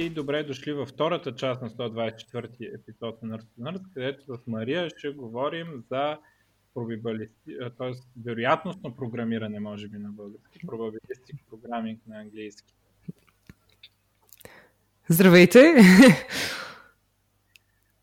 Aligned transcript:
Здравейте 0.00 0.12
и 0.12 0.22
добре 0.22 0.42
дошли 0.42 0.72
във 0.72 0.88
втората 0.88 1.34
част 1.34 1.62
на 1.62 1.70
124 1.70 2.74
епизод 2.74 3.22
на 3.22 3.38
Nerd 3.38 3.46
Nerd, 3.60 3.82
където 3.94 4.36
с 4.36 4.46
Мария 4.46 4.90
ще 4.90 5.10
говорим 5.10 5.84
за 5.90 6.18
т.е. 7.78 7.92
вероятностно 8.24 8.96
програмиране, 8.96 9.60
може 9.60 9.88
би 9.88 9.98
на 9.98 10.08
български, 10.08 10.66
probabilistic 10.66 11.38
programming 11.52 11.98
на 12.06 12.20
английски. 12.20 12.74
Здравейте! 15.08 15.74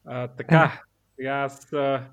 А, 0.06 0.28
така, 0.28 0.82
сега 1.16 1.32
аз 1.32 1.74
а, 1.74 2.10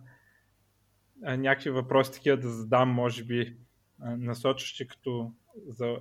а, 1.24 1.37
някакви 1.37 1.70
въпроси 1.70 2.12
такива 2.12 2.37
да 2.37 2.48
задам, 2.48 2.88
може 2.88 3.24
би 3.24 3.56
насочващи 4.01 4.88
като 4.88 5.32
за 5.68 5.96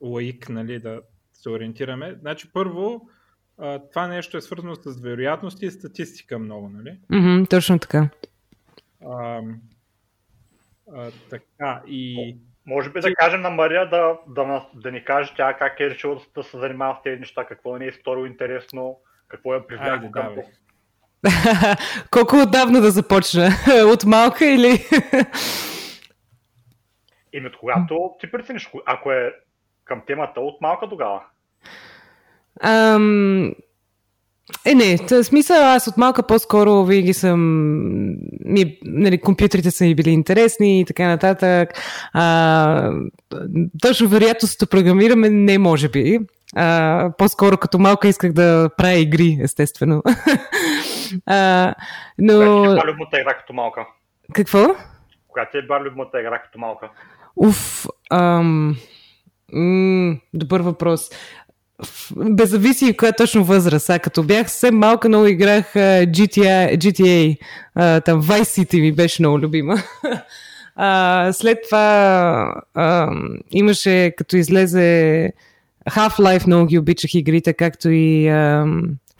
лаик, 0.00 0.48
нали, 0.48 0.78
да 0.78 1.02
се 1.32 1.50
ориентираме. 1.50 2.16
Значи 2.20 2.52
първо, 2.52 3.08
това 3.92 4.06
нещо 4.06 4.36
е 4.36 4.40
свързано 4.40 4.74
с 4.74 5.00
вероятности 5.00 5.66
и 5.66 5.70
статистика 5.70 6.38
много, 6.38 6.68
нали? 6.68 6.98
Mm-hmm, 7.10 7.50
точно 7.50 7.78
така. 7.78 8.08
А, 9.06 9.40
а, 10.94 11.10
така 11.30 11.82
и... 11.86 12.36
Може 12.66 12.90
би 12.90 13.00
да 13.00 13.14
кажем 13.14 13.40
на 13.40 13.50
Мария 13.50 13.90
да, 13.90 14.18
да, 14.28 14.66
да 14.74 14.92
ни 14.92 15.04
каже 15.04 15.32
тя 15.36 15.54
как 15.54 15.80
е 15.80 15.90
решила 15.90 16.20
да 16.34 16.42
се 16.42 16.58
занимава 16.58 16.96
с 17.00 17.02
тези 17.02 17.20
неща, 17.20 17.46
какво 17.46 17.76
не 17.76 17.86
е 17.86 17.92
сторило 17.92 18.26
интересно, 18.26 18.96
какво 19.28 19.54
е 19.54 19.66
привлякло 19.66 20.10
към 20.10 20.34
да, 20.34 20.42
Колко 22.10 22.36
отдавна 22.36 22.80
да 22.80 22.90
започна? 22.90 23.48
От 23.92 24.04
малка 24.04 24.46
или? 24.46 24.86
Еми 27.32 27.46
от 27.46 27.56
когато 27.56 28.16
ти 28.20 28.30
прецениш, 28.30 28.70
ако 28.86 29.12
е 29.12 29.34
към 29.84 30.02
темата 30.06 30.40
от 30.40 30.60
малка 30.60 30.88
тогава. 30.88 31.22
Ам... 32.62 33.52
Е, 34.66 34.74
не, 34.74 34.96
в 34.96 35.24
смисъл 35.24 35.56
аз 35.56 35.86
от 35.86 35.96
малка 35.96 36.22
по-скоро 36.22 36.84
винаги 36.84 37.14
съм, 37.14 37.40
ми, 38.44 38.78
нали, 38.84 39.20
компютрите 39.20 39.70
са 39.70 39.84
ми 39.84 39.94
били 39.94 40.10
интересни 40.10 40.80
и 40.80 40.84
така 40.84 41.08
нататък. 41.08 41.70
А, 42.12 42.92
точно 43.82 44.08
вероятността 44.08 44.66
програмираме 44.66 45.30
не 45.30 45.58
може 45.58 45.88
би. 45.88 46.18
А, 46.56 47.10
по-скоро 47.18 47.56
като 47.56 47.78
малка 47.78 48.08
исках 48.08 48.32
да 48.32 48.70
правя 48.76 48.98
игри, 48.98 49.38
естествено. 49.42 50.02
а, 51.26 51.74
но... 52.18 52.34
Коя 52.38 52.74
ти 52.74 52.88
е 52.88 52.90
любимата 52.90 53.20
игра 53.20 53.34
като 53.34 53.52
малка? 53.52 53.86
Какво? 54.32 54.66
Коя 55.28 55.50
ти 55.50 55.58
е 55.58 55.62
била 55.62 55.80
любимата 55.80 56.20
игра 56.20 56.42
като 56.42 56.58
малка? 56.58 56.90
Уф, 57.36 57.86
ам... 58.10 58.76
М- 59.52 60.16
добър 60.34 60.60
въпрос. 60.60 61.10
Без 62.16 62.50
зависи 62.50 62.96
коя 62.96 63.12
точно 63.12 63.44
възраст. 63.44 63.90
А 63.90 63.98
като 63.98 64.22
бях 64.22 64.50
съвсем 64.50 64.78
малка, 64.78 65.08
много 65.08 65.26
играх 65.26 65.72
GTA, 65.74 66.76
GTA 66.76 67.38
там 68.04 68.22
Vice 68.22 68.42
City 68.42 68.80
ми 68.80 68.92
беше 68.92 69.22
много 69.22 69.38
любима. 69.38 69.76
А, 70.82 71.32
след 71.32 71.58
това 71.64 72.54
а, 72.74 73.12
имаше, 73.50 74.14
като 74.16 74.36
излезе 74.36 75.32
Half-Life, 75.90 76.46
много 76.46 76.66
ги 76.66 76.78
обичах 76.78 77.14
игрите, 77.14 77.54
както 77.54 77.90
и 77.90 78.28
а, 78.28 78.64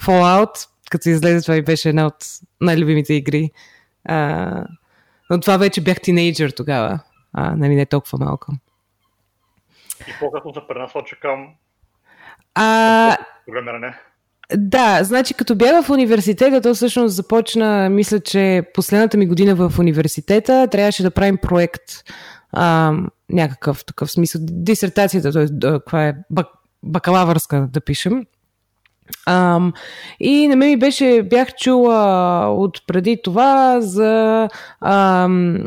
Fallout, 0.03 0.69
като 0.91 1.09
излезе 1.09 1.43
това 1.43 1.57
и 1.57 1.63
беше 1.63 1.89
една 1.89 2.07
от 2.07 2.17
най-любимите 2.61 3.15
игри. 3.15 3.51
А, 4.05 4.65
но 5.31 5.41
това 5.41 5.57
вече 5.57 5.81
бях 5.81 6.01
тинейджър 6.01 6.51
тогава, 6.51 7.01
а, 7.33 7.57
нали 7.57 7.75
не 7.75 7.87
толкова 7.87 8.19
малко. 8.19 8.53
И 10.09 10.13
по-късно 10.21 10.55
се 10.55 10.61
пренасоча 10.69 11.17
към 11.21 11.49
а... 12.61 13.17
програмиране. 13.47 13.95
Да, 14.57 14.99
значи 15.03 15.35
като 15.35 15.55
бях 15.55 15.85
в 15.85 15.91
университета, 15.91 16.61
то 16.61 16.75
всъщност 16.75 17.15
започна, 17.15 17.89
мисля, 17.91 18.21
че 18.21 18.63
последната 18.75 19.17
ми 19.17 19.27
година 19.27 19.55
в 19.55 19.79
университета 19.79 20.69
трябваше 20.71 21.03
да 21.03 21.11
правим 21.11 21.37
проект, 21.37 21.83
а, 22.53 22.93
някакъв 23.31 23.85
такъв 23.85 24.11
смисъл, 24.11 24.41
дисертацията, 24.45 25.33
т.е. 25.33 25.47
каква 25.63 26.09
е 26.09 26.15
бак, 26.31 26.47
бакалавърска 26.83 27.69
да 27.73 27.81
пишем. 27.81 28.25
Um, 29.29 29.73
и 30.21 30.49
на 30.49 30.57
мен 30.57 30.69
ми 30.69 30.77
беше, 30.77 31.23
бях 31.23 31.55
чула 31.55 32.47
от 32.49 32.87
преди 32.87 33.21
това 33.25 33.81
за 33.81 34.49
um, 34.85 35.67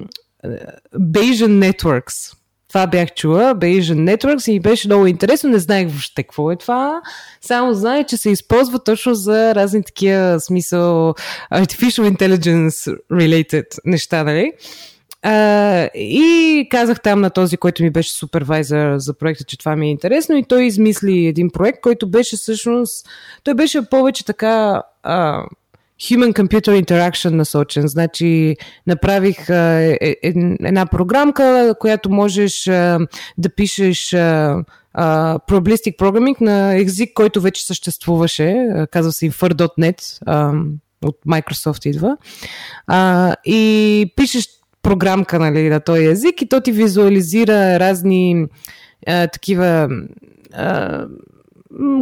Bayesian 0.96 1.72
Networks 1.72 2.38
това 2.74 2.88
бях 2.88 3.14
чула, 3.14 3.56
Bayesian 3.56 4.16
Networks 4.16 4.52
и 4.52 4.60
беше 4.60 4.88
много 4.88 5.08
интересно, 5.08 5.50
не 5.50 5.60
знаех 5.60 5.88
въобще 5.88 6.24
какво 6.24 6.52
е 6.52 6.56
това, 6.56 7.02
само 7.42 7.74
знаех, 7.74 8.06
че 8.06 8.18
се 8.18 8.30
използва 8.30 8.80
точно 8.80 9.14
за 9.14 9.56
разни 9.56 9.84
такива 9.84 10.40
смисъл 10.40 11.14
artificial 11.54 12.18
intelligence 12.18 12.98
related 13.12 13.66
неща, 13.86 14.24
нали? 14.24 14.52
Uh, 15.26 15.92
и 15.92 16.68
казах 16.72 17.02
там 17.02 17.22
на 17.22 17.30
този, 17.30 17.58
който 17.58 17.84
ми 17.84 17.90
беше 17.90 18.14
супервайзър 18.14 18.98
за 18.98 19.14
проекта, 19.14 19.44
че 19.44 19.58
това 19.58 19.76
ми 19.76 19.88
е 19.88 19.92
интересно 19.92 20.38
и 20.38 20.44
той 20.44 20.64
измисли 20.64 21.26
един 21.26 21.50
проект, 21.50 21.82
който 21.82 22.10
беше 22.10 22.36
всъщност, 22.38 23.08
той 23.44 23.54
беше 23.54 23.90
повече 23.90 24.26
така 24.26 24.82
uh, 25.06 25.46
Human-Computer 26.02 26.84
Interaction 26.84 27.30
насочен. 27.30 27.88
Значи 27.88 28.56
направих 28.88 29.50
е, 29.50 29.98
е, 30.02 30.16
една 30.64 30.86
програмка, 30.86 31.76
която 31.80 32.10
можеш 32.10 32.68
а, 32.68 33.00
да 33.38 33.50
пишеш 33.50 34.14
а, 34.14 34.64
Probabilistic 35.48 35.98
Programming 35.98 36.42
на 36.42 36.76
език, 36.78 37.14
който 37.14 37.42
вече 37.42 37.66
съществуваше. 37.66 38.68
Казва 38.92 39.12
се 39.12 39.32
Infer.net. 39.32 40.18
А, 40.26 40.54
от 41.06 41.18
Microsoft 41.28 41.86
идва. 41.86 42.18
А, 42.88 43.36
и 43.46 44.14
пишеш 44.16 44.48
програмка 44.82 45.40
нали, 45.40 45.70
на 45.70 45.80
този 45.80 46.06
език 46.06 46.42
и 46.42 46.50
то 46.50 46.62
ти 46.62 46.72
визуализира 46.72 47.80
разни 47.80 48.46
а, 49.08 49.28
такива 49.28 49.90
а, 50.54 51.06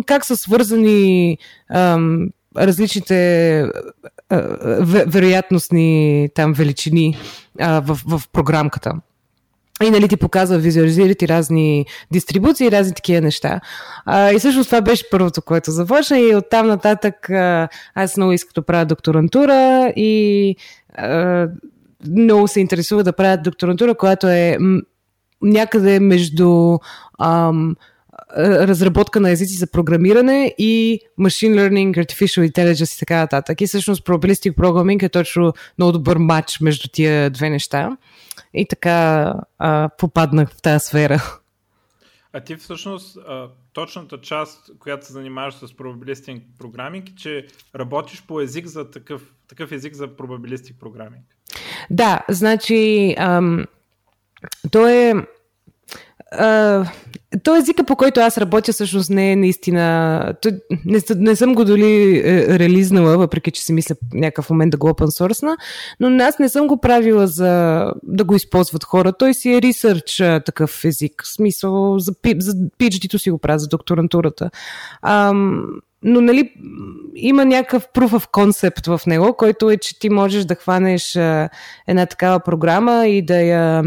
как 0.06 0.26
са 0.26 0.38
свързани 0.38 1.38
различните 2.58 3.66
вероятностни 5.08 6.30
там 6.36 6.54
величини 6.54 7.18
а, 7.60 7.82
в, 7.82 8.00
в 8.08 8.22
програмката. 8.34 8.92
И 9.84 9.90
нали 9.90 10.08
ти 10.08 10.18
показва, 10.18 10.58
визуализира 10.58 11.16
ти 11.16 11.28
разни 11.28 11.86
дистрибуции, 12.12 12.72
разни 12.72 12.94
такива 12.94 13.22
неща. 13.22 13.60
А, 14.06 14.32
и 14.32 14.40
всъщност 14.40 14.70
това 14.70 14.82
беше 14.82 15.10
първото, 15.10 15.42
което 15.42 15.72
започна 15.72 16.20
и 16.20 16.36
оттам 16.36 16.68
нататък 16.68 17.30
а, 17.30 17.70
аз 17.96 18.18
много 18.18 18.32
исках 18.32 18.54
да 18.54 18.62
правя 18.62 18.86
докторантура 18.86 19.94
и 19.96 20.56
а, 20.94 21.48
много 22.10 22.48
се 22.48 22.60
интересува 22.60 23.04
да 23.04 23.14
правя 23.14 23.38
докторантура, 23.38 23.96
която 23.96 24.28
е 24.28 24.58
някъде 25.42 26.00
между 26.00 26.78
ам, 27.20 27.76
разработка 28.38 29.20
на 29.20 29.30
езици 29.30 29.54
за 29.54 29.68
програмиране 29.68 30.56
и 30.58 31.00
machine 31.20 31.56
learning, 31.56 32.06
artificial 32.06 32.52
intelligence 32.52 32.96
и 32.96 33.00
така 33.00 33.18
нататък. 33.18 33.62
И 33.62 33.68
всъщност 33.68 34.06
probabilistic 34.06 34.56
programming 34.56 35.04
е 35.04 35.10
точно 35.10 35.54
много 35.78 35.92
добър 35.92 36.18
матч 36.18 36.60
между 36.60 36.90
тия 36.94 37.30
две 37.30 37.50
неща. 37.50 37.98
И 38.54 38.66
така 38.68 39.34
а, 39.60 39.90
попаднах 39.98 40.50
в 40.50 40.62
тази 40.62 40.86
сфера. 40.86 41.40
А 42.34 42.40
ти 42.40 42.56
всъщност 42.56 43.18
точната 43.74 44.22
част, 44.22 44.72
която 44.80 45.06
се 45.06 45.14
занимаваш 45.14 45.54
с 45.54 45.68
probabilistic 45.68 46.42
programming, 46.60 47.16
че 47.16 47.48
работиш 47.76 48.24
по 48.28 48.42
език 48.42 48.66
за 48.68 48.92
такъв, 48.92 49.22
такъв 49.48 49.72
език 49.72 49.94
за 49.94 50.08
probabilistic 50.08 50.74
programming. 50.74 51.22
Да, 51.90 52.26
значи 52.30 53.16
ам, 53.18 53.66
то 54.72 54.88
е 54.88 55.14
Uh, 56.40 56.90
то 57.44 57.56
езика, 57.56 57.84
по 57.84 57.96
който 57.96 58.20
аз 58.20 58.38
работя, 58.38 58.74
всъщност 58.74 59.10
не 59.10 59.32
е 59.32 59.36
наистина... 59.36 60.34
Не, 60.86 61.00
не 61.16 61.36
съм 61.36 61.56
го 61.56 61.66
доли 61.66 62.22
е, 62.26 62.60
релизнала, 62.60 63.18
въпреки 63.18 63.52
че 63.52 63.64
си 63.64 63.74
мисля 63.74 63.96
някакъв 64.14 64.50
момент 64.50 64.72
да 64.72 64.78
го 64.78 64.90
open 64.90 65.06
source 65.06 65.58
но 66.00 66.24
аз 66.24 66.40
не 66.40 66.50
съм 66.50 66.68
го 66.68 66.82
правила 66.82 67.28
за 67.28 67.86
да 68.04 68.24
го 68.24 68.36
използват 68.36 68.84
хора. 68.84 69.14
Той 69.14 69.34
си 69.34 69.54
е 69.54 69.62
ресърч 69.62 70.18
такъв 70.46 70.86
език. 70.86 71.24
В 71.24 71.34
смисъл, 71.34 72.00
за, 72.00 72.12
за 72.38 72.54
PhD-то 72.80 73.20
си 73.20 73.32
го 73.32 73.38
правя, 73.38 73.60
за 73.60 73.68
докторантурата. 73.68 74.50
Um, 75.06 75.64
но 76.04 76.22
нали, 76.22 76.52
има 77.16 77.46
някакъв 77.46 77.88
proof 77.96 78.10
of 78.10 78.32
concept 78.32 78.98
в 78.98 79.06
него, 79.06 79.34
който 79.34 79.70
е, 79.70 79.78
че 79.78 80.00
ти 80.00 80.10
можеш 80.10 80.46
да 80.46 80.56
хванеш 80.56 81.16
а, 81.16 81.50
една 81.88 82.06
такава 82.06 82.40
програма 82.40 83.08
и 83.08 83.22
да 83.22 83.42
я 83.42 83.84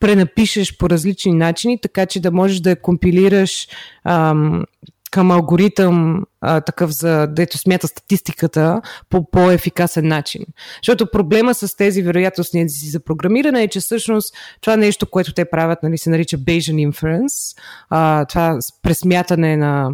пренапишеш 0.00 0.76
по 0.76 0.90
различни 0.90 1.32
начини, 1.32 1.80
така 1.80 2.06
че 2.06 2.20
да 2.20 2.30
можеш 2.30 2.60
да 2.60 2.70
я 2.70 2.82
компилираш 2.82 3.68
ам, 4.04 4.64
към 5.10 5.30
алгоритъм 5.30 6.24
а, 6.40 6.60
такъв 6.60 6.90
за 6.90 7.26
дето 7.26 7.58
смята 7.58 7.88
статистиката 7.88 8.80
по 9.10 9.30
по-ефикасен 9.30 10.08
начин. 10.08 10.42
Защото 10.82 11.10
проблема 11.10 11.54
с 11.54 11.76
тези 11.76 12.02
вероятностни 12.02 12.60
езици 12.60 12.90
за 12.90 13.00
програмиране 13.00 13.62
е, 13.62 13.68
че 13.68 13.80
всъщност 13.80 14.34
това 14.60 14.76
нещо, 14.76 15.06
което 15.06 15.34
те 15.34 15.44
правят, 15.50 15.82
нали, 15.82 15.98
се 15.98 16.10
нарича 16.10 16.38
Bayesian 16.38 16.90
Inference, 16.90 17.58
а, 17.90 18.24
това 18.24 18.58
пресмятане 18.82 19.56
на 19.56 19.90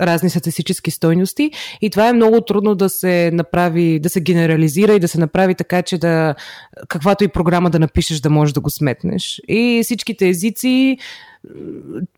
разни 0.00 0.30
статистически 0.30 0.90
стойности 0.90 1.50
и 1.80 1.90
това 1.90 2.08
е 2.08 2.12
много 2.12 2.40
трудно 2.40 2.74
да 2.74 2.88
се 2.88 3.30
направи, 3.32 4.00
да 4.00 4.08
се 4.08 4.20
генерализира 4.20 4.94
и 4.94 5.00
да 5.00 5.08
се 5.08 5.20
направи 5.20 5.54
така, 5.54 5.82
че 5.82 5.98
да 5.98 6.34
каквато 6.88 7.24
и 7.24 7.28
програма 7.28 7.70
да 7.70 7.78
напишеш 7.78 8.20
да 8.20 8.30
можеш 8.30 8.52
да 8.52 8.60
го 8.60 8.70
сметнеш. 8.70 9.40
И 9.48 9.80
всичките 9.84 10.28
езици 10.28 10.98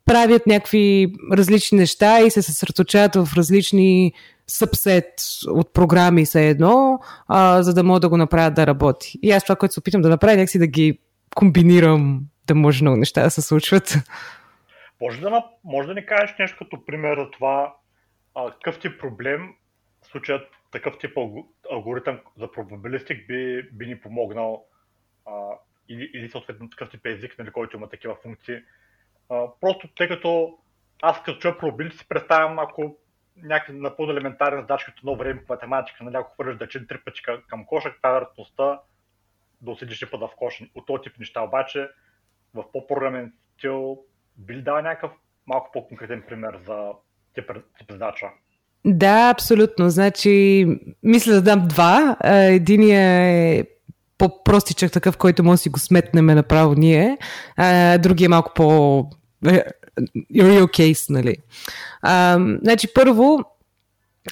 правят 0.05 0.47
някакви 0.47 1.13
различни 1.33 1.79
неща 1.79 2.21
и 2.21 2.31
се 2.31 2.43
съсредоточават 2.43 3.15
в 3.15 3.29
различни 3.37 4.13
събсет 4.47 5.07
от 5.47 5.73
програми 5.73 6.27
са 6.27 6.41
едно, 6.41 6.99
а, 7.29 7.63
за 7.63 7.75
да 7.75 7.85
мога 7.85 8.01
да 8.01 8.09
го 8.09 8.17
направят 8.17 8.55
да 8.55 8.67
работи. 8.67 9.19
И 9.23 9.31
аз 9.31 9.43
това, 9.43 9.57
което 9.57 9.75
се 9.75 9.81
опитам 9.81 10.03
да 10.03 10.09
направя, 10.09 10.37
някакси 10.37 10.59
да 10.59 10.67
ги 10.67 10.99
комбинирам, 11.35 12.21
да 12.47 12.55
може 12.55 12.85
много 12.85 12.97
неща 12.97 13.23
да 13.23 13.31
се 13.31 13.43
случват. 13.43 13.99
Може 15.03 15.21
да, 15.21 15.51
може 15.65 15.89
да 15.89 15.95
ни 15.95 16.07
кажеш 16.07 16.37
нещо 16.39 16.59
като 16.59 16.85
пример 16.85 17.19
за 17.19 17.31
това, 17.31 17.77
какъв 18.35 18.81
ти 18.81 18.99
проблем, 18.99 19.55
в 20.03 20.07
случая 20.07 20.47
такъв 20.73 20.99
тип 20.99 21.19
алгоритъм 21.71 22.21
за 22.37 22.53
пробабилистик 22.53 23.27
би, 23.27 23.69
би 23.73 23.87
ни 23.87 24.01
помогнал 24.01 24.67
а, 25.27 25.33
или, 25.89 26.11
или 26.15 26.31
съответно 26.31 26.71
такъв 26.71 26.91
тип 26.91 27.07
език, 27.07 27.39
нали, 27.39 27.51
който 27.51 27.77
има 27.77 27.89
такива 27.89 28.15
функции. 28.15 28.59
А, 29.29 29.47
просто 29.61 29.89
тъй 29.89 30.09
като 30.09 30.59
аз 31.03 31.23
като 31.23 31.39
чуя 31.39 31.59
пробабилистик 31.59 32.01
си 32.01 32.09
представям, 32.09 32.59
ако 32.59 32.97
някакъв 33.37 33.75
на 33.75 33.97
по-елементарен 33.97 34.61
задача, 34.61 34.87
като 34.87 35.01
едно 35.01 35.17
време 35.17 35.45
по 35.45 35.53
математика, 35.53 36.05
нали, 36.05 36.17
ако 36.17 36.35
хвърляш 36.35 36.57
да 36.57 36.69
чин 36.69 36.87
три 36.89 37.01
пъти 37.05 37.23
към 37.49 37.67
коша, 37.67 37.91
каква 37.93 38.09
е 38.09 38.13
вероятността 38.13 38.81
да 39.61 39.71
отседиш 39.71 40.11
път 40.11 40.21
в 40.21 40.31
коша. 40.37 40.65
От 40.75 40.87
този 40.87 41.03
тип 41.03 41.19
неща 41.19 41.43
обаче 41.43 41.89
в 42.55 42.73
по-програмен 42.73 43.33
стил 43.55 44.05
би 44.47 44.55
ли 44.55 44.63
дава 44.63 44.83
някакъв 44.83 45.11
малко 45.47 45.71
по-конкретен 45.73 46.23
пример 46.29 46.59
за 46.67 46.91
тип, 47.35 47.51
тип 47.79 47.93
задача? 47.93 48.27
Да, 48.85 49.31
абсолютно. 49.31 49.91
Значи, 49.91 50.67
мисля 51.03 51.33
да 51.33 51.43
дам 51.43 51.69
два. 51.69 52.17
Единия 52.25 53.01
е 53.01 53.65
по-простичък 54.19 54.93
такъв, 54.93 55.17
който 55.17 55.45
може 55.45 55.55
да 55.55 55.59
си 55.59 55.69
го 55.69 55.79
сметнем 55.79 56.27
направо 56.27 56.75
ние. 56.75 57.19
Другия 57.99 58.27
е 58.27 58.29
малко 58.29 58.53
по 58.55 58.99
е, 59.47 59.63
real 60.35 60.65
case, 60.65 61.11
нали. 61.11 61.37
А, 62.03 62.39
значи, 62.63 62.95
първо, 62.95 63.45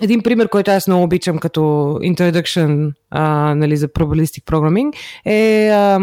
един 0.02 0.22
пример, 0.22 0.48
който 0.48 0.70
аз 0.70 0.86
много 0.86 1.04
обичам 1.04 1.38
като 1.38 1.60
introduction 2.02 2.92
а, 3.10 3.54
нали, 3.54 3.76
за 3.76 3.88
probabilistic 3.88 4.44
programming 4.44 4.96
е 5.24 5.68
а, 5.68 5.98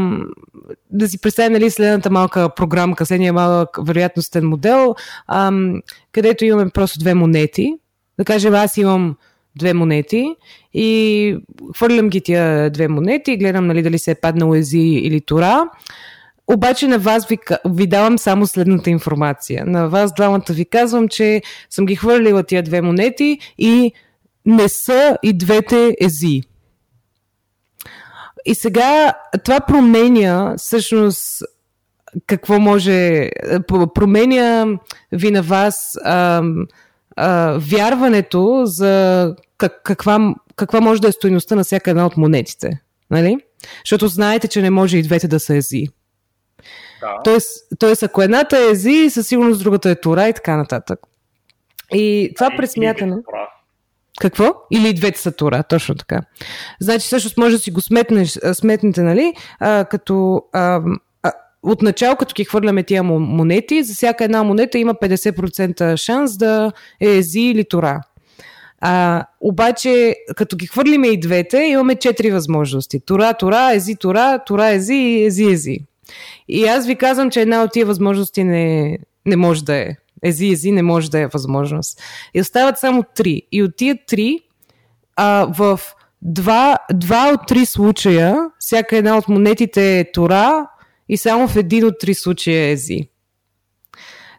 да 0.91 1.09
си 1.09 1.21
представим 1.21 1.53
нали, 1.53 1.69
следната 1.69 2.09
малка 2.09 2.49
програмка, 2.55 3.05
следния 3.05 3.33
малък 3.33 3.69
вероятностен 3.87 4.47
модел, 4.47 4.95
а, 5.27 5.51
където 6.11 6.45
имаме 6.45 6.69
просто 6.69 6.99
две 6.99 7.13
монети. 7.13 7.73
Да 8.17 8.25
кажем, 8.25 8.53
аз 8.53 8.77
имам 8.77 9.15
две 9.57 9.73
монети 9.73 10.35
и 10.73 11.37
хвърлям 11.75 12.09
ги 12.09 12.21
тия 12.21 12.69
две 12.69 12.87
монети 12.87 13.37
гледам 13.37 13.67
нали, 13.67 13.81
дали 13.81 13.99
се 13.99 14.11
е 14.11 14.15
паднал 14.15 14.53
ези 14.55 14.77
или 14.79 15.21
тора. 15.21 15.69
Обаче 16.47 16.88
на 16.88 16.99
вас 16.99 17.27
ви, 17.27 17.38
ви 17.65 17.88
давам 17.88 18.17
само 18.17 18.47
следната 18.47 18.89
информация. 18.89 19.65
На 19.65 19.89
вас 19.89 20.13
двамата 20.13 20.45
ви 20.49 20.65
казвам, 20.65 21.07
че 21.07 21.41
съм 21.69 21.85
ги 21.85 21.95
хвърлила 21.95 22.44
тия 22.44 22.63
две 22.63 22.81
монети 22.81 23.39
и 23.57 23.91
не 24.45 24.69
са 24.69 25.17
и 25.23 25.33
двете 25.33 25.95
ези. 26.01 26.41
И 28.45 28.55
сега 28.55 29.13
това 29.44 29.59
променя 29.59 30.55
всъщност 30.57 31.44
какво 32.27 32.59
може, 32.59 33.29
променя 33.95 34.65
ви 35.11 35.31
на 35.31 35.41
вас 35.41 35.97
а, 36.03 36.44
а, 37.15 37.57
вярването 37.59 38.61
за 38.65 39.35
как, 39.57 39.81
каква, 39.83 40.35
каква 40.55 40.81
може 40.81 41.01
да 41.01 41.07
е 41.07 41.11
стоеността 41.11 41.55
на 41.55 41.63
всяка 41.63 41.89
една 41.89 42.05
от 42.05 42.17
монетите. 42.17 42.79
Нали? 43.11 43.38
Защото 43.85 44.07
знаете, 44.07 44.47
че 44.47 44.61
не 44.61 44.69
може 44.69 44.97
и 44.97 45.03
двете 45.03 45.27
да 45.27 45.39
са 45.39 45.55
ези. 45.55 45.88
Да. 47.01 47.19
Тоест, 47.23 47.67
тоест, 47.79 48.03
ако 48.03 48.21
едната 48.21 48.57
е 48.57 48.69
ези, 48.71 49.09
със 49.09 49.27
сигурност 49.27 49.63
другата 49.63 49.89
е 49.89 49.95
тура 49.95 50.27
и 50.27 50.33
така 50.33 50.57
нататък. 50.57 50.99
И 51.94 52.31
това 52.35 52.49
а, 52.53 52.57
пресмятане... 52.57 53.15
Какво? 54.19 54.55
Или 54.71 54.94
двете 54.94 55.19
са 55.19 55.31
тура, 55.31 55.63
точно 55.63 55.95
така. 55.95 56.21
Значи, 56.79 57.05
всъщност 57.05 57.38
може 57.38 57.55
да 57.55 57.59
си 57.59 57.71
го 57.71 57.81
сметнеш, 57.81 58.39
сметнете, 58.53 59.01
нали, 59.01 59.33
а, 59.59 59.85
като 59.85 60.44
а, 60.53 60.81
отначало, 61.63 62.15
като 62.15 62.33
ги 62.33 62.44
хвърляме 62.44 62.83
тия 62.83 63.03
монети, 63.03 63.83
за 63.83 63.94
всяка 63.94 64.23
една 64.23 64.44
монета 64.44 64.77
има 64.77 64.94
50% 64.94 65.95
шанс 65.95 66.38
да 66.38 66.71
е 67.01 67.07
ези 67.07 67.39
или 67.39 67.65
тура. 67.65 68.01
А, 68.81 69.25
обаче, 69.41 70.15
като 70.35 70.55
ги 70.57 70.67
хвърлиме 70.67 71.07
и 71.07 71.19
двете, 71.19 71.57
имаме 71.57 71.95
четири 71.95 72.31
възможности. 72.31 72.99
Тура, 73.05 73.33
тура, 73.33 73.69
ези, 73.73 73.95
тура, 73.95 74.39
тура, 74.45 74.67
ези 74.67 74.94
и 74.94 75.25
ези, 75.25 75.45
ези. 75.45 75.79
И 76.48 76.65
аз 76.65 76.88
ви 76.88 76.95
казвам, 76.95 77.30
че 77.30 77.42
една 77.42 77.63
от 77.63 77.71
тия 77.71 77.86
възможности 77.86 78.44
не, 78.44 78.98
не 79.25 79.36
може 79.36 79.63
да 79.63 79.75
е. 79.75 79.95
Ези, 80.24 80.48
ези 80.48 80.71
не 80.71 80.83
може 80.83 81.12
да 81.12 81.19
е 81.19 81.27
възможност. 81.27 82.01
И 82.33 82.42
остават 82.42 82.77
само 82.77 83.04
три. 83.15 83.42
И 83.51 83.63
от 83.63 83.75
тия 83.77 83.98
три, 84.07 84.39
а, 85.15 85.48
в 85.57 85.80
два, 86.21 86.77
два 86.94 87.31
от 87.33 87.48
три 87.48 87.65
случая, 87.65 88.38
всяка 88.59 88.98
една 88.98 89.18
от 89.18 89.27
монетите 89.27 90.00
е 90.00 90.12
Тора 90.12 90.68
и 91.09 91.18
само 91.18 91.48
в 91.48 91.56
един 91.56 91.86
от 91.86 92.00
три 92.00 92.13
случая 92.13 92.68
е 92.68 92.71
Ези. 92.71 93.09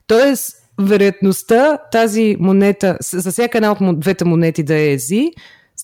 Тоест, 0.07 0.57
вероятността 0.81 1.79
тази 1.93 2.37
монета, 2.41 2.97
за 3.01 3.31
всяка 3.33 3.59
една 3.59 3.73
от 3.73 4.01
двете 4.01 4.25
монети 4.25 4.63
да 4.63 4.75
е 4.75 4.93
Ези, 4.93 5.31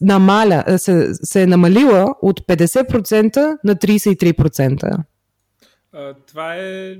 намаля, 0.00 0.78
се, 0.78 1.08
се 1.14 1.42
е 1.42 1.46
намалила 1.46 2.14
от 2.22 2.40
50% 2.40 3.58
на 3.64 3.76
33% 3.76 4.96
това 6.26 6.56
е. 6.56 6.96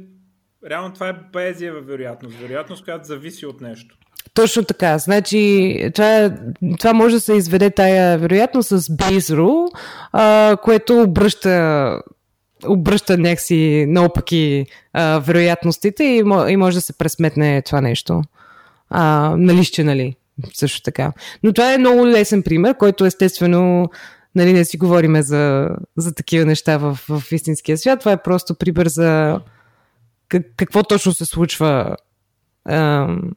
Реално 0.71 0.95
това 0.95 1.09
е 1.09 1.31
поезия 1.33 1.73
вероятност. 1.81 2.37
Вероятност, 2.37 2.85
която 2.85 3.07
зависи 3.07 3.47
от 3.47 3.61
нещо. 3.61 3.97
Точно 4.35 4.65
така. 4.65 4.99
Значи, 4.99 5.91
това, 5.95 6.35
това 6.79 6.93
може 6.93 7.15
да 7.15 7.21
се 7.21 7.35
изведе 7.35 7.71
тая 7.71 8.19
вероятност 8.19 8.69
с 8.69 8.81
base 8.81 10.57
което 10.63 11.03
обръща 11.03 12.03
обръща 12.69 13.19
някакси 13.19 13.87
наопаки 13.89 14.67
а, 14.93 15.19
вероятностите 15.19 16.05
и, 16.05 16.19
и 16.49 16.57
може 16.57 16.77
да 16.77 16.81
се 16.81 16.99
пресметне 16.99 17.63
това 17.63 17.81
нещо. 17.81 18.23
А, 18.91 19.35
налище, 19.39 19.85
нали? 19.85 20.17
Също 20.53 20.83
така. 20.83 21.13
Но 21.43 21.53
това 21.53 21.75
е 21.75 21.79
много 21.79 22.07
лесен 22.07 22.43
пример, 22.43 22.77
който 22.77 23.05
естествено 23.05 23.91
нали, 24.35 24.53
не 24.53 24.65
си 24.65 24.79
говориме 24.79 25.23
за, 25.23 25.69
за 25.97 26.15
такива 26.15 26.45
неща 26.45 26.77
в, 26.77 26.99
в 27.09 27.33
истинския 27.33 27.79
свят. 27.79 28.01
Това 28.01 28.13
е 28.13 28.23
просто 28.23 28.55
пример 28.55 28.87
за 28.87 29.41
как, 30.29 30.43
какво 30.57 30.83
точно 30.83 31.13
се 31.13 31.25
случва 31.25 31.97
ам, 32.69 33.33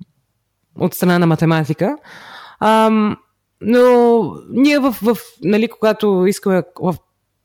от 0.80 0.94
страна 0.94 1.20
на 1.20 1.28
математика. 1.28 1.98
Ам, 2.60 3.18
но 3.62 4.22
ние 4.50 4.80
в, 4.80 4.92
в 4.92 5.18
нали, 5.44 5.68
когато 5.68 6.26
искаме 6.28 6.64
в 6.82 6.96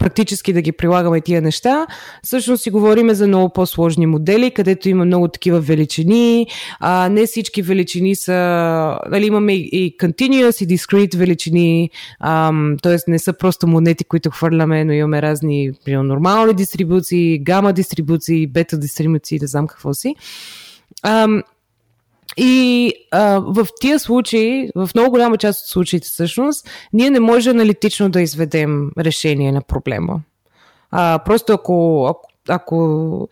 практически 0.02 0.52
да 0.52 0.62
ги 0.62 0.72
прилагаме 0.72 1.20
тия 1.20 1.42
неща. 1.42 1.86
Всъщност 2.22 2.62
си 2.62 2.70
говорим 2.70 3.14
за 3.14 3.26
много 3.26 3.52
по-сложни 3.52 4.06
модели, 4.06 4.50
където 4.50 4.88
има 4.88 5.04
много 5.04 5.28
такива 5.28 5.60
величини. 5.60 6.46
А, 6.80 7.08
не 7.08 7.26
всички 7.26 7.62
величини 7.62 8.16
са... 8.16 8.32
Нали, 9.10 9.26
имаме 9.26 9.52
и 9.52 9.96
continuous 10.00 10.64
и 10.64 10.78
discrete 10.78 11.16
величини, 11.16 11.90
т.е. 12.82 12.96
не 13.08 13.18
са 13.18 13.32
просто 13.32 13.66
монети, 13.66 14.04
които 14.04 14.30
хвърляме, 14.30 14.84
но 14.84 14.92
имаме 14.92 15.22
разни 15.22 15.70
примерно, 15.84 16.04
нормални 16.04 16.54
дистрибуции, 16.54 17.38
гама 17.38 17.72
дистрибуции, 17.72 18.46
бета 18.46 18.78
дистрибуции, 18.78 19.38
да 19.38 19.46
знам 19.46 19.66
какво 19.66 19.94
си. 19.94 20.14
Ам, 21.02 21.42
и 22.36 22.92
а, 23.10 23.40
в 23.40 23.66
тия 23.80 23.98
случаи, 23.98 24.68
в 24.74 24.90
много 24.94 25.10
голяма 25.10 25.36
част 25.36 25.62
от 25.62 25.68
случаите 25.68 26.08
всъщност, 26.08 26.70
ние 26.92 27.10
не 27.10 27.20
може 27.20 27.50
аналитично 27.50 28.10
да 28.10 28.22
изведем 28.22 28.90
решение 28.98 29.52
на 29.52 29.62
проблема. 29.62 30.20
А, 30.90 31.18
просто 31.24 31.52
ако, 31.52 32.06
ако, 32.10 32.28
ако 32.48 33.28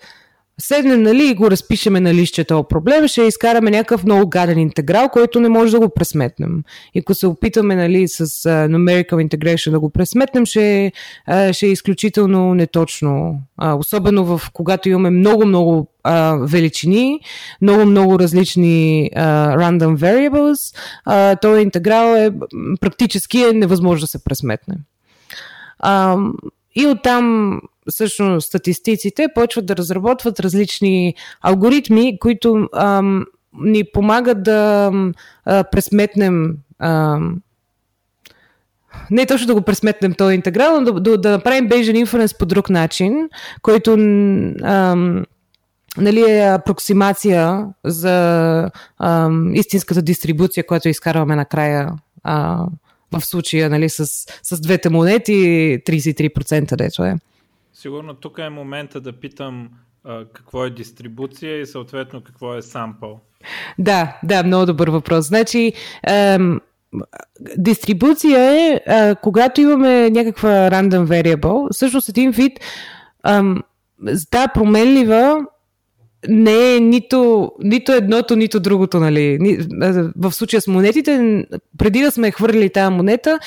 седнем 0.61 1.03
нали, 1.03 1.29
и 1.29 1.35
го 1.35 1.51
разпишеме 1.51 2.01
на 2.01 2.15
лище 2.15 2.45
този 2.45 2.65
проблем, 2.69 3.09
ще 3.09 3.23
изкараме 3.23 3.71
някакъв 3.71 4.05
много 4.05 4.29
гаден 4.29 4.59
интеграл, 4.59 5.09
който 5.09 5.41
не 5.41 5.49
може 5.49 5.73
да 5.73 5.81
го 5.81 5.89
пресметнем. 5.89 6.63
И 6.95 6.99
ако 6.99 7.15
се 7.15 7.27
опитаме 7.27 7.77
нали, 7.77 8.09
с 8.09 8.27
uh, 8.27 8.69
numerical 8.69 9.29
integration 9.29 9.71
да 9.71 9.81
го 9.81 9.91
пресметнем, 9.91 10.47
ще, 10.47 10.93
uh, 11.31 11.53
ще 11.53 11.67
е 11.67 11.71
изключително 11.71 12.55
неточно. 12.55 13.41
Uh, 13.61 13.79
особено 13.79 14.25
в 14.25 14.51
когато 14.53 14.89
имаме 14.89 15.11
много-много 15.11 15.90
величини, 16.41 17.21
много-много 17.63 18.19
различни 18.19 19.11
uh, 19.17 19.57
random 19.57 19.97
variables, 19.97 20.77
uh, 21.09 21.41
този 21.41 21.63
интеграл 21.63 22.15
е 22.15 22.31
практически 22.81 23.43
е 23.43 23.53
невъзможно 23.53 24.01
да 24.01 24.07
се 24.07 24.25
пресметне. 24.25 24.75
Uh, 25.85 26.33
и 26.75 26.87
оттам 26.87 27.61
всъщност 27.91 28.47
статистиците 28.47 29.29
почват 29.35 29.67
да 29.67 29.77
разработват 29.77 30.41
различни 30.41 31.15
алгоритми, 31.41 32.19
които 32.19 32.69
ам, 32.77 33.25
ни 33.59 33.85
помагат 33.85 34.43
да 34.43 34.93
а, 35.45 35.65
пресметнем 35.65 36.57
а, 36.79 37.19
не 39.11 39.27
точно 39.27 39.47
да 39.47 39.55
го 39.55 39.63
пресметнем 39.63 40.15
този 40.15 40.35
интеграл, 40.35 40.81
но 40.81 40.93
да, 40.93 41.01
да, 41.01 41.19
да 41.19 41.31
направим 41.31 41.69
Bayesian 41.69 42.05
inference 42.05 42.39
по 42.39 42.47
друг 42.47 42.71
начин, 42.71 43.29
който 43.63 43.93
ам, 43.93 45.25
нали, 45.97 46.31
е 46.31 46.55
апроксимация 46.55 47.67
за 47.85 48.71
ам, 48.99 49.55
истинската 49.55 50.03
дистрибуция, 50.03 50.67
която 50.67 50.89
изкарваме 50.89 51.37
накрая 51.37 51.93
а, 52.23 52.67
в 53.13 53.21
случая 53.21 53.71
нали, 53.71 53.89
с, 53.89 54.07
с 54.43 54.61
двете 54.61 54.91
монети 54.91 55.33
33% 55.87 56.77
дето 56.77 57.05
е. 57.05 57.17
Сигурно 57.73 58.15
тук 58.15 58.39
е 58.39 58.49
момента 58.49 59.01
да 59.01 59.13
питам 59.13 59.71
а, 60.05 60.25
какво 60.33 60.65
е 60.65 60.71
дистрибуция 60.71 61.61
и 61.61 61.67
съответно 61.67 62.21
какво 62.21 62.55
е 62.55 62.63
сампъл. 62.63 63.21
Да, 63.79 64.19
да, 64.23 64.43
много 64.43 64.67
добър 64.67 64.89
въпрос. 64.91 65.27
Значи, 65.27 65.73
ам, 66.09 66.61
дистрибуция 67.57 68.41
е, 68.41 68.81
а, 68.87 69.17
когато 69.23 69.61
имаме 69.61 70.11
някаква 70.11 70.49
random 70.49 71.07
variable, 71.07 71.73
всъщност 71.73 72.09
един 72.09 72.31
вид 72.31 72.61
ам, 73.23 73.63
да, 74.33 74.49
променлива 74.49 75.47
не 76.29 76.77
е 76.77 76.81
нито, 76.81 77.53
нито 77.61 77.93
едното, 77.93 78.37
нито 78.37 78.61
другото, 78.61 79.01
нали. 79.01 79.39
В 80.17 80.33
случая 80.33 80.61
с 80.61 80.67
монетите, 80.67 81.45
преди 81.79 82.01
да 82.01 82.11
сме 82.11 82.31
хвърли 82.31 82.71
тази 82.71 82.95
монета, 82.95 83.39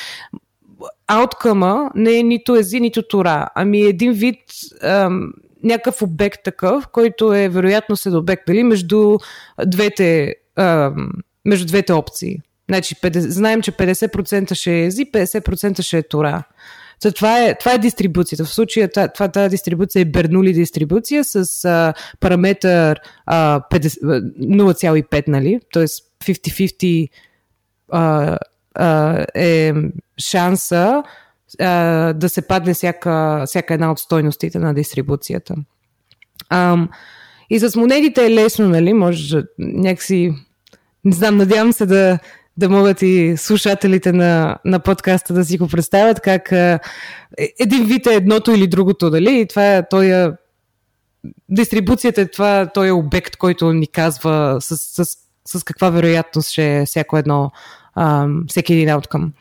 ауткъма 1.08 1.90
не 1.96 2.20
е 2.20 2.24
нито 2.24 2.56
ези, 2.56 2.80
нито 2.80 3.02
тора, 3.02 3.48
ами 3.56 3.82
един 3.82 4.12
вид 4.12 4.40
ам, 4.84 5.34
някакъв 5.64 6.02
обект 6.02 6.44
такъв, 6.44 6.88
който 6.88 7.34
е 7.34 7.50
вероятно 7.50 7.96
след 7.96 8.14
обект, 8.14 8.48
нали, 8.48 8.64
между 8.64 9.18
двете, 9.66 10.36
ам, 10.56 11.10
между 11.46 11.68
двете 11.68 11.94
опции. 11.94 12.38
Значи, 12.70 12.96
50, 12.96 13.20
знаем, 13.20 13.62
че 13.62 13.72
50% 13.72 14.54
ще 14.54 14.72
е 14.72 14.86
ези, 14.86 15.06
50% 15.06 15.82
ще 15.82 15.98
е 15.98 16.08
тора. 16.08 16.44
То 17.04 17.12
това, 17.12 17.44
е, 17.44 17.58
това 17.58 17.74
е 17.74 17.78
дистрибуцията. 17.78 18.46
В 18.46 18.54
случая 18.54 18.90
това, 19.14 19.28
тази 19.28 19.50
дистрибуция 19.50 20.02
е 20.02 20.06
Бернули 20.06 20.54
дистрибуция 20.54 21.24
с 21.24 21.66
а, 21.66 21.94
параметър 22.20 23.00
а, 23.26 23.62
0,5, 23.70 25.28
нали? 25.28 25.60
Тоест 25.72 26.06
50-50 26.26 27.10
а, 27.92 28.38
а, 28.76 29.26
е 29.36 29.74
шанса 30.18 31.04
а, 31.60 32.14
да 32.14 32.30
се 32.30 32.48
падне 32.48 32.74
всяка, 32.74 33.44
всяка 33.46 33.74
една 33.74 33.92
от 33.92 34.00
стойностите 34.00 34.60
на 34.60 34.74
дистрибуцията. 34.74 35.56
А, 36.50 36.78
и 37.50 37.60
с 37.60 37.76
монетите 37.76 38.26
е 38.26 38.32
лесно, 38.32 38.70
нали? 38.70 38.94
Може 38.94 39.44
някакси... 39.60 40.34
Не 41.06 41.16
знам, 41.16 41.38
надявам 41.38 41.74
се 41.74 41.86
да, 41.86 42.20
да 42.58 42.70
могат 42.70 43.02
и 43.02 43.38
слушателите 43.38 44.12
на, 44.12 44.58
на 44.66 44.80
подкаста 44.80 45.34
да 45.34 45.46
си 45.46 45.58
го 45.58 45.68
представят 45.68 46.20
как 46.20 46.52
е, 46.52 46.80
един 47.60 47.86
вид 47.86 48.08
е 48.08 48.16
едното 48.16 48.52
или 48.52 48.68
другото, 48.68 49.10
дали? 49.10 49.40
И 49.40 49.48
това 49.48 49.76
е 49.76 49.90
той 49.90 50.06
е, 50.06 50.32
дистрибуцията 51.50 52.22
е 52.22 52.32
това, 52.32 52.70
той 52.74 52.88
е 52.88 52.92
обект, 52.92 53.36
който 53.36 53.74
ни 53.74 53.88
казва 53.88 54.58
с, 54.62 54.78
с, 54.78 55.18
с 55.46 55.64
каква 55.64 55.90
вероятност 55.90 56.50
ще 56.52 56.78
е 56.78 56.86
всяко 56.86 57.18
едно, 57.18 57.52
а, 57.96 58.28
всеки 58.48 58.74
един 58.74 58.90
ауткъм. 58.90 59.34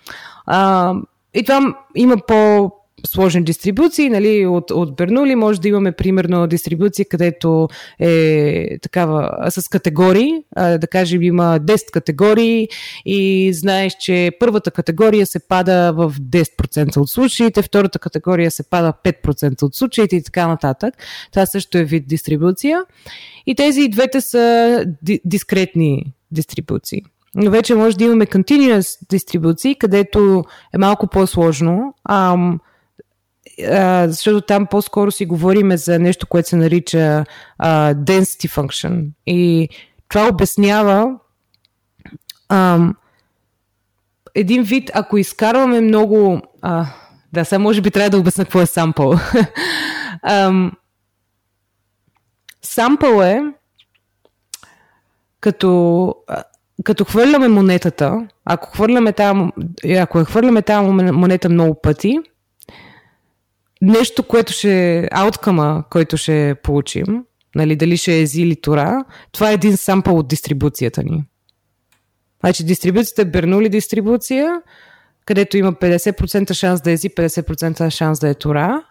А, 0.46 0.94
и 1.34 1.44
това 1.44 1.74
има 1.94 2.16
по 2.26 2.70
сложни 3.06 3.44
дистрибуции, 3.44 4.10
нали, 4.10 4.46
от, 4.46 4.70
от 4.70 4.96
Бернули 4.96 5.34
може 5.34 5.60
да 5.60 5.68
имаме 5.68 5.92
примерно 5.92 6.46
дистрибуция, 6.46 7.06
където 7.10 7.68
е 7.98 8.78
такава 8.82 9.50
с 9.50 9.68
категории, 9.68 10.32
да 10.56 10.86
кажем 10.90 11.22
има 11.22 11.60
10 11.60 11.90
категории 11.90 12.68
и 13.04 13.50
знаеш, 13.54 13.96
че 14.00 14.30
първата 14.40 14.70
категория 14.70 15.26
се 15.26 15.48
пада 15.48 15.92
в 15.96 16.14
10% 16.20 16.96
от 16.96 17.10
случаите, 17.10 17.62
втората 17.62 17.98
категория 17.98 18.50
се 18.50 18.62
пада 18.70 18.92
5% 19.04 19.62
от 19.62 19.74
случаите 19.74 20.16
и 20.16 20.22
така 20.22 20.48
нататък. 20.48 20.94
Това 21.30 21.46
също 21.46 21.78
е 21.78 21.84
вид 21.84 22.08
дистрибуция. 22.08 22.84
И 23.46 23.54
тези 23.54 23.88
двете 23.88 24.20
са 24.20 24.84
ди- 25.02 25.20
дискретни 25.24 26.12
дистрибуции. 26.30 27.02
Но 27.34 27.50
вече 27.50 27.74
може 27.74 27.96
да 27.96 28.04
имаме 28.04 28.26
continuous 28.26 28.98
дистрибуции, 29.10 29.74
където 29.74 30.44
е 30.74 30.78
малко 30.78 31.06
по-сложно. 31.06 31.94
Ам, 32.08 32.60
а, 33.68 34.08
защото 34.08 34.40
там 34.40 34.66
по-скоро 34.66 35.10
си 35.10 35.26
говориме 35.26 35.76
за 35.76 35.98
нещо, 35.98 36.26
което 36.26 36.48
се 36.48 36.56
нарича 36.56 37.24
а, 37.58 37.94
density 37.94 38.48
function. 38.48 39.06
И 39.26 39.68
това 40.08 40.28
обяснява 40.28 41.16
ам, 42.48 42.96
един 44.34 44.62
вид, 44.62 44.90
ако 44.94 45.18
изкарваме 45.18 45.80
много... 45.80 46.42
А, 46.62 46.86
да, 47.32 47.44
сега 47.44 47.58
може 47.58 47.80
би 47.80 47.90
трябва 47.90 48.10
да 48.10 48.18
обясня 48.18 48.44
какво 48.44 48.60
е 48.60 48.66
сампъл. 48.66 49.14
сампъл 52.62 53.22
е 53.22 53.42
като, 55.40 56.14
като 56.84 57.04
хвърляме 57.04 57.48
монетата, 57.48 58.28
ако 58.44 58.70
хвърляме 58.70 59.12
тази, 59.12 59.40
ако 59.98 60.18
я 60.18 60.24
хвърляме 60.24 60.62
тази 60.62 60.88
монета 60.88 61.48
много 61.48 61.80
пъти, 61.82 62.18
нещо, 63.82 64.22
което 64.22 64.52
ще 64.52 65.08
ауткъма, 65.12 65.84
който 65.90 66.16
ще 66.16 66.54
получим, 66.62 67.24
нали, 67.54 67.76
дали 67.76 67.96
ще 67.96 68.12
е 68.12 68.20
ези 68.20 68.42
или 68.42 68.60
тора, 68.60 69.04
това 69.32 69.50
е 69.50 69.54
един 69.54 69.76
сампъл 69.76 70.18
от 70.18 70.28
дистрибуцията 70.28 71.02
ни. 71.02 71.24
Значи 72.40 72.64
дистрибуцията 72.64 73.22
е 73.22 73.24
Бернули 73.24 73.68
дистрибуция, 73.68 74.62
където 75.24 75.56
има 75.56 75.72
50% 75.72 76.52
шанс 76.52 76.80
да 76.80 76.90
е 76.90 76.92
ези, 76.92 77.10
50% 77.10 77.90
шанс 77.90 78.20
да 78.20 78.28
е 78.28 78.34
тора. 78.34 78.84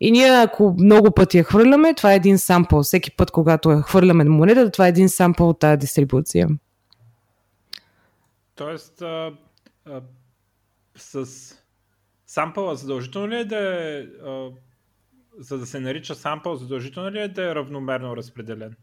И 0.00 0.10
ние, 0.10 0.28
ако 0.28 0.74
много 0.78 1.10
пъти 1.10 1.38
я 1.38 1.44
хвърляме, 1.44 1.94
това 1.94 2.12
е 2.12 2.16
един 2.16 2.38
сампъл. 2.38 2.82
Всеки 2.82 3.10
път, 3.10 3.30
когато 3.30 3.70
я 3.70 3.82
хвърляме 3.82 4.24
на 4.24 4.30
монета, 4.30 4.70
това 4.70 4.86
е 4.86 4.88
един 4.88 5.08
сампъл 5.08 5.48
от 5.48 5.58
тази 5.58 5.76
дистрибуция. 5.76 6.48
Тоест, 8.54 9.02
а, 9.02 9.32
а, 9.86 10.00
с 10.96 11.26
сампъла 12.32 12.76
задължително 12.76 13.28
ли 13.28 13.36
е 13.36 13.44
да 13.44 13.56
е, 13.58 14.00
а, 14.26 14.48
за 15.38 15.58
да 15.58 15.66
се 15.66 15.80
нарича 15.80 16.14
сампъл, 16.14 16.56
задължително 16.56 17.10
ли 17.10 17.20
е 17.20 17.28
да 17.28 17.50
е 17.50 17.54
равномерно 17.54 18.16
разпределен? 18.16 18.76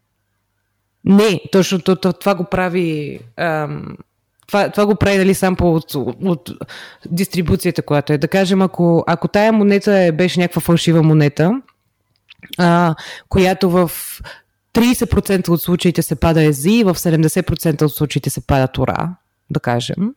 Не, 1.05 1.41
точно 1.51 1.79
това, 1.79 2.35
го 2.35 2.43
прави 2.43 3.19
ам, 3.37 3.97
това, 4.47 4.69
това 4.69 4.85
го 4.85 4.95
прави 4.95 5.17
нали, 5.17 5.33
сампъл 5.33 5.75
от, 5.75 5.95
от, 5.95 6.15
от 6.21 6.51
дистрибуцията, 7.11 7.81
която 7.81 8.13
е. 8.13 8.17
Да 8.17 8.27
кажем, 8.27 8.61
ако, 8.61 9.03
ако 9.07 9.27
тая 9.27 9.53
монета 9.53 9.99
е, 9.99 10.11
беше 10.11 10.39
някаква 10.39 10.61
фалшива 10.61 11.03
монета, 11.03 11.61
а, 12.57 12.95
която 13.29 13.69
в 13.69 13.91
30% 14.73 15.49
от 15.49 15.61
случаите 15.61 16.01
се 16.01 16.15
пада 16.15 16.43
ези, 16.43 16.83
в 16.83 16.95
70% 16.95 17.81
от 17.81 17.93
случаите 17.95 18.29
се 18.29 18.47
пада 18.47 18.67
тора, 18.67 19.15
да 19.49 19.59
кажем, 19.59 20.13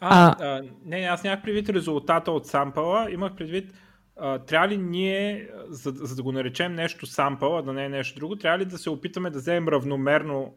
а, 0.00 0.36
а, 0.44 0.62
не, 0.84 0.96
аз 0.96 1.24
нямах 1.24 1.42
предвид 1.42 1.68
резултата 1.68 2.32
от 2.32 2.46
сампъла, 2.46 3.10
имах 3.10 3.34
предвид 3.36 3.72
а, 4.20 4.38
трябва 4.38 4.68
ли 4.68 4.76
ние, 4.76 5.50
за, 5.68 5.90
за 5.90 6.16
да 6.16 6.22
го 6.22 6.32
наречем 6.32 6.74
нещо 6.74 7.06
сампъл, 7.06 7.58
а 7.58 7.62
да 7.62 7.72
не 7.72 7.84
е 7.84 7.88
нещо 7.88 8.18
друго, 8.18 8.36
трябва 8.36 8.58
ли 8.58 8.64
да 8.64 8.78
се 8.78 8.90
опитаме 8.90 9.30
да 9.30 9.38
вземем 9.38 9.68
равномерно 9.68 10.54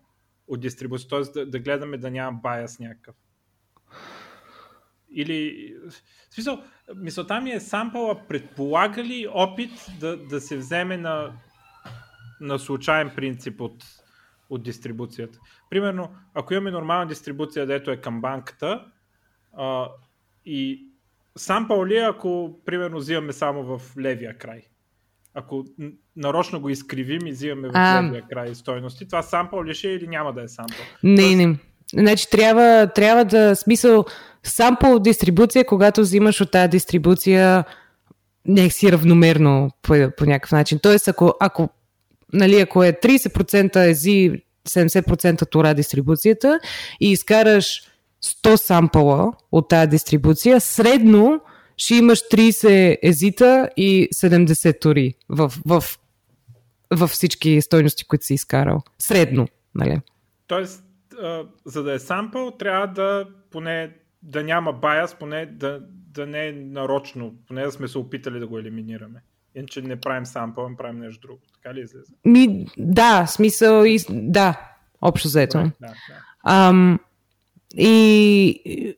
от 0.48 0.60
дистрибуция, 0.60 1.10
т.е. 1.10 1.20
Да, 1.20 1.46
да 1.46 1.60
гледаме 1.60 1.98
да 1.98 2.12
няма 2.12 2.40
баяс 2.44 2.80
някакъв. 2.80 3.16
Или, 5.14 5.74
в 6.30 6.34
смисъл, 6.34 6.64
мисълта 6.96 7.42
ми 7.42 7.52
е 7.52 7.60
сампъла 7.60 8.28
предполага 8.28 9.04
ли 9.04 9.28
опит 9.32 9.72
да, 10.00 10.18
да 10.18 10.42
се 10.42 10.58
вземе 10.58 10.98
на, 10.98 11.34
на 12.42 12.60
случайен 12.60 13.12
принцип 13.16 13.62
от, 13.62 13.86
от 14.50 14.64
дистрибуцията. 14.64 15.40
Примерно, 15.70 16.16
ако 16.34 16.54
имаме 16.54 16.72
нормална 16.72 17.08
дистрибуция, 17.08 17.66
дето 17.66 17.92
е 17.92 17.98
към 17.98 18.22
банката, 18.22 18.86
а, 19.54 19.90
и 20.46 20.88
сампъл 21.38 21.86
ли, 21.86 21.98
ако 21.98 22.60
примерно 22.66 22.98
взимаме 22.98 23.34
само 23.34 23.64
в 23.64 23.98
левия 23.98 24.38
край? 24.38 24.62
Ако 25.34 25.66
нарочно 26.16 26.62
го 26.62 26.70
изкривим 26.70 27.28
и 27.28 27.32
взимаме 27.32 27.68
в 27.68 27.72
а... 27.74 28.04
левия 28.04 28.24
край 28.30 28.56
стойности, 28.56 29.06
това 29.06 29.22
сампъл 29.22 29.64
ли 29.64 29.74
ще 29.74 29.88
е 29.88 29.94
или 29.94 30.08
няма 30.08 30.34
да 30.34 30.44
е 30.44 30.48
сампъл? 30.48 30.86
Не, 31.04 31.36
не. 31.36 31.58
Значи 31.94 32.30
трябва, 32.30 32.88
трябва 32.96 33.26
да, 33.26 33.56
смисъл, 33.56 34.06
сампъл 34.44 35.00
дистрибуция, 35.00 35.66
когато 35.66 36.02
взимаш 36.02 36.42
от 36.42 36.52
тази 36.52 36.70
дистрибуция 36.70 37.66
си 38.70 38.92
равномерно 38.92 39.70
по, 39.82 39.94
по 40.18 40.26
някакъв 40.26 40.52
начин. 40.52 40.80
Тоест, 40.80 41.08
ако, 41.08 41.34
ако, 41.40 41.70
нали, 42.34 42.60
ако 42.60 42.84
е 42.84 42.94
30% 42.94 43.90
ези, 43.90 44.42
70% 44.70 45.50
тора 45.50 45.74
дистрибуцията 45.74 46.60
и 47.00 47.12
изкараш 47.12 47.91
100 48.24 48.56
сампъла 48.56 49.34
от 49.52 49.70
тази 49.70 49.90
дистрибуция, 49.90 50.62
средно 50.62 51.42
ще 51.78 51.96
имаш 51.96 52.20
30 52.20 52.98
езита 53.04 53.70
и 53.78 54.10
70 54.16 54.82
тури 54.82 55.16
в, 55.30 55.54
в, 55.66 55.84
в 56.92 57.08
всички 57.08 57.62
стойности, 57.62 58.06
които 58.06 58.26
си 58.26 58.34
изкарал. 58.34 58.82
Средно. 59.00 59.48
Нали? 59.76 60.02
Тоест, 60.48 60.84
за 61.66 61.84
да 61.84 61.94
е 61.94 62.00
сампъл, 62.00 62.52
трябва 62.52 62.88
да 62.88 63.28
поне 63.52 63.96
да 64.24 64.44
няма 64.44 64.74
баяс, 64.74 65.16
поне 65.16 65.46
да, 65.46 65.80
да 65.92 66.28
не 66.28 66.48
е 66.48 66.52
нарочно, 66.52 67.36
поне 67.48 67.64
да 67.64 67.72
сме 67.72 67.88
се 67.88 67.98
опитали 67.98 68.40
да 68.40 68.48
го 68.48 68.60
елиминираме. 68.60 69.22
Иначе 69.56 69.82
не 69.82 69.96
правим 69.96 70.26
сампъл, 70.26 70.66
а 70.66 70.78
правим 70.78 71.00
нещо 71.00 71.28
друго. 71.28 71.40
Така 71.54 71.76
ли 71.76 71.82
излезе? 71.82 72.14
Ми, 72.26 72.68
да, 72.78 73.26
смисъл 73.26 73.84
и... 73.86 73.98
Да, 74.10 74.74
общо 75.02 75.28
заето. 75.28 75.58
Да, 75.58 75.72
да. 75.82 75.94
Ам, 76.44 77.00
и 77.78 78.96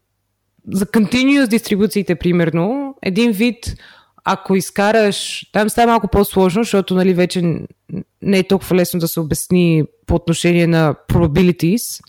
за 0.71 0.85
continuous 0.85 1.47
дистрибуциите, 1.47 2.15
примерно, 2.15 2.95
един 3.01 3.31
вид, 3.31 3.75
ако 4.23 4.55
изкараш, 4.55 5.49
там 5.53 5.69
става 5.69 5.87
малко 5.87 6.07
по-сложно, 6.07 6.63
защото 6.63 6.95
нали, 6.95 7.13
вече 7.13 7.41
не 8.21 8.39
е 8.39 8.47
толкова 8.47 8.75
лесно 8.75 8.99
да 8.99 9.07
се 9.07 9.19
обясни 9.19 9.83
по 10.05 10.15
отношение 10.15 10.67
на 10.67 10.95
probabilities, 11.09 12.01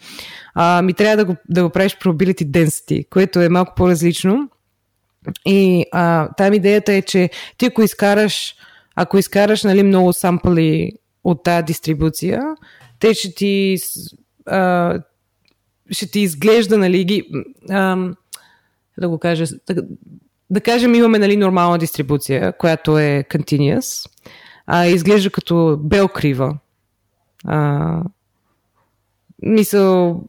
а, 0.54 0.82
ми 0.82 0.94
трябва 0.94 1.16
да 1.16 1.24
го, 1.24 1.36
да 1.48 1.62
го 1.62 1.70
правиш 1.70 1.96
probability 1.96 2.50
density, 2.50 3.08
което 3.08 3.40
е 3.40 3.48
малко 3.48 3.72
по-различно. 3.76 4.48
И 5.46 5.84
а, 5.92 6.28
там 6.36 6.54
идеята 6.54 6.92
е, 6.92 7.02
че 7.02 7.30
ти 7.58 7.66
ако 7.66 7.82
изкараш, 7.82 8.54
ако 8.94 9.18
изкараш 9.18 9.62
нали, 9.62 9.82
много 9.82 10.12
сампли 10.12 10.92
от 11.24 11.42
тази 11.42 11.64
дистрибуция, 11.64 12.42
те 12.98 13.14
ще 13.14 13.34
ти, 13.34 13.76
а, 14.46 14.98
ще 15.90 16.10
ти 16.10 16.20
изглежда, 16.20 16.78
нали, 16.78 17.04
ги, 17.04 17.30
а, 17.70 17.96
да 18.98 19.08
го 19.08 19.18
кажа, 19.18 19.44
да, 19.70 19.82
да 20.50 20.60
кажем 20.60 20.94
имаме 20.94 21.18
нали, 21.18 21.36
нормална 21.36 21.78
дистрибуция, 21.78 22.52
която 22.58 22.98
е 22.98 23.24
continuous, 23.30 24.10
а, 24.66 24.86
изглежда 24.86 25.30
като 25.30 25.78
бел 25.80 26.08
крива. 26.08 26.58
А, 27.44 28.02
мисъл, 29.42 30.22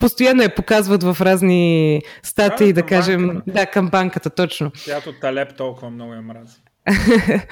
постоянно 0.00 0.42
я 0.42 0.54
показват 0.54 1.02
в 1.02 1.16
разни 1.20 2.02
статии, 2.22 2.72
да, 2.72 2.82
да 2.82 2.86
кажем. 2.86 3.42
Да, 3.46 3.66
кампанката, 3.66 4.30
точно. 4.30 4.72
Която 4.84 5.12
Талеп 5.12 5.56
толкова 5.56 5.90
много 5.90 6.12
я 6.12 6.22
мрази. 6.22 6.56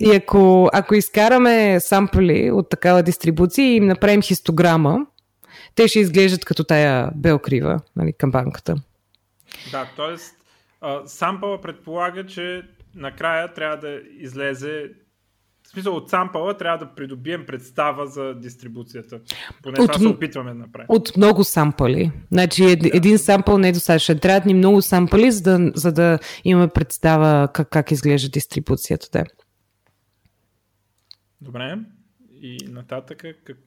и 0.00 0.14
ако, 0.14 0.70
ако 0.72 0.94
изкараме 0.94 1.80
сампли 1.80 2.50
от 2.50 2.68
такава 2.70 3.02
дистрибуция 3.02 3.64
и 3.64 3.76
им 3.76 3.86
направим 3.86 4.22
хистограма, 4.22 5.06
те 5.74 5.88
ще 5.88 6.00
изглеждат 6.00 6.44
като 6.44 6.64
тая 6.64 7.10
белкрива, 7.14 7.80
нали, 7.96 8.12
кампанката. 8.18 8.74
Да, 9.70 9.88
т.е. 9.96 10.16
сампъла 11.06 11.60
предполага, 11.60 12.26
че 12.26 12.62
накрая 12.94 13.54
трябва 13.54 13.76
да 13.76 14.00
излезе 14.18 14.90
в 15.66 15.68
смисъл 15.68 15.96
от 15.96 16.10
сампъла 16.10 16.56
трябва 16.56 16.78
да 16.78 16.94
придобием 16.94 17.46
представа 17.46 18.06
за 18.06 18.34
дистрибуцията. 18.34 19.20
Поне 19.62 19.80
от, 19.80 19.92
това 19.92 19.98
се 19.98 20.08
опитваме 20.08 20.50
да 20.50 20.58
направим. 20.58 20.86
От 20.88 21.16
много 21.16 21.44
сампали. 21.44 22.12
Значи 22.32 22.64
ед, 22.64 22.84
един 22.94 23.18
сампъл 23.18 23.58
не 23.58 23.68
е 23.68 23.72
достатъчен. 23.72 24.18
Трябва 24.18 24.46
ни 24.46 24.54
много 24.54 24.82
сампали, 24.82 25.30
за 25.32 25.42
да, 25.42 25.72
за 25.74 25.92
да 25.92 26.18
имаме 26.44 26.68
представа 26.68 27.48
как, 27.52 27.68
как 27.68 27.90
изглежда 27.90 28.28
дистрибуцията. 28.28 29.08
Да. 29.12 29.24
Добре. 31.46 31.78
И 32.42 32.58
нататък 32.68 33.18
как, 33.18 33.36
как 33.44 33.58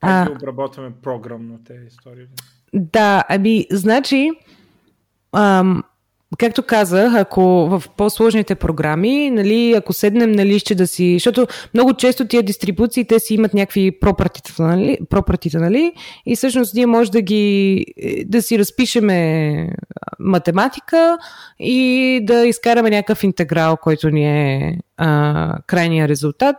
а, 0.00 0.24
да 0.24 0.32
обработваме 0.32 0.92
програмно 1.02 1.58
тези 1.64 1.86
истории? 1.86 2.26
Да, 2.74 3.24
ами, 3.28 3.66
значи, 3.70 4.30
ам, 5.32 5.82
Както 6.38 6.62
казах, 6.62 7.14
ако 7.14 7.42
в 7.42 7.82
по-сложните 7.96 8.54
програми, 8.54 9.30
нали, 9.30 9.74
ако 9.76 9.92
седнем 9.92 10.32
на 10.32 10.46
лище 10.46 10.74
да 10.74 10.86
си... 10.86 11.14
Защото 11.14 11.46
много 11.74 11.94
често 11.94 12.26
тия 12.28 12.42
дистрибуции, 12.42 13.04
те 13.04 13.20
си 13.20 13.34
имат 13.34 13.54
някакви 13.54 13.98
пропратите, 14.00 14.52
нали, 14.58 14.98
нали? 15.54 15.92
И 16.26 16.36
всъщност 16.36 16.74
ние 16.74 16.86
може 16.86 17.10
да 17.10 17.20
ги... 17.20 17.84
да 18.26 18.42
си 18.42 18.58
разпишеме 18.58 19.70
математика 20.18 21.18
и 21.58 22.20
да 22.22 22.46
изкараме 22.46 22.90
някакъв 22.90 23.24
интеграл, 23.24 23.76
който 23.76 24.10
ни 24.10 24.26
е 24.26 24.78
а, 24.98 25.58
крайния 25.66 26.08
резултат. 26.08 26.56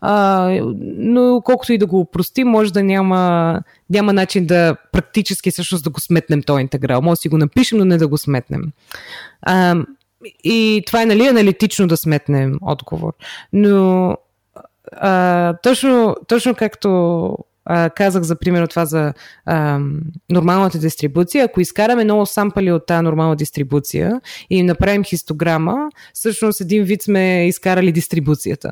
А, 0.00 0.48
но 0.82 1.42
колкото 1.44 1.72
и 1.72 1.78
да 1.78 1.86
го 1.86 2.00
упростим, 2.00 2.48
може 2.48 2.72
да 2.72 2.82
няма, 2.82 3.62
няма 3.90 4.12
начин 4.12 4.46
да 4.46 4.76
практически 4.92 5.50
всъщност 5.50 5.84
да 5.84 5.90
го 5.90 6.00
сметнем 6.00 6.42
този 6.42 6.60
интеграл. 6.60 7.02
Може 7.02 7.18
да 7.18 7.22
си 7.22 7.28
го 7.28 7.38
напишем, 7.38 7.78
но 7.78 7.84
не 7.84 7.96
да 7.96 8.08
го 8.08 8.18
сметнем. 8.18 8.62
А, 9.42 9.76
и 10.44 10.82
това 10.86 11.02
е 11.02 11.06
нали 11.06 11.26
аналитично 11.26 11.86
да 11.86 11.96
сметнем 11.96 12.58
отговор. 12.62 13.12
Но 13.52 14.16
а, 14.92 15.54
точно, 15.62 16.16
точно 16.28 16.54
както 16.54 17.38
а, 17.68 17.90
казах 17.90 18.22
за 18.22 18.38
пример 18.38 18.66
това 18.66 18.84
за 18.84 19.12
а, 19.46 19.80
нормалната 20.30 20.78
дистрибуция, 20.78 21.44
ако 21.44 21.60
изкараме 21.60 22.04
много 22.04 22.26
сампали 22.26 22.72
от 22.72 22.86
тази 22.86 23.02
нормална 23.02 23.36
дистрибуция 23.36 24.20
и 24.50 24.62
направим 24.62 25.04
хистограма, 25.04 25.90
всъщност 26.14 26.60
един 26.60 26.84
вид 26.84 27.02
сме 27.02 27.46
изкарали 27.48 27.92
дистрибуцията. 27.92 28.70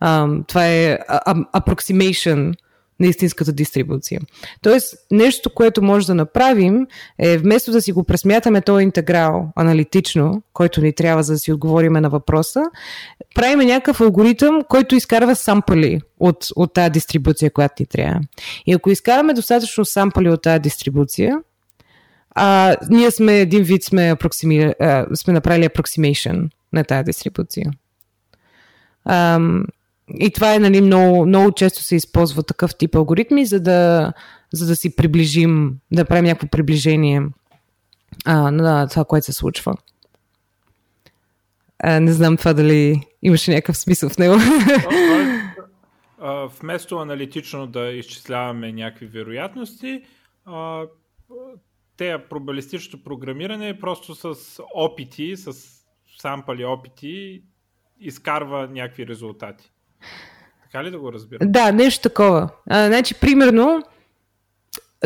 А, 0.00 0.28
това 0.48 0.66
е 0.66 0.98
approximation 1.54 2.54
на 3.02 3.08
истинската 3.08 3.52
дистрибуция. 3.52 4.20
Тоест, 4.62 4.94
нещо, 5.10 5.50
което 5.50 5.82
може 5.82 6.06
да 6.06 6.14
направим 6.14 6.86
е 7.18 7.38
вместо 7.38 7.70
да 7.70 7.82
си 7.82 7.92
го 7.92 8.04
пресмятаме 8.04 8.60
този 8.60 8.82
интеграл 8.82 9.52
аналитично, 9.56 10.42
който 10.52 10.80
ни 10.80 10.92
трябва 10.92 11.22
за 11.22 11.32
да 11.32 11.38
си 11.38 11.52
отговориме 11.52 12.00
на 12.00 12.10
въпроса, 12.10 12.62
правим 13.34 13.58
някакъв 13.58 14.00
алгоритъм, 14.00 14.62
който 14.68 14.94
изкарва 14.94 15.36
сампали 15.36 16.00
от, 16.20 16.46
от 16.56 16.74
тази 16.74 16.90
дистрибуция, 16.90 17.50
която 17.50 17.74
ни 17.80 17.86
трябва. 17.86 18.20
И 18.66 18.72
ако 18.72 18.90
изкараме 18.90 19.34
достатъчно 19.34 19.84
сампали 19.84 20.28
от 20.28 20.42
тази 20.42 20.60
дистрибуция, 20.60 21.38
а, 22.34 22.76
ние 22.90 23.10
сме 23.10 23.40
един 23.40 23.62
вид 23.62 23.84
сме, 23.84 24.10
апроксими, 24.10 24.72
а, 24.80 25.06
сме 25.14 25.32
направили 25.32 25.68
approximation 25.68 26.48
на 26.72 26.84
тази 26.84 27.04
дистрибуция. 27.04 27.70
И 30.08 30.30
това 30.30 30.54
е, 30.54 30.58
нали, 30.58 30.80
много, 30.80 31.26
много 31.26 31.52
често 31.52 31.82
се 31.82 31.96
използва 31.96 32.42
такъв 32.42 32.76
тип 32.76 32.94
алгоритми, 32.94 33.46
за 33.46 33.60
да, 33.60 34.12
за 34.52 34.66
да 34.66 34.76
си 34.76 34.96
приближим, 34.96 35.78
да 35.92 36.04
правим 36.04 36.24
някакво 36.24 36.48
приближение 36.48 37.22
а, 38.24 38.50
на 38.50 38.88
това, 38.88 39.04
което 39.04 39.26
се 39.26 39.32
случва. 39.32 39.74
А, 41.78 42.00
не 42.00 42.12
знам 42.12 42.36
това 42.36 42.52
дали 42.52 43.02
имаше 43.22 43.50
някакъв 43.50 43.76
смисъл 43.76 44.08
в 44.08 44.18
него. 44.18 44.34
Вместо 46.60 46.98
аналитично 46.98 47.66
да 47.66 47.92
изчисляваме 47.92 48.72
някакви 48.72 49.06
вероятности, 49.06 50.02
те 51.96 52.18
пробалистичното 52.30 53.04
програмиране 53.04 53.68
е 53.68 53.78
просто 53.78 54.14
с 54.14 54.62
опити, 54.74 55.36
с 55.36 55.52
сампали 56.18 56.64
опити, 56.64 57.42
изкарва 58.00 58.68
някакви 58.68 59.06
резултати. 59.06 59.71
Така 60.62 60.84
ли 60.84 60.90
да 60.90 60.98
го 60.98 61.12
разбирам? 61.12 61.52
Да, 61.52 61.72
нещо 61.72 62.02
такова. 62.02 62.48
А, 62.70 62.86
значи, 62.86 63.14
примерно, 63.14 63.82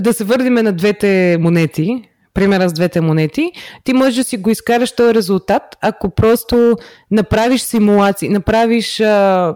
да 0.00 0.12
се 0.12 0.24
върнем 0.24 0.54
на 0.54 0.72
двете 0.72 1.36
монети, 1.40 2.08
примера 2.34 2.68
с 2.68 2.72
двете 2.72 3.00
монети, 3.00 3.52
ти 3.84 3.92
можеш 3.92 4.14
да 4.14 4.24
си 4.24 4.36
го 4.36 4.50
изкараш 4.50 4.92
този 4.92 5.14
резултат, 5.14 5.62
ако 5.80 6.10
просто 6.10 6.76
направиш 7.10 7.60
симулации, 7.60 8.28
направиш 8.28 9.00
а, 9.00 9.54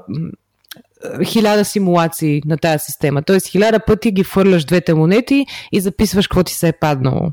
хиляда 1.25 1.65
симулации 1.65 2.43
на 2.47 2.59
тази 2.59 2.85
система. 2.85 3.23
Тоест 3.23 3.47
хиляда 3.47 3.81
пъти 3.81 4.13
ги 4.13 4.25
фърляш 4.25 4.65
двете 4.65 4.95
монети 4.95 5.47
и 5.73 5.81
записваш 5.81 6.27
какво 6.27 6.43
ти 6.43 6.55
се 6.55 6.69
е 6.69 6.73
паднало. 6.73 7.33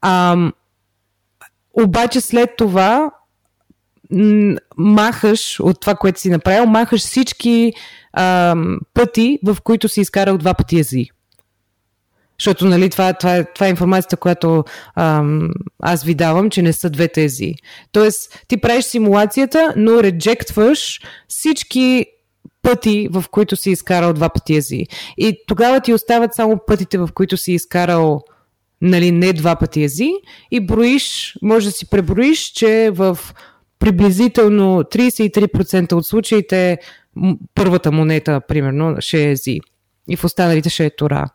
А, 0.00 0.36
обаче 1.82 2.20
след 2.20 2.50
това 2.58 3.10
махаш 4.76 5.60
от 5.60 5.80
това, 5.80 5.94
което 5.94 6.20
си 6.20 6.30
направил, 6.30 6.66
махаш 6.66 7.00
всички 7.00 7.72
а, 8.12 8.56
пъти, 8.94 9.38
в 9.44 9.56
които 9.64 9.88
си 9.88 10.00
изкарал 10.00 10.38
два 10.38 10.54
пъти 10.54 10.78
ези. 10.78 11.06
Защото 12.38 12.66
нали, 12.66 12.90
това, 12.90 13.12
това, 13.12 13.44
това 13.44 13.66
е 13.66 13.70
информацията, 13.70 14.16
която 14.16 14.64
ам, 14.96 15.50
аз 15.82 16.04
ви 16.04 16.14
давам, 16.14 16.50
че 16.50 16.62
не 16.62 16.72
са 16.72 16.90
две 16.90 17.08
тези. 17.08 17.54
Тоест, 17.92 18.44
ти 18.48 18.56
правиш 18.56 18.84
симулацията, 18.84 19.74
но 19.76 20.02
реджектваш 20.02 21.00
всички 21.28 22.06
пъти, 22.62 23.08
в 23.10 23.24
които 23.30 23.56
си 23.56 23.70
изкарал 23.70 24.12
два 24.12 24.28
пъти 24.28 24.54
ези. 24.54 24.86
И 25.18 25.36
тогава 25.46 25.80
ти 25.80 25.94
остават 25.94 26.34
само 26.34 26.58
пътите, 26.66 26.98
в 26.98 27.08
които 27.14 27.36
си 27.36 27.52
изкарал 27.52 28.22
нали, 28.80 29.10
не 29.10 29.32
два 29.32 29.56
пъти 29.56 29.82
ези 29.82 30.10
и 30.50 30.60
броиш, 30.60 31.36
може 31.42 31.66
да 31.66 31.72
си 31.72 31.90
преброиш, 31.90 32.40
че 32.40 32.90
в 32.94 33.18
приблизително 33.80 34.82
33% 34.82 35.92
от 35.92 36.06
случаите 36.06 36.78
първата 37.54 37.92
монета, 37.92 38.40
примерно, 38.48 38.96
ще 39.00 39.30
е 39.30 39.36
Зи. 39.36 39.60
И 40.08 40.16
в 40.16 40.24
останалите 40.24 40.70
ще 40.70 40.86
е 40.86 40.96
Тора. 40.96 41.26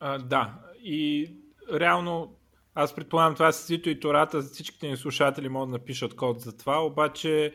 А, 0.00 0.18
да. 0.18 0.54
И 0.82 1.30
реално 1.72 2.34
аз 2.74 2.94
предполагам 2.94 3.34
това 3.34 3.52
с 3.52 3.66
Зито 3.66 3.90
и 3.90 4.00
Тората, 4.00 4.42
всичките 4.42 4.88
ни 4.88 4.96
слушатели 4.96 5.48
могат 5.48 5.68
да 5.68 5.72
напишат 5.72 6.16
код 6.16 6.40
за 6.40 6.56
това, 6.56 6.84
обаче 6.84 7.52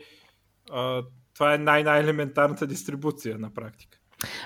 а, 0.70 1.02
това 1.34 1.54
е 1.54 1.58
най-най-елементарната 1.58 2.66
дистрибуция 2.66 3.38
на 3.38 3.54
практика. 3.54 3.98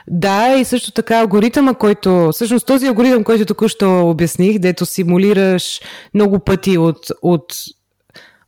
Да, 0.09 0.57
и 0.57 0.65
също 0.65 0.93
така 0.93 1.21
алгоритъма, 1.21 1.75
който, 1.75 2.31
всъщност 2.33 2.67
този 2.67 2.87
алгоритъм, 2.87 3.25
който 3.25 3.47
току-що 3.47 4.11
обясних, 4.11 4.59
дето 4.59 4.87
симулираш 4.87 5.81
много 6.15 6.39
пъти 6.39 6.79
от, 6.79 6.99
от, 7.23 7.55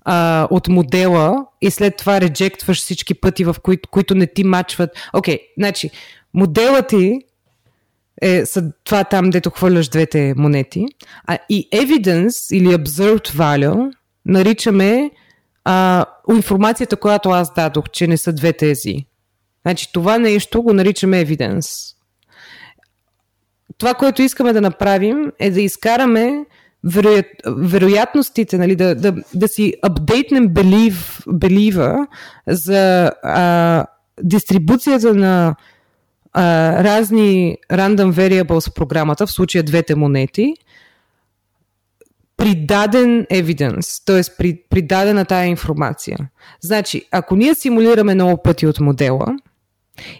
а, 0.05 0.49
от 0.51 0.69
модела 0.69 1.47
и 1.61 1.71
след 1.71 1.97
това 1.97 2.21
реджектваш 2.21 2.79
всички 2.79 3.15
пъти, 3.15 3.45
в 3.45 3.57
които, 3.63 3.89
които 3.89 4.15
не 4.15 4.27
ти 4.27 4.45
мачват. 4.45 4.91
Окей, 5.13 5.37
okay, 5.37 5.41
значи, 5.59 5.91
моделът 6.35 6.89
ти 6.89 7.21
е 8.23 8.47
са 8.47 8.73
това 8.85 9.05
там, 9.05 9.31
дето 9.31 9.51
хвърляш 9.51 9.89
двете 9.89 10.35
монети, 10.37 10.87
а 11.27 11.39
и 11.49 11.69
evidence 11.73 12.57
или 12.57 12.67
observed 12.67 13.29
value 13.29 13.93
наричаме 14.27 15.11
а, 15.65 16.05
информацията, 16.31 16.97
която 16.97 17.31
аз 17.31 17.55
дадох, 17.55 17.85
че 17.93 18.07
не 18.07 18.17
са 18.17 18.33
две 18.33 18.53
тези. 18.53 19.07
Значи 19.63 19.93
това 19.93 20.19
нещо 20.19 20.63
го 20.63 20.73
наричаме 20.73 21.21
евиденс. 21.21 21.67
Това, 23.79 23.95
което 23.95 24.23
искаме 24.23 24.53
да 24.53 24.61
направим 24.61 25.33
е 25.39 25.51
да 25.51 25.61
изкараме 25.61 26.45
вероят, 26.85 27.27
вероятностите, 27.47 28.59
нали, 28.59 28.77
да, 28.77 28.95
да, 28.95 29.15
да 29.35 29.49
си 29.49 29.75
апдейтнем 29.83 30.49
believe 30.49 32.07
за 32.47 33.13
а, 33.23 33.87
дистрибуцията 34.23 35.15
на 35.15 35.55
а, 36.33 36.45
разни 36.85 37.57
random 37.73 38.13
variables 38.13 38.71
в 38.71 38.75
програмата, 38.75 39.27
в 39.27 39.33
случая 39.33 39.65
двете 39.65 39.95
монети, 39.95 40.55
при 42.37 42.55
даден 42.55 43.27
evidence, 43.27 44.07
т.е. 44.07 44.37
При, 44.39 44.63
при 44.71 44.83
дадена 44.83 45.25
тая 45.25 45.47
информация. 45.47 46.19
Значи, 46.61 47.03
ако 47.11 47.37
ние 47.37 47.55
симулираме 47.55 48.15
много 48.15 48.43
пъти 48.43 48.67
от 48.67 48.81
модела, 48.81 49.27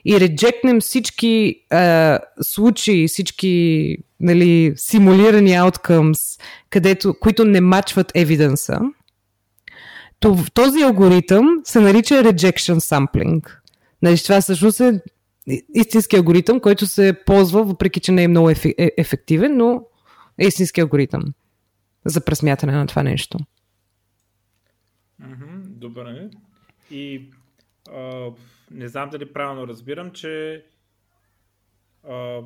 и 0.05 0.21
реджекнем 0.21 0.81
всички 0.81 1.65
а, 1.71 2.19
случаи, 2.43 3.09
всички 3.09 3.97
нали, 4.21 4.73
симулирани 4.77 5.51
outcomes, 5.51 6.41
където, 6.71 7.15
които 7.21 7.45
не 7.45 7.61
мачват 7.61 8.13
евиденса, 8.15 8.81
в 10.25 10.51
този 10.55 10.83
алгоритъм 10.83 11.61
се 11.65 11.81
нарича 11.81 12.15
rejection 12.15 12.79
sampling. 12.79 13.51
Нали, 14.03 14.19
това 14.19 14.41
всъщност 14.41 14.81
е 14.81 15.01
истински 15.75 16.17
алгоритъм, 16.17 16.61
който 16.61 16.87
се 16.87 17.17
ползва, 17.27 17.65
въпреки 17.65 18.01
че 18.01 18.13
не 18.13 18.23
е 18.23 18.29
много 18.29 18.51
е, 18.51 18.57
ефективен, 18.99 19.57
но 19.57 19.83
е 20.39 20.47
истински 20.47 20.81
алгоритъм 20.81 21.23
за 22.05 22.25
пресмятане 22.25 22.73
на 22.73 22.87
това 22.87 23.03
нещо. 23.03 23.39
Добре. 25.65 26.29
И 26.91 27.31
а, 27.93 28.31
не 28.71 28.89
знам 28.89 29.11
дали 29.11 29.33
правилно 29.33 29.69
разбирам, 29.69 30.11
че 30.11 30.65
а, 32.09 32.41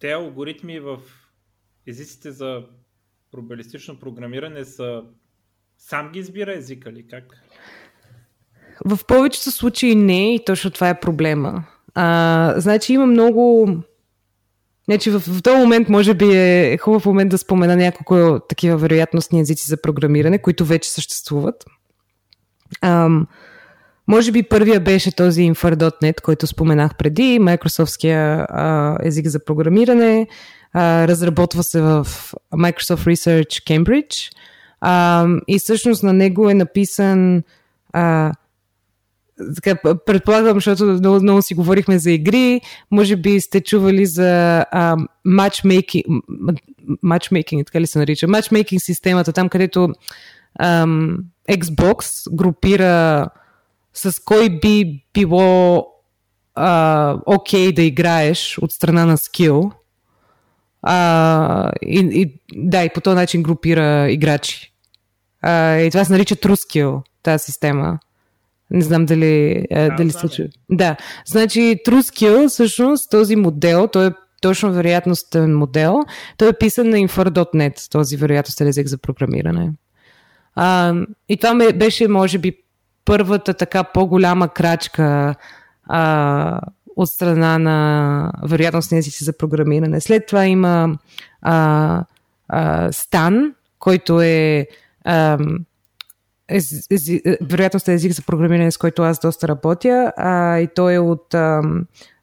те 0.00 0.12
алгоритми 0.12 0.80
в 0.80 0.98
езиците 1.86 2.30
за 2.32 2.62
пробелистично 3.32 3.98
програмиране 4.00 4.64
са 4.64 5.02
сам 5.78 6.12
ги 6.12 6.18
избира 6.18 6.54
езика 6.54 6.92
ли? 6.92 7.06
Как? 7.06 7.24
В 8.84 8.98
повечето 9.06 9.50
случаи 9.50 9.94
не 9.94 10.34
и 10.34 10.44
точно 10.44 10.70
това 10.70 10.88
е 10.88 11.00
проблема. 11.00 11.64
А, 11.94 12.54
значи 12.56 12.92
има 12.92 13.06
много... 13.06 13.68
Значи 14.84 15.10
в, 15.10 15.20
в 15.20 15.42
този 15.42 15.56
момент 15.56 15.88
може 15.88 16.14
би 16.14 16.36
е 16.36 16.78
хубав 16.78 17.06
момент 17.06 17.30
да 17.30 17.38
спомена 17.38 17.76
няколко 17.76 18.40
такива 18.48 18.76
вероятностни 18.76 19.40
езици 19.40 19.66
за 19.68 19.82
програмиране, 19.82 20.42
които 20.42 20.64
вече 20.64 20.90
съществуват. 20.90 21.64
Ам, 22.80 23.26
може 24.08 24.32
би 24.32 24.42
първия 24.42 24.80
беше 24.80 25.16
този 25.16 25.42
Infer.net, 25.42 26.20
който 26.20 26.46
споменах 26.46 26.96
преди, 26.96 27.38
Microsoftския 27.40 28.46
език 29.02 29.26
за 29.26 29.44
програмиране. 29.44 30.26
А, 30.72 31.08
разработва 31.08 31.62
се 31.62 31.80
в 31.80 32.06
Microsoft 32.54 33.14
Research 33.14 33.44
Cambridge. 33.44 34.32
А, 34.80 35.26
и 35.48 35.58
всъщност 35.58 36.02
на 36.02 36.12
него 36.12 36.50
е 36.50 36.54
написан 36.54 37.42
а, 37.92 38.32
така, 39.54 39.74
предполагам, 40.06 40.54
защото 40.54 40.84
много, 40.84 41.22
много 41.22 41.42
си 41.42 41.54
говорихме 41.54 41.98
за 41.98 42.10
игри, 42.10 42.60
може 42.90 43.16
би 43.16 43.40
сте 43.40 43.60
чували 43.60 44.06
за 44.06 44.64
а, 44.70 44.96
matchmaking, 45.26 46.04
така 47.66 47.80
ли 47.80 47.86
се 47.86 47.98
нарича, 47.98 48.26
matchmaking 48.26 48.78
системата, 48.78 49.32
там 49.32 49.48
където 49.48 49.88
ам, 50.60 51.18
Xbox 51.50 52.34
групира 52.36 53.28
с 53.98 54.24
кой 54.24 54.48
би 54.50 55.04
било 55.14 55.86
окей 57.26 57.68
okay 57.68 57.74
да 57.74 57.82
играеш 57.82 58.58
от 58.58 58.72
страна 58.72 59.06
на 59.06 59.18
скил. 59.18 59.72
А, 60.82 61.72
и, 61.82 61.98
и, 61.98 62.40
да, 62.54 62.84
и 62.84 62.88
по 62.94 63.00
този 63.00 63.14
начин 63.14 63.42
групира 63.42 64.10
играчи. 64.10 64.72
А, 65.42 65.76
и 65.76 65.90
това 65.90 66.04
се 66.04 66.12
нарича 66.12 66.36
True 66.36 66.54
Skill, 66.54 67.02
тази 67.22 67.44
система. 67.44 67.98
Не 68.70 68.82
знам 68.82 69.06
дали, 69.06 69.64
да, 69.72 69.88
дали 69.88 70.10
се 70.10 70.28
чу. 70.28 70.42
Да, 70.70 70.96
значи 71.26 71.60
True 71.60 72.00
Skill, 72.00 72.48
всъщност 72.48 73.10
този 73.10 73.36
модел, 73.36 73.88
той 73.92 74.06
е 74.06 74.10
точно 74.40 74.72
вероятностен 74.72 75.56
модел, 75.56 76.00
той 76.36 76.48
е 76.48 76.58
писан 76.60 76.88
на 76.88 76.96
infer.net, 76.96 77.90
този 77.90 78.16
вероятностен 78.16 78.66
език 78.66 78.86
за 78.86 78.98
програмиране. 78.98 79.72
А, 80.54 80.94
и 81.28 81.36
това 81.36 81.54
ме, 81.54 81.72
беше, 81.72 82.08
може 82.08 82.38
би, 82.38 82.58
първата 83.08 83.54
така 83.54 83.84
по-голяма 83.84 84.48
крачка 84.48 85.34
а, 85.84 86.60
от 86.96 87.08
страна 87.08 87.58
на 87.58 88.32
вероятностни 88.42 88.98
езици 88.98 89.24
за 89.24 89.38
програмиране. 89.38 90.00
След 90.00 90.26
това 90.26 90.46
има 90.46 90.98
а, 91.42 92.04
а, 92.48 92.92
Стан, 92.92 93.54
който 93.78 94.20
е 94.20 94.66
а, 95.04 95.38
ез, 96.48 96.86
ез, 96.90 97.10
вероятностен 97.40 97.94
език 97.94 98.12
за 98.12 98.22
програмиране, 98.22 98.70
с 98.70 98.78
който 98.78 99.02
аз 99.02 99.18
доста 99.18 99.48
работя, 99.48 100.12
а, 100.16 100.58
и 100.58 100.68
той 100.74 100.94
е 100.94 100.98
от 100.98 101.34
а, 101.34 101.62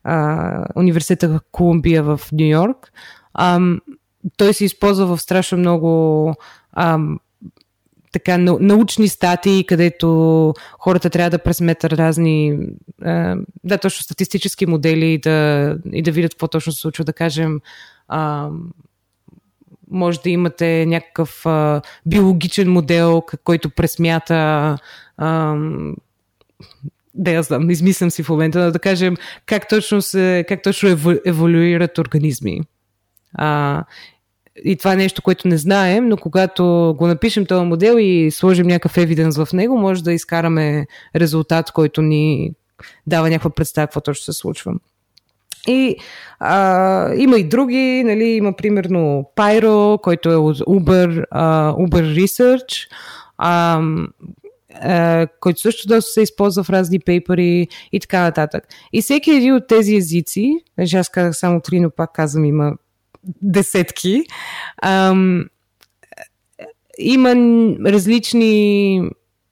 а, 0.03 0.65
университета 0.75 1.29
в 1.29 1.39
Колумбия 1.51 2.03
в 2.03 2.19
Нью 2.31 2.47
Йорк. 2.47 2.91
Той 4.37 4.53
се 4.53 4.65
използва 4.65 5.15
в 5.15 5.21
страшно 5.21 5.57
много 5.57 6.33
а, 6.73 6.99
така 8.15 8.37
научни 8.37 9.07
статии, 9.07 9.65
където 9.65 10.53
хората 10.79 11.09
трябва 11.09 11.29
да 11.29 11.39
пресметат 11.39 11.93
разни, 11.93 12.57
да, 13.63 13.77
точно 13.81 14.03
статистически 14.03 14.65
модели 14.65 15.13
и 15.13 15.17
да, 15.17 15.77
и 15.91 16.01
да 16.01 16.11
видят 16.11 16.33
какво 16.33 16.47
точно 16.47 16.73
се 16.73 16.79
случва. 16.79 17.03
Да 17.03 17.13
кажем, 17.13 17.59
а, 18.07 18.49
може 19.91 20.19
да 20.19 20.29
имате 20.29 20.85
някакъв 20.85 21.45
а, 21.45 21.81
биологичен 22.05 22.71
модел, 22.71 23.23
който 23.43 23.69
пресмята 23.69 24.77
а, 25.17 25.55
да 27.13 27.31
я 27.31 27.43
знам, 27.43 27.69
измислям 27.69 28.11
си 28.11 28.23
в 28.23 28.29
момента, 28.29 28.65
но 28.65 28.71
да 28.71 28.79
кажем 28.79 29.15
как 29.45 29.69
точно, 29.69 30.01
се, 30.01 30.45
как 30.47 30.63
точно 30.63 30.89
еволюират 31.25 31.97
организми. 31.97 32.61
А, 33.33 33.83
и 34.63 34.75
това 34.75 34.93
е 34.93 34.95
нещо, 34.95 35.21
което 35.21 35.47
не 35.47 35.57
знаем, 35.57 36.07
но 36.09 36.17
когато 36.17 36.95
го 36.97 37.07
напишем 37.07 37.45
този 37.45 37.65
модел 37.65 37.95
и 37.99 38.31
сложим 38.31 38.67
някакъв 38.67 38.97
евиденс 38.97 39.37
в 39.37 39.53
него, 39.53 39.77
може 39.77 40.03
да 40.03 40.13
изкараме 40.13 40.87
резултат, 41.15 41.71
който 41.71 42.01
ни 42.01 42.51
дава 43.07 43.29
някаква 43.29 43.49
представа 43.49 43.87
какво 43.87 44.01
точно 44.01 44.23
се 44.23 44.39
случва. 44.39 44.73
И 45.67 45.95
а, 46.39 47.13
има 47.15 47.37
и 47.37 47.43
други, 47.43 48.03
нали, 48.05 48.23
има 48.23 48.53
примерно 48.53 49.29
Pyro, 49.35 50.01
който 50.01 50.31
е 50.31 50.35
от 50.35 50.57
Uber, 50.57 51.23
а, 51.31 51.73
Uber 51.73 52.23
Research, 52.23 52.87
а, 53.37 53.81
а, 54.73 55.27
който 55.39 55.59
също 55.59 55.87
доста 55.87 56.11
се 56.11 56.21
използва 56.21 56.63
в 56.63 56.69
разни 56.69 56.99
пейпери 56.99 57.67
и 57.91 57.99
така 57.99 58.21
нататък. 58.21 58.63
И 58.93 59.01
всеки 59.01 59.31
един 59.31 59.55
от 59.55 59.67
тези 59.67 59.95
езици, 59.95 60.53
аз 60.95 61.09
казах 61.09 61.35
само 61.35 61.61
три, 61.61 61.79
но 61.79 61.89
пак 61.89 62.13
казвам, 62.13 62.45
има 62.45 62.73
десетки. 63.41 64.23
Ам, 64.81 65.45
има 66.97 67.35
различни 67.91 69.01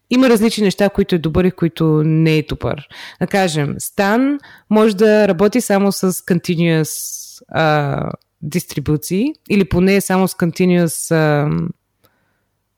има 0.09 0.29
различни 0.29 0.63
неща, 0.63 0.89
които 0.89 1.15
е 1.15 1.19
добър 1.19 1.45
и 1.45 1.51
които 1.51 1.85
не 2.05 2.37
е 2.37 2.45
добър. 2.49 2.87
Да 3.21 3.27
кажем, 3.27 3.75
Стан 3.79 4.39
може 4.69 4.95
да 4.95 5.27
работи 5.27 5.61
само 5.61 5.91
с 5.91 6.11
continuous 6.11 6.93
а, 7.47 8.11
дистрибуции 8.41 9.33
или 9.49 9.65
поне 9.65 10.01
само 10.01 10.27
с 10.27 10.33
continuous 10.33 11.15
а, 11.15 11.49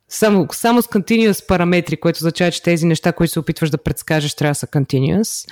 само, 0.10 0.48
само 0.52 0.82
с 0.82 0.88
continuous 0.88 1.48
параметри, 1.48 1.98
което 1.98 2.18
означава, 2.18 2.52
че 2.52 2.64
тези 2.64 2.86
неща, 2.86 3.14
които 3.14 3.34
се 3.34 3.40
опитваш 3.40 3.70
да 3.70 3.78
предскажеш, 3.78 4.36
трябва 4.36 4.52
да 4.52 4.56
са 4.56 4.68
continuous. 4.68 5.50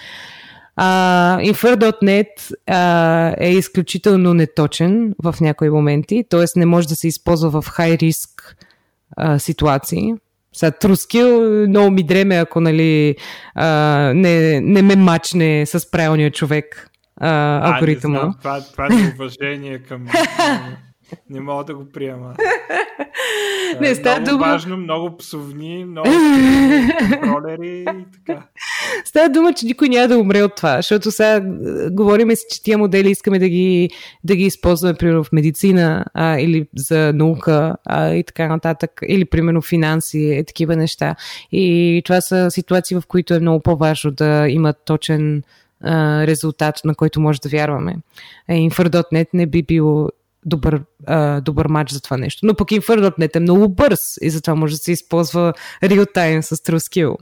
Uh, 0.79 1.51
Infer.net 1.51 2.53
uh, 2.69 3.35
е 3.39 3.49
изключително 3.49 4.33
неточен 4.33 5.15
в 5.23 5.35
някои 5.41 5.69
моменти, 5.69 6.23
т.е. 6.29 6.45
не 6.55 6.65
може 6.65 6.87
да 6.87 6.95
се 6.95 7.07
използва 7.07 7.61
в 7.61 7.65
risk 7.67 8.55
uh, 9.19 9.37
ситуации. 9.37 10.13
Сега 10.53 10.71
Трускил 10.71 11.41
много 11.67 11.91
ми 11.91 12.03
дреме, 12.03 12.35
ако 12.35 12.61
нали, 12.61 13.15
а, 13.55 13.67
не, 14.15 14.61
не 14.61 14.81
ме 14.81 14.95
мачне 14.95 15.65
с 15.65 15.91
правилния 15.91 16.31
човек 16.31 16.89
а, 17.17 17.73
алгоритъма. 17.73 18.19
А, 18.19 18.25
не 18.25 18.31
знам, 18.31 18.37
това, 18.41 18.61
това 18.71 18.85
е 18.85 19.13
уважение 19.15 19.79
към... 19.79 20.07
Не 21.29 21.41
мога 21.41 21.63
да 21.63 21.75
го 21.75 21.89
приема. 21.93 22.33
Не, 23.81 23.89
е, 23.89 23.95
става 23.95 24.19
много 24.19 24.37
дума... 24.37 24.51
важно, 24.51 24.77
много 24.77 25.17
псовни, 25.17 25.85
много 25.85 26.09
контролери 27.09 27.79
и 27.89 28.05
така. 28.13 28.43
Става 29.05 29.29
дума, 29.29 29.53
че 29.53 29.65
никой 29.65 29.89
няма 29.89 30.07
да 30.07 30.17
умре 30.17 30.43
от 30.43 30.55
това, 30.55 30.75
защото 30.75 31.11
сега 31.11 31.41
говорим 31.91 32.35
си, 32.35 32.45
че 32.51 32.63
тия 32.63 32.77
модели 32.77 33.09
искаме 33.09 33.39
да 33.39 33.49
ги, 33.49 33.89
да 34.23 34.35
ги 34.35 34.43
използваме, 34.43 34.93
примерно 34.93 35.23
в 35.23 35.31
медицина 35.31 36.05
а, 36.13 36.39
или 36.39 36.67
за 36.75 37.11
наука 37.13 37.75
а, 37.85 38.09
и 38.09 38.23
така 38.23 38.47
нататък, 38.47 39.01
или 39.07 39.25
примерно 39.25 39.61
финанси, 39.61 40.37
и 40.39 40.43
такива 40.43 40.75
неща. 40.75 41.15
И 41.51 42.01
това 42.05 42.21
са 42.21 42.51
ситуации, 42.51 42.97
в 42.97 43.03
които 43.07 43.33
е 43.33 43.39
много 43.39 43.59
по-важно 43.59 44.11
да 44.11 44.45
имат 44.49 44.77
точен 44.85 45.43
резултат, 46.25 46.75
на 46.85 46.95
който 46.95 47.21
може 47.21 47.41
да 47.41 47.49
вярваме. 47.49 47.95
Infer.net 48.49 49.27
не 49.33 49.45
би 49.45 49.63
бил 49.63 50.09
добър, 50.45 50.81
а, 51.07 51.41
добър 51.41 51.67
матч 51.67 51.91
за 51.91 52.01
това 52.01 52.17
нещо. 52.17 52.45
Но 52.45 52.53
пък 52.53 52.69
Infer.net 52.69 53.35
е 53.35 53.39
много 53.39 53.69
бърз 53.69 54.17
и 54.21 54.29
затова 54.29 54.55
може 54.55 54.73
да 54.73 54.77
се 54.77 54.91
използва 54.91 55.53
real-time 55.83 56.41
с 56.41 56.55
TrueSkill. 56.55 57.15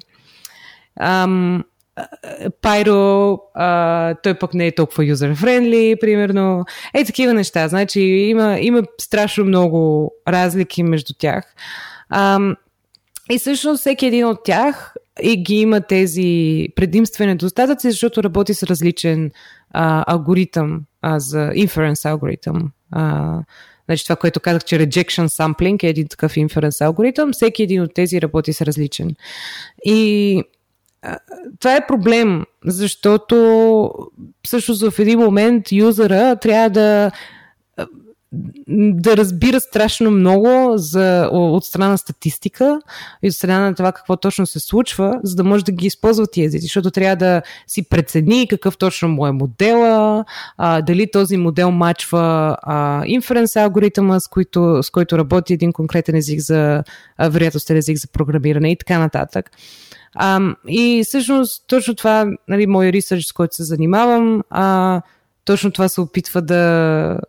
Ам, 0.99 1.63
Pyro, 2.61 3.39
а, 3.53 4.15
той 4.15 4.33
пък 4.33 4.53
не 4.53 4.67
е 4.67 4.75
толкова 4.75 5.03
user-friendly, 5.03 5.99
примерно. 5.99 6.65
Е, 6.93 7.05
такива 7.05 7.33
неща. 7.33 7.67
Значи 7.67 8.01
има, 8.01 8.57
има 8.59 8.83
страшно 9.01 9.45
много 9.45 10.11
разлики 10.27 10.83
между 10.83 11.13
тях. 11.17 11.55
Ам, 12.09 12.55
и 13.31 13.39
всъщност 13.39 13.79
всеки 13.79 14.05
един 14.05 14.25
от 14.25 14.43
тях 14.43 14.93
и 15.21 15.43
ги 15.43 15.55
има 15.55 15.81
тези 15.81 16.67
предимства 16.75 17.23
и 17.23 17.27
недостатъци, 17.27 17.91
защото 17.91 18.23
работи 18.23 18.53
с 18.53 18.63
различен 18.63 19.31
а, 19.71 20.13
алгоритъм 20.13 20.81
а, 21.01 21.19
за 21.19 21.37
inference 21.37 22.09
алгоритъм. 22.09 22.71
А, 22.91 23.37
значи 23.85 24.03
това, 24.03 24.15
което 24.15 24.39
казах, 24.39 24.63
че 24.63 24.79
rejection 24.79 25.27
sampling 25.27 25.83
е 25.83 25.87
един 25.87 26.07
такъв 26.07 26.33
inference 26.33 26.85
алгоритъм, 26.85 27.33
всеки 27.33 27.63
един 27.63 27.81
от 27.81 27.93
тези 27.93 28.21
работи 28.21 28.53
с 28.53 28.61
различен. 28.61 29.15
И 29.85 30.43
а, 31.01 31.17
това 31.59 31.75
е 31.75 31.87
проблем, 31.87 32.45
защото 32.65 33.35
всъщност 34.45 34.89
в 34.89 34.99
един 34.99 35.19
момент 35.19 35.71
юзера 35.71 36.35
трябва 36.35 36.69
да 36.69 37.11
да 38.67 39.17
разбира 39.17 39.59
страшно 39.59 40.11
много 40.11 40.77
за, 40.77 41.29
от 41.31 41.65
страна 41.65 41.89
на 41.89 41.97
статистика 41.97 42.81
и 43.23 43.27
от 43.27 43.33
страна 43.33 43.59
на 43.59 43.75
това 43.75 43.91
какво 43.91 44.17
точно 44.17 44.45
се 44.45 44.59
случва, 44.59 45.19
за 45.23 45.35
да 45.35 45.43
може 45.43 45.65
да 45.65 45.71
ги 45.71 45.87
използва 45.87 46.27
тези 46.27 46.45
езици, 46.45 46.65
защото 46.65 46.91
трябва 46.91 47.15
да 47.15 47.41
си 47.67 47.89
прецени 47.89 48.47
какъв 48.47 48.77
точно 48.77 49.09
му 49.09 49.27
е 49.27 49.31
модела, 49.31 50.25
а, 50.57 50.81
дали 50.81 51.11
този 51.11 51.37
модел 51.37 51.71
мачва 51.71 52.57
а, 52.61 53.03
инференс 53.05 53.55
алгоритъма, 53.55 54.19
с 54.19 54.27
който, 54.27 54.83
с 54.83 54.89
който 54.89 55.17
работи 55.17 55.53
един 55.53 55.73
конкретен 55.73 56.15
език 56.15 56.39
за 56.39 56.83
а, 57.17 57.29
вероятностен 57.29 57.77
език 57.77 57.97
за 57.97 58.07
програмиране 58.07 58.71
и 58.71 58.77
така 58.77 58.99
нататък. 58.99 59.51
А, 60.15 60.39
и 60.67 61.03
всъщност 61.05 61.63
точно 61.67 61.95
това, 61.95 62.25
нали, 62.47 62.67
мой 62.67 62.91
ресърч, 62.91 63.25
с 63.25 63.33
който 63.33 63.55
се 63.55 63.63
занимавам, 63.63 64.43
а, 64.49 65.01
точно 65.45 65.71
това 65.71 65.89
се 65.89 66.01
опитва 66.01 66.41
да 66.41 67.19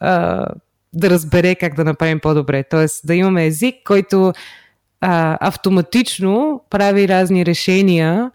а, 0.00 0.46
да 0.92 1.10
разбере 1.10 1.54
как 1.54 1.74
да 1.74 1.84
направим 1.84 2.20
по-добре. 2.20 2.64
Тоест 2.70 3.06
да 3.06 3.14
имаме 3.14 3.46
език, 3.46 3.74
който 3.84 4.32
а, 5.00 5.38
автоматично 5.48 6.64
прави 6.70 7.08
разни 7.08 7.46
решения 7.46 8.30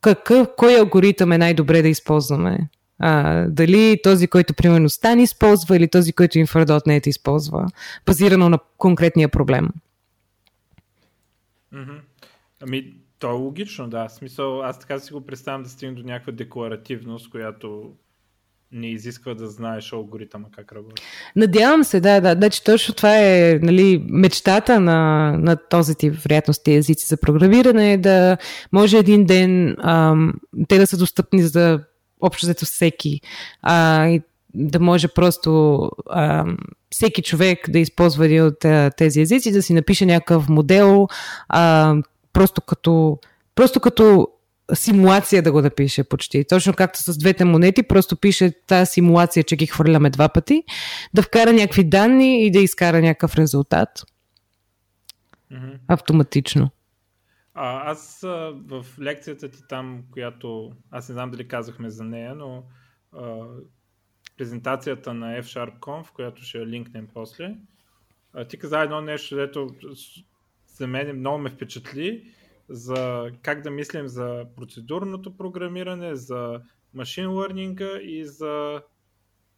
какъв, 0.00 0.48
кой 0.56 0.78
алгоритъм 0.78 1.32
е 1.32 1.38
най-добре 1.38 1.82
да 1.82 1.88
използваме. 1.88 2.68
А, 2.98 3.40
дали 3.48 4.00
този, 4.02 4.28
който 4.28 4.54
примерно 4.54 4.88
Стан 4.88 5.20
използва 5.20 5.76
или 5.76 5.88
този, 5.88 6.12
който 6.12 6.38
Infrared.net 6.38 7.08
използва, 7.08 7.66
базирано 8.06 8.48
на 8.48 8.58
конкретния 8.78 9.28
проблем. 9.28 9.68
Mm-hmm. 11.74 12.00
Ами, 12.62 12.94
то 13.18 13.30
е 13.30 13.32
логично, 13.32 13.88
да. 13.88 14.08
В 14.08 14.12
смисъл, 14.12 14.62
аз 14.62 14.78
така 14.78 14.98
си 14.98 15.12
го 15.12 15.20
представям 15.20 15.62
да 15.62 15.68
стигне 15.68 15.94
до 15.94 16.02
някаква 16.02 16.32
декларативност, 16.32 17.30
която 17.30 17.92
не 18.72 18.90
изисква 18.90 19.34
да 19.34 19.46
знаеш 19.46 19.92
алгоритъма 19.92 20.46
как 20.56 20.72
работи. 20.72 21.02
Надявам 21.36 21.84
се, 21.84 22.00
да, 22.00 22.20
да. 22.20 22.32
Значи 22.32 22.64
точно 22.64 22.94
това 22.94 23.18
е 23.18 23.58
нали, 23.62 24.04
мечтата 24.08 24.80
на, 24.80 25.32
на 25.38 25.56
този 25.56 25.94
тип 25.94 26.14
вероятности 26.14 26.72
езици 26.72 27.06
за 27.06 27.16
програмиране, 27.16 27.96
да 27.96 28.36
може 28.72 28.98
един 28.98 29.26
ден 29.26 29.76
ам, 29.78 30.34
те 30.68 30.78
да 30.78 30.86
са 30.86 30.96
достъпни 30.96 31.42
за 31.42 31.80
общо 32.20 32.46
взето 32.46 32.64
всеки. 32.64 33.20
А, 33.62 34.06
и 34.08 34.22
да 34.54 34.80
може 34.80 35.08
просто 35.08 35.80
а, 36.10 36.44
всеки 36.90 37.22
човек 37.22 37.70
да 37.70 37.78
използва 37.78 38.26
един 38.26 38.44
от 38.44 38.64
тези 38.96 39.20
езици, 39.20 39.52
да 39.52 39.62
си 39.62 39.74
напише 39.74 40.06
някакъв 40.06 40.48
модел, 40.48 41.08
а, 41.48 41.94
просто 42.32 42.60
като 42.60 43.18
просто 43.54 43.80
като 43.80 44.28
симулация 44.74 45.42
да 45.42 45.52
го 45.52 45.62
напише 45.62 46.04
почти. 46.04 46.44
Точно 46.48 46.74
както 46.74 47.02
с 47.02 47.18
двете 47.18 47.44
монети, 47.44 47.82
просто 47.82 48.16
пише 48.16 48.52
тази 48.66 48.90
симулация, 48.90 49.44
че 49.44 49.56
ги 49.56 49.66
хвърляме 49.66 50.10
два 50.10 50.28
пъти, 50.28 50.64
да 51.14 51.22
вкара 51.22 51.52
някакви 51.52 51.84
данни 51.84 52.46
и 52.46 52.50
да 52.50 52.58
изкара 52.58 53.00
някакъв 53.00 53.34
резултат. 53.34 53.88
Mm-hmm. 55.52 55.78
Автоматично. 55.88 56.70
А, 57.54 57.90
аз 57.90 58.22
а, 58.22 58.52
в 58.66 58.86
лекцията 59.00 59.48
ти 59.48 59.58
там, 59.68 60.02
която 60.12 60.72
аз 60.90 61.08
не 61.08 61.12
знам 61.12 61.30
дали 61.30 61.48
казахме 61.48 61.90
за 61.90 62.04
нея, 62.04 62.34
но 62.34 62.64
а, 63.12 63.44
презентацията 64.36 65.14
на 65.14 65.42
F-Sharp.conf, 65.42 66.12
която 66.12 66.42
ще 66.42 66.66
линкнем 66.66 67.08
после, 67.14 67.54
а, 68.32 68.44
ти 68.44 68.58
каза 68.58 68.80
едно 68.80 69.00
нещо, 69.00 69.36
което 69.36 69.70
за 70.66 70.86
мен 70.86 71.18
много 71.18 71.38
ме 71.38 71.50
впечатли 71.50 72.32
за 72.68 73.30
как 73.42 73.62
да 73.62 73.70
мислим 73.70 74.08
за 74.08 74.44
процедурното 74.56 75.36
програмиране, 75.36 76.16
за 76.16 76.60
машин 76.94 77.30
лърнинга 77.30 77.90
и 78.02 78.24
за 78.24 78.80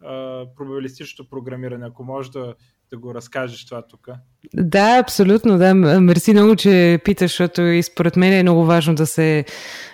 а, 0.04 0.44
probabiliстичното 0.56 1.30
програмиране. 1.30 1.86
Ако 1.86 2.04
можеш 2.04 2.30
да, 2.30 2.54
да 2.90 2.98
го 2.98 3.14
разкажеш 3.14 3.66
това 3.66 3.82
тук. 3.82 4.08
Да, 4.54 4.98
абсолютно. 4.98 5.58
Да. 5.58 5.74
Мерси 5.74 6.32
много, 6.32 6.56
че 6.56 7.00
питаш, 7.04 7.30
защото 7.30 7.62
и 7.62 7.82
според 7.82 8.16
мен 8.16 8.32
е 8.32 8.42
много 8.42 8.64
важно 8.64 8.94
да 8.94 9.06
се 9.06 9.44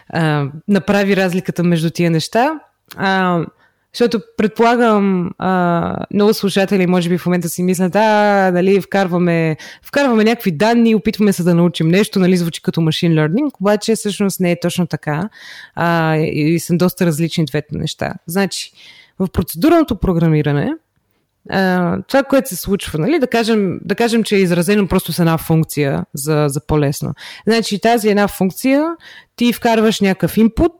а, 0.09 0.50
направи 0.68 1.16
разликата 1.16 1.62
между 1.62 1.90
тия 1.90 2.11
неща. 2.11 2.61
А, 2.96 3.46
защото 3.96 4.20
предполагам, 4.37 5.30
а, 5.38 5.96
много 6.14 6.35
слушатели 6.35 6.87
може 6.87 7.09
би 7.09 7.18
в 7.18 7.26
момента 7.26 7.48
си 7.48 7.62
мислят, 7.62 7.92
да, 7.92 8.50
нали, 8.50 8.80
вкарваме, 8.80 9.56
вкарваме 9.82 10.24
някакви 10.24 10.50
данни, 10.50 10.94
опитваме 10.94 11.32
се 11.32 11.42
да 11.42 11.54
научим 11.54 11.88
нещо, 11.88 12.18
нали, 12.18 12.37
звучи 12.37 12.62
като 12.62 12.80
машин 12.80 13.12
learning, 13.12 13.50
обаче 13.61 13.94
всъщност 13.94 14.40
не 14.40 14.52
е 14.52 14.61
точно 14.61 14.87
така 14.87 15.28
а, 15.74 16.16
и 16.16 16.61
са 16.61 16.76
доста 16.76 17.06
различни 17.06 17.44
двете 17.44 17.78
неща. 17.78 18.12
Значи, 18.26 18.72
в 19.18 19.28
процедурното 19.28 19.96
програмиране, 19.96 20.72
Uh, 21.52 22.09
това, 22.09 22.22
което 22.22 22.48
се 22.48 22.56
случва, 22.56 22.98
нали, 22.98 23.18
да 23.18 23.26
кажем, 23.26 23.78
да 23.85 23.94
кажем, 23.94 24.24
че 24.24 24.37
е 24.37 24.38
изразено 24.38 24.88
просто 24.88 25.12
с 25.12 25.18
една 25.18 25.38
функция 25.38 26.04
за, 26.14 26.44
за 26.48 26.66
по-лесно. 26.66 27.14
Значи 27.46 27.80
тази 27.80 28.09
една 28.09 28.28
функция, 28.28 28.87
ти 29.37 29.52
вкарваш 29.52 30.00
някакъв 30.00 30.37
input, 30.37 30.72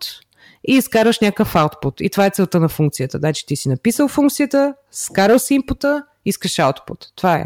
и 0.67 0.73
изкараш 0.73 1.21
някакъв 1.21 1.55
output. 1.55 2.03
И 2.03 2.11
това 2.11 2.27
е 2.27 2.31
целта 2.31 2.61
на 2.61 2.69
функцията. 2.69 3.19
Значи 3.19 3.47
ти 3.47 3.57
си 3.57 3.69
написал 3.69 4.09
функцията, 4.09 4.75
скарал 4.91 5.39
си 5.39 5.55
инпута, 5.55 6.03
искаш 6.25 6.53
output. 6.53 7.07
Това 7.17 7.35
е. 7.35 7.45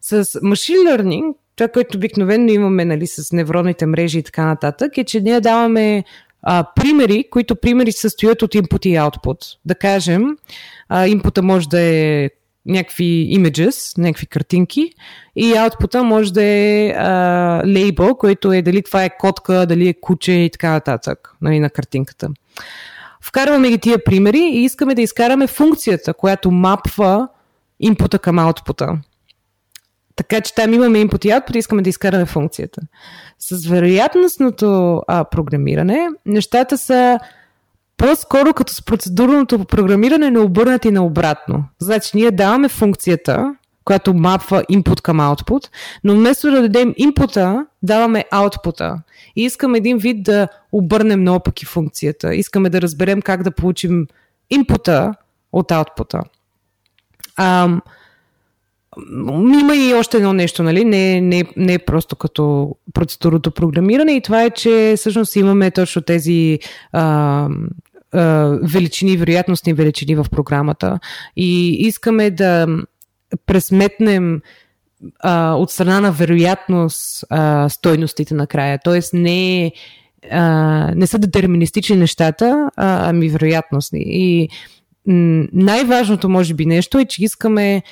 С 0.00 0.24
machine 0.24 0.88
learning, 0.88 1.34
това, 1.56 1.68
което 1.68 1.96
обикновено 1.96 2.52
имаме 2.52 2.84
нали, 2.84 3.06
с 3.06 3.32
невронните 3.32 3.86
мрежи 3.86 4.18
и 4.18 4.22
така 4.22 4.46
нататък, 4.46 4.98
е, 4.98 5.04
че 5.04 5.20
ние 5.20 5.40
даваме 5.40 6.04
а, 6.42 6.64
примери, 6.76 7.24
които 7.30 7.56
примери 7.56 7.92
състоят 7.92 8.42
от 8.42 8.54
input 8.54 8.86
и 8.86 8.94
output. 8.94 9.56
Да 9.64 9.74
кажем, 9.74 10.36
а, 10.88 11.06
инпута 11.06 11.42
може 11.42 11.68
да 11.68 11.80
е 11.80 12.30
някакви 12.66 13.28
images, 13.32 13.98
някакви 13.98 14.26
картинки 14.26 14.90
и 15.36 15.44
output 15.44 16.02
може 16.02 16.32
да 16.32 16.42
е 16.42 16.94
лейбъл, 17.66 18.14
който 18.14 18.52
е 18.52 18.62
дали 18.62 18.82
това 18.82 19.04
е 19.04 19.16
котка, 19.18 19.66
дали 19.66 19.88
е 19.88 19.94
куче 20.00 20.32
и 20.32 20.50
така 20.50 20.70
нататък 20.70 21.34
нали, 21.42 21.60
на 21.60 21.70
картинката. 21.70 22.28
Вкарваме 23.20 23.70
ги 23.70 23.78
тия 23.78 24.04
примери 24.04 24.38
и 24.38 24.64
искаме 24.64 24.94
да 24.94 25.02
изкараме 25.02 25.46
функцията, 25.46 26.14
която 26.14 26.50
мапва 26.50 27.28
инпута 27.80 28.18
към 28.18 28.38
аутпута. 28.38 28.98
Така 30.16 30.40
че 30.40 30.54
там 30.54 30.74
имаме 30.74 30.98
input 30.98 31.26
и 31.26 31.28
output 31.28 31.56
и 31.56 31.58
искаме 31.58 31.82
да 31.82 31.90
изкараме 31.90 32.26
функцията. 32.26 32.80
С 33.38 33.66
вероятностното 33.66 35.00
а, 35.08 35.24
програмиране 35.24 36.08
нещата 36.26 36.78
са 36.78 37.18
по-скоро 37.96 38.54
като 38.54 38.72
с 38.72 38.82
процедурното 38.82 39.64
програмиране 39.64 40.30
не 40.30 40.38
обърнати 40.38 40.90
наобратно. 40.90 41.64
Значи 41.78 42.10
ние 42.14 42.30
даваме 42.30 42.68
функцията, 42.68 43.54
която 43.84 44.14
мапва 44.14 44.62
input 44.62 45.02
към 45.02 45.18
output, 45.18 45.68
но 46.04 46.14
вместо 46.14 46.50
да 46.50 46.62
дадем 46.62 46.94
инпута, 46.96 47.66
даваме 47.82 48.24
output 48.32 48.98
И 49.36 49.42
искаме 49.42 49.78
един 49.78 49.98
вид 49.98 50.22
да 50.22 50.48
обърнем 50.72 51.24
наопаки 51.24 51.66
функцията. 51.66 52.34
Искаме 52.34 52.70
да 52.70 52.82
разберем 52.82 53.22
как 53.22 53.42
да 53.42 53.50
получим 53.50 54.06
инпута 54.50 55.14
от 55.52 55.68
output 55.68 56.24
Um, 57.38 57.80
има 59.60 59.76
и 59.76 59.94
още 59.94 60.16
едно 60.16 60.32
нещо, 60.32 60.62
нали? 60.62 60.84
Не, 60.84 61.20
не, 61.20 61.44
не 61.56 61.74
е 61.74 61.78
просто 61.78 62.16
като 62.16 62.76
процедурното 62.94 63.50
програмиране 63.50 64.12
и 64.12 64.20
това 64.20 64.42
е, 64.42 64.50
че 64.50 64.94
всъщност 64.96 65.36
имаме 65.36 65.70
точно 65.70 66.02
тези 66.02 66.58
а, 66.92 67.48
величини, 68.62 69.16
вероятностни 69.16 69.72
величини 69.72 70.14
в 70.14 70.26
програмата 70.30 70.98
и 71.36 71.70
искаме 71.72 72.30
да 72.30 72.66
пресметнем 73.46 74.40
а, 75.20 75.54
от 75.54 75.70
страна 75.70 76.00
на 76.00 76.12
вероятност 76.12 77.24
а, 77.30 77.68
стойностите 77.68 78.34
накрая. 78.34 78.78
Тоест 78.84 79.14
не, 79.14 79.72
а, 80.30 80.40
не 80.94 81.06
са 81.06 81.18
детерминистични 81.18 81.96
нещата, 81.96 82.70
а, 82.76 83.08
ами 83.08 83.28
вероятностни. 83.28 84.02
И 84.06 84.48
най-важното, 85.06 86.28
може 86.28 86.54
би, 86.54 86.66
нещо 86.66 86.98
е, 86.98 87.04
че 87.04 87.24
искаме 87.24 87.82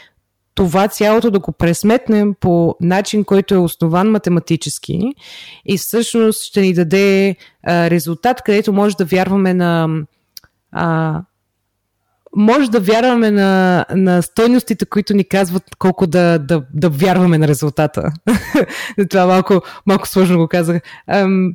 това 0.54 0.88
цялото 0.88 1.30
да 1.30 1.38
го 1.38 1.52
пресметнем 1.52 2.34
по 2.40 2.76
начин, 2.80 3.24
който 3.24 3.54
е 3.54 3.58
основан 3.58 4.10
математически 4.10 5.00
и 5.66 5.78
всъщност 5.78 6.44
ще 6.44 6.60
ни 6.60 6.74
даде 6.74 7.36
а, 7.62 7.90
резултат, 7.90 8.42
където 8.42 8.72
може 8.72 8.96
да 8.96 9.04
вярваме 9.04 9.54
на 9.54 9.88
а, 10.72 11.20
може 12.36 12.70
да 12.70 12.80
вярваме 12.80 13.30
на, 13.30 13.84
на 13.94 14.22
стойностите, 14.22 14.86
които 14.86 15.14
ни 15.14 15.24
казват 15.24 15.62
колко 15.78 16.06
да, 16.06 16.38
да, 16.38 16.64
да 16.74 16.88
вярваме 16.90 17.38
на 17.38 17.48
резултата. 17.48 18.12
Това 19.10 19.26
малко, 19.26 19.60
малко 19.86 20.08
сложно 20.08 20.38
го 20.38 20.48
казах. 20.48 20.82
Ам, 21.06 21.54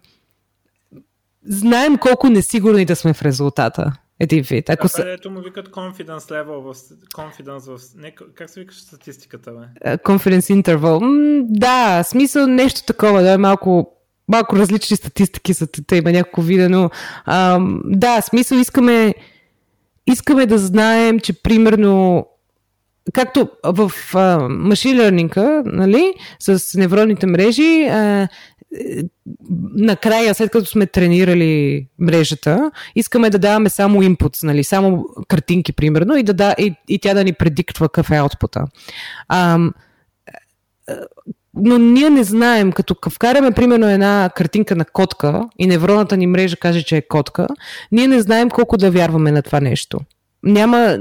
знаем 1.48 1.98
колко 1.98 2.30
несигурни 2.30 2.86
да 2.86 2.96
сме 2.96 3.14
в 3.14 3.22
резултата. 3.22 3.94
Един 4.20 4.44
вид. 4.44 4.70
Ако 4.70 4.88
са... 4.88 5.04
Ето 5.08 5.32
му 5.32 5.42
викат 5.42 5.70
confidence 5.70 6.18
level, 6.20 6.60
в, 6.60 6.76
confidence 7.16 7.78
в... 7.78 7.82
Не, 7.96 8.16
как 8.36 8.50
се 8.50 8.60
викаш 8.60 8.82
статистиката, 8.82 9.52
бе? 9.52 9.98
Confidence 9.98 10.64
interval. 10.64 11.00
М, 11.00 11.46
да, 11.50 12.04
смисъл 12.04 12.48
нещо 12.48 12.84
такова, 12.86 13.22
да 13.22 13.32
е 13.32 13.38
малко 13.38 13.97
малко 14.28 14.56
различни 14.56 14.98
статистики 14.98 15.54
за 15.54 15.68
те, 15.68 15.96
има 15.96 16.12
някакво 16.12 16.42
видено. 16.42 16.90
Uh, 17.28 17.82
да, 17.86 18.22
смисъл 18.22 18.58
искаме 18.58 19.14
искаме 20.08 20.46
да 20.46 20.58
знаем, 20.58 21.20
че 21.20 21.34
примерно 21.34 22.26
както 23.14 23.50
в 23.64 23.92
машин 24.50 24.98
лернинга, 24.98 25.62
нали, 25.66 26.14
с 26.40 26.78
невронните 26.78 27.28
мрежи, 27.28 27.88
а, 27.92 28.28
накрая, 29.76 30.34
след 30.34 30.52
като 30.52 30.66
сме 30.66 30.86
тренирали 30.86 31.88
мрежата, 32.00 32.72
искаме 32.96 33.30
да 33.30 33.40
даваме 33.40 33.70
само 33.70 34.02
inputs, 34.02 34.44
нали, 34.44 34.64
само 34.64 35.06
картинки, 35.28 35.74
примерно, 35.74 36.18
и, 36.18 36.24
да, 36.24 36.34
да, 36.34 36.56
и, 36.58 36.74
и 36.88 37.00
тя 37.00 37.14
да 37.14 37.24
ни 37.24 37.34
предиктва 37.34 37.90
какъв 37.90 38.12
е 38.12 38.14
output 38.14 38.68
но 41.62 41.78
ние 41.78 42.10
не 42.10 42.24
знаем, 42.24 42.72
като 42.72 42.96
вкараме 43.10 43.52
примерно 43.52 43.90
една 43.90 44.30
картинка 44.36 44.76
на 44.76 44.86
котка 44.86 45.44
и 45.60 45.68
невронната 45.68 46.18
ни 46.18 46.28
мрежа 46.28 46.58
каже, 46.58 46.84
че 46.84 46.98
е 46.98 47.02
котка, 47.02 47.48
ние 47.92 48.08
не 48.08 48.22
знаем 48.22 48.50
колко 48.50 48.78
да 48.78 48.92
вярваме 48.92 49.32
на 49.32 49.42
това 49.42 49.60
нещо. 49.60 50.00
Няма 50.44 50.98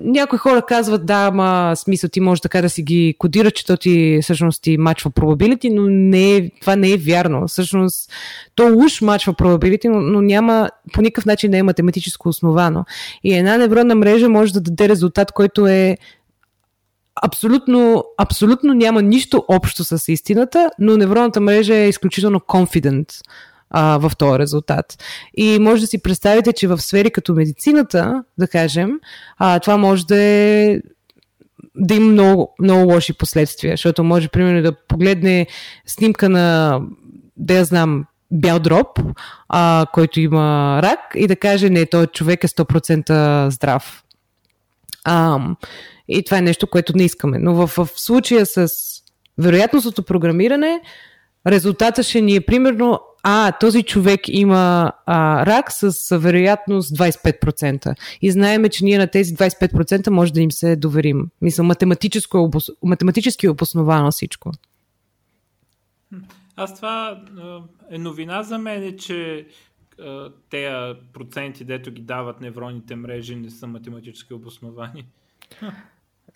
някои 0.00 0.38
хора 0.38 0.62
казват, 0.62 1.06
да, 1.06 1.26
ама 1.26 1.72
смисъл 1.76 2.10
ти 2.10 2.20
може 2.20 2.42
така 2.42 2.62
да 2.62 2.70
си 2.70 2.82
ги 2.82 3.14
кодира, 3.18 3.50
че 3.50 3.66
то 3.66 3.76
ти 3.76 4.18
всъщност 4.22 4.62
ти 4.62 4.78
мачва 4.78 5.10
probability, 5.10 5.74
но 5.74 5.86
не 5.88 6.36
е, 6.36 6.50
това 6.60 6.76
не 6.76 6.92
е 6.92 6.96
вярно. 6.96 7.48
Всъщност 7.48 8.12
то 8.54 8.72
уж 8.76 9.00
мачва 9.00 9.34
probability, 9.34 9.88
но, 9.88 10.00
но 10.00 10.20
няма, 10.20 10.70
по 10.92 11.02
никакъв 11.02 11.26
начин 11.26 11.50
не 11.50 11.58
е 11.58 11.62
математическо 11.62 12.28
основано. 12.28 12.84
И 13.24 13.34
една 13.34 13.56
невронна 13.56 13.94
мрежа 13.94 14.28
може 14.28 14.52
да 14.52 14.60
даде 14.60 14.88
резултат, 14.88 15.32
който 15.32 15.66
е 15.66 15.96
абсолютно, 17.22 18.04
абсолютно 18.18 18.74
няма 18.74 19.02
нищо 19.02 19.44
общо 19.48 19.84
с 19.84 20.12
истината, 20.12 20.70
но 20.78 20.96
невронната 20.96 21.40
мрежа 21.40 21.74
е 21.74 21.88
изключително 21.88 22.40
confident 22.40 23.20
а, 23.70 23.98
в 23.98 24.12
този 24.18 24.38
резултат. 24.38 25.02
И 25.36 25.58
може 25.58 25.80
да 25.80 25.86
си 25.86 26.02
представите, 26.02 26.52
че 26.52 26.68
в 26.68 26.78
сфери 26.78 27.10
като 27.10 27.34
медицината, 27.34 28.24
да 28.38 28.48
кажем, 28.48 28.90
а, 29.38 29.60
това 29.60 29.76
може 29.76 30.06
да 30.06 30.22
е 30.22 30.78
да 31.74 31.94
има 31.94 32.06
много, 32.06 32.54
много 32.60 32.92
лоши 32.92 33.12
последствия, 33.12 33.72
защото 33.72 34.04
може, 34.04 34.28
примерно, 34.28 34.62
да 34.62 34.72
погледне 34.88 35.46
снимка 35.86 36.28
на, 36.28 36.80
да 37.36 37.54
я 37.54 37.64
знам, 37.64 38.04
бял 38.30 38.58
дроб, 38.58 38.86
а, 39.48 39.86
който 39.92 40.20
има 40.20 40.80
рак 40.82 40.98
и 41.14 41.26
да 41.26 41.36
каже, 41.36 41.70
не, 41.70 41.86
този 41.86 42.06
човек 42.06 42.44
е 42.44 42.48
100% 42.48 43.48
здрав. 43.48 44.02
А, 45.04 45.38
и 46.10 46.24
това 46.24 46.38
е 46.38 46.42
нещо, 46.42 46.66
което 46.66 46.96
не 46.96 47.04
искаме. 47.04 47.38
Но 47.38 47.54
в, 47.54 47.66
в 47.66 47.88
случая 47.96 48.46
с 48.46 48.68
вероятностното 49.38 50.02
програмиране, 50.02 50.80
резултата 51.46 52.02
ще 52.02 52.20
ни 52.20 52.36
е 52.36 52.40
примерно 52.40 53.00
а, 53.22 53.52
този 53.52 53.82
човек 53.82 54.20
има 54.28 54.92
а, 55.06 55.46
рак 55.46 55.72
с 55.72 56.18
вероятност 56.18 56.96
25%. 56.96 57.94
И 58.22 58.30
знаеме, 58.30 58.68
че 58.68 58.84
ние 58.84 58.98
на 58.98 59.06
тези 59.06 59.34
25% 59.34 60.10
може 60.10 60.32
да 60.32 60.40
им 60.40 60.50
се 60.50 60.76
доверим. 60.76 61.28
Мисля, 61.42 61.62
математически 61.62 62.36
е, 62.36 62.40
обос... 62.40 62.70
математически 62.82 63.46
е 63.46 63.50
обосновано 63.50 64.10
всичко. 64.10 64.52
Аз 66.56 66.76
това 66.76 67.22
е 67.90 67.98
новина 67.98 68.42
за 68.42 68.58
мен, 68.58 68.98
че 68.98 69.46
тези 70.50 70.98
проценти, 71.12 71.64
дето 71.64 71.90
ги 71.90 72.02
дават 72.02 72.40
невроните 72.40 72.96
мрежи, 72.96 73.36
не 73.36 73.50
са 73.50 73.66
математически 73.66 74.34
обосновани. 74.34 75.04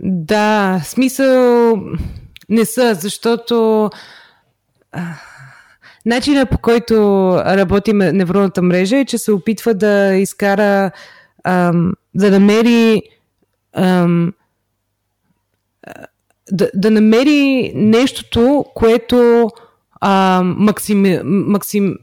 Да, 0.01 0.81
смисъл 0.85 1.77
не 2.49 2.65
са, 2.65 2.95
защото 2.95 3.91
начинът 6.07 6.51
по 6.51 6.59
който 6.59 6.95
работи 7.47 7.93
невронната 7.93 8.63
мрежа 8.63 8.97
е, 8.97 9.05
че 9.05 9.19
се 9.19 9.33
опитва 9.33 9.75
да 9.75 10.15
изкара, 10.15 10.91
ам, 11.45 11.93
да 12.15 12.31
намери 12.31 13.03
ам, 13.77 14.33
да, 16.53 16.71
да 16.75 16.91
намери 16.91 17.73
нещото, 17.75 18.65
което 18.75 19.51
ам, 20.01 20.57
максим, 20.59 21.21
максим, 21.25 21.97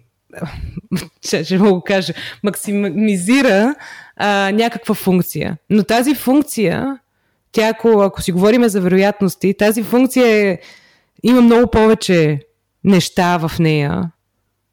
мога 1.60 1.82
кажа, 1.86 2.14
максимизира 2.44 3.76
а, 4.16 4.52
някаква 4.52 4.96
функция. 4.96 5.58
Но 5.70 5.84
тази 5.84 6.16
функция, 6.16 7.00
тя 7.52 7.68
ако, 7.68 8.02
ако 8.02 8.22
си 8.22 8.32
говорим 8.32 8.68
за 8.70 8.82
вероятности, 8.82 9.54
тази 9.58 9.84
функция 9.84 10.28
е, 10.28 10.60
има 11.24 11.42
много 11.42 11.72
повече 11.72 12.40
неща 12.84 13.38
в 13.38 13.60
нея 13.60 14.12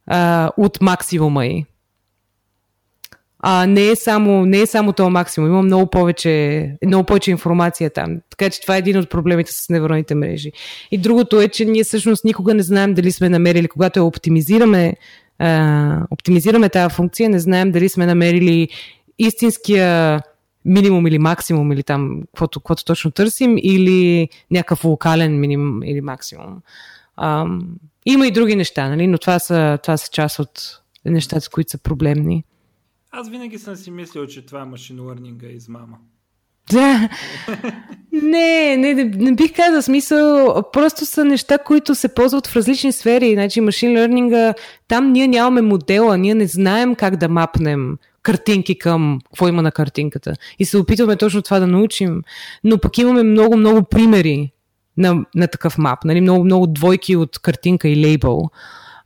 а, 0.07 0.51
от 0.57 0.81
максимума 0.81 1.47
й. 1.47 1.65
А 3.41 3.67
не 3.67 3.89
е 3.89 3.97
само, 3.97 4.47
не 4.47 4.61
е 4.61 4.67
само 4.67 4.93
това 4.93 5.11
максимум, 5.11 5.51
има 5.51 5.63
много 5.63 5.91
повече, 5.91 6.73
много 6.87 7.05
повече 7.05 7.31
информация 7.31 7.91
там. 7.91 8.21
Така 8.31 8.51
че 8.51 8.61
това 8.61 8.77
е 8.77 8.79
един 8.79 8.99
от 8.99 9.11
проблемите 9.11 9.53
с 9.53 9.69
невронните 9.69 10.15
мрежи. 10.15 10.53
И 10.91 10.99
другото 10.99 11.41
е, 11.41 11.49
че 11.49 11.65
ние 11.65 11.85
всъщност 11.85 12.25
никога 12.25 12.55
не 12.55 12.63
знаем 12.63 12.95
дали 12.95 13.13
сме 13.13 13.29
намерили, 13.29 13.69
когато 13.69 13.99
я 13.99 14.05
оптимизираме, 14.05 14.95
а, 15.39 16.07
оптимизираме 16.11 16.69
тази 16.69 16.95
функция, 16.95 17.31
не 17.31 17.39
знаем 17.39 17.73
дали 17.73 17.89
сме 17.89 18.07
намерили 18.07 18.69
истинския 19.19 20.21
минимум 20.65 21.07
или 21.07 21.19
максимум, 21.19 21.73
или 21.73 21.83
там, 21.83 22.23
каквото, 22.23 22.61
каквото 22.61 22.85
точно 22.85 23.11
търсим, 23.11 23.55
или 23.59 24.29
някакъв 24.51 24.85
локален 24.85 25.41
минимум 25.41 25.83
или 25.83 26.01
максимум. 26.01 26.63
Ам, 27.17 27.69
има 28.07 28.27
и 28.27 28.31
други 28.31 28.57
неща, 28.57 28.89
нали? 28.89 29.07
но 29.07 29.19
това 29.19 29.39
са, 29.39 29.79
това 29.83 29.97
са 29.97 30.11
част 30.11 30.39
от 30.39 30.83
нещата, 31.05 31.51
които 31.51 31.71
са 31.71 31.79
проблемни. 31.79 32.45
Аз 33.11 33.31
винаги 33.31 33.59
съм 33.59 33.77
си 33.77 33.91
мислил, 33.91 34.27
че 34.27 34.47
това 34.47 34.65
машин 34.65 35.01
лърнинга 35.01 35.47
е 35.47 35.51
измама. 35.51 35.99
Да. 36.73 37.09
не, 38.13 38.77
не, 38.77 38.95
не, 38.95 39.05
не 39.05 39.35
бих 39.35 39.57
казал 39.57 39.83
смисъл. 39.83 40.63
Просто 40.73 41.07
са 41.07 41.25
неща, 41.25 41.59
които 41.59 41.95
се 41.95 42.15
ползват 42.15 42.47
в 42.47 42.57
различни 42.57 42.93
сфери. 42.93 43.33
Значи 43.33 43.61
машин 43.61 43.99
лърнинга, 43.99 44.55
там 44.89 45.13
ние 45.13 45.29
нямаме 45.29 45.63
модела, 45.63 46.19
ние 46.19 46.35
не 46.35 46.47
знаем 46.47 46.95
как 46.95 47.17
да 47.17 47.29
мапнем 47.29 47.99
картинки 48.29 48.79
към 48.79 49.21
какво 49.25 49.49
има 49.49 49.63
на 49.63 49.73
картинката. 49.73 50.35
И 50.59 50.65
се 50.65 50.79
опитваме 50.79 51.17
точно 51.17 51.43
това 51.43 51.59
да 51.59 51.67
научим. 51.67 52.23
Но 52.65 52.79
пък 52.79 52.99
имаме 52.99 53.23
много, 53.23 53.57
много 53.57 53.83
примери 53.83 54.53
на, 54.97 55.25
на 55.35 55.49
такъв 55.49 55.79
мап. 55.79 56.05
Нали? 56.05 56.21
Много, 56.21 56.45
много 56.45 56.67
двойки 56.67 57.17
от 57.17 57.39
картинка 57.39 57.89
и 57.89 58.01
лейбъл. 58.05 58.51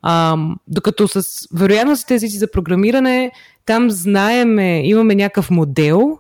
А, 0.03 0.37
докато 0.69 1.09
с 1.09 1.23
вероятностите 1.55 2.15
езици 2.15 2.39
за 2.39 2.51
програмиране, 2.51 3.31
там 3.67 3.91
знаеме, 3.91 4.89
имаме 4.89 5.15
някакъв 5.15 5.51
модел 5.51 6.19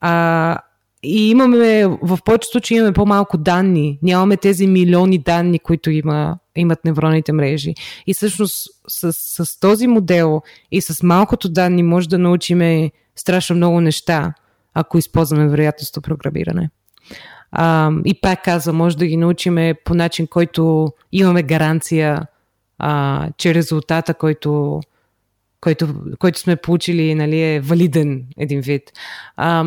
а, 0.00 0.58
и 1.06 1.30
имаме, 1.30 1.86
в 2.02 2.18
повечето 2.24 2.52
случаи 2.52 2.76
имаме 2.76 2.92
по-малко 2.92 3.38
данни. 3.38 3.98
Нямаме 4.02 4.36
тези 4.36 4.66
милиони 4.66 5.18
данни, 5.18 5.58
които 5.58 5.90
има, 5.90 6.38
имат 6.56 6.84
невронните 6.84 7.32
мрежи. 7.32 7.74
И 8.06 8.14
всъщност 8.14 8.68
с, 8.88 9.12
с 9.12 9.60
този 9.60 9.86
модел 9.86 10.42
и 10.70 10.80
с 10.80 11.02
малкото 11.02 11.48
данни 11.48 11.82
може 11.82 12.08
да 12.08 12.18
научиме 12.18 12.90
страшно 13.16 13.56
много 13.56 13.80
неща, 13.80 14.34
ако 14.74 14.98
използваме 14.98 15.48
вероятностно 15.48 16.02
програмиране. 16.02 16.70
А, 17.52 17.90
и 18.04 18.20
пак 18.20 18.44
казвам, 18.44 18.76
може 18.76 18.96
да 18.96 19.06
ги 19.06 19.16
научиме 19.16 19.74
по 19.84 19.94
начин, 19.94 20.26
който 20.26 20.88
имаме 21.12 21.42
гаранция, 21.42 22.26
а, 22.78 23.28
че 23.38 23.54
резултата, 23.54 24.14
който, 24.14 24.80
който, 25.60 25.94
който 26.18 26.38
сме 26.38 26.56
получили, 26.56 27.14
нали, 27.14 27.42
е 27.42 27.60
валиден 27.60 28.24
един 28.38 28.60
вид. 28.60 28.92
А, 29.36 29.64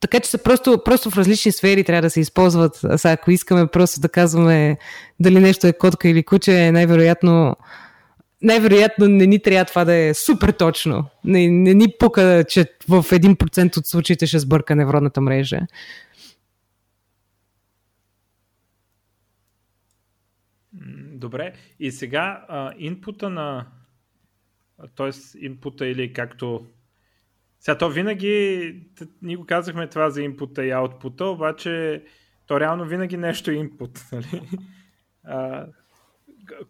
така 0.00 0.20
че 0.20 0.30
са 0.30 0.42
просто, 0.42 0.82
просто 0.84 1.10
в 1.10 1.18
различни 1.18 1.52
сфери 1.52 1.84
трябва 1.84 2.02
да 2.02 2.10
се 2.10 2.20
използват. 2.20 2.80
А 2.84 2.98
сега, 2.98 3.12
ако 3.12 3.30
искаме 3.30 3.66
просто 3.66 4.00
да 4.00 4.08
казваме 4.08 4.76
дали 5.20 5.40
нещо 5.40 5.66
е 5.66 5.72
котка 5.72 6.08
или 6.08 6.22
куче, 6.22 6.72
най-вероятно 6.72 7.56
най-вероятно 8.42 9.08
не 9.08 9.26
ни 9.26 9.42
трябва 9.42 9.64
това 9.64 9.84
да 9.84 9.94
е 9.94 10.14
супер 10.14 10.50
точно. 10.50 11.08
Не, 11.24 11.50
не 11.50 11.74
ни 11.74 11.86
пука, 11.98 12.44
че 12.48 12.64
в 12.88 13.02
1% 13.02 13.76
от 13.78 13.86
случаите 13.86 14.26
ще 14.26 14.38
сбърка 14.38 14.76
невронната 14.76 15.20
мрежа. 15.20 15.60
Добре, 21.14 21.52
и 21.80 21.90
сега 21.90 22.44
а, 22.48 22.72
инпута 22.78 23.30
на 23.30 23.66
т.е. 24.96 25.10
инпута 25.46 25.86
или 25.86 26.12
както 26.12 26.66
сега 27.62 27.78
то 27.78 27.90
винаги, 27.90 28.76
ние 29.22 29.36
го 29.36 29.46
казахме 29.46 29.88
това 29.88 30.10
за 30.10 30.22
инпута 30.22 30.64
и 30.64 30.70
аутпута, 30.70 31.24
обаче 31.24 32.04
то 32.46 32.60
реално 32.60 32.84
винаги 32.84 33.16
нещо 33.16 33.50
е 33.50 33.54
инпут. 33.54 34.04
Нали? 34.12 34.42
А, 35.24 35.66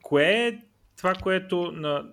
кое 0.03 0.25
е 0.25 0.59
това, 0.97 1.15
което 1.15 1.73
на 1.73 2.05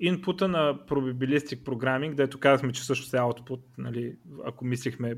инпута 0.00 0.48
на 0.48 0.74
probabilistic 0.74 1.62
programming, 1.62 2.14
дето 2.14 2.40
казахме, 2.40 2.72
че 2.72 2.84
също 2.84 3.16
е 3.16 3.20
output, 3.20 3.60
нали, 3.78 4.16
ако 4.44 4.64
мислихме 4.64 5.16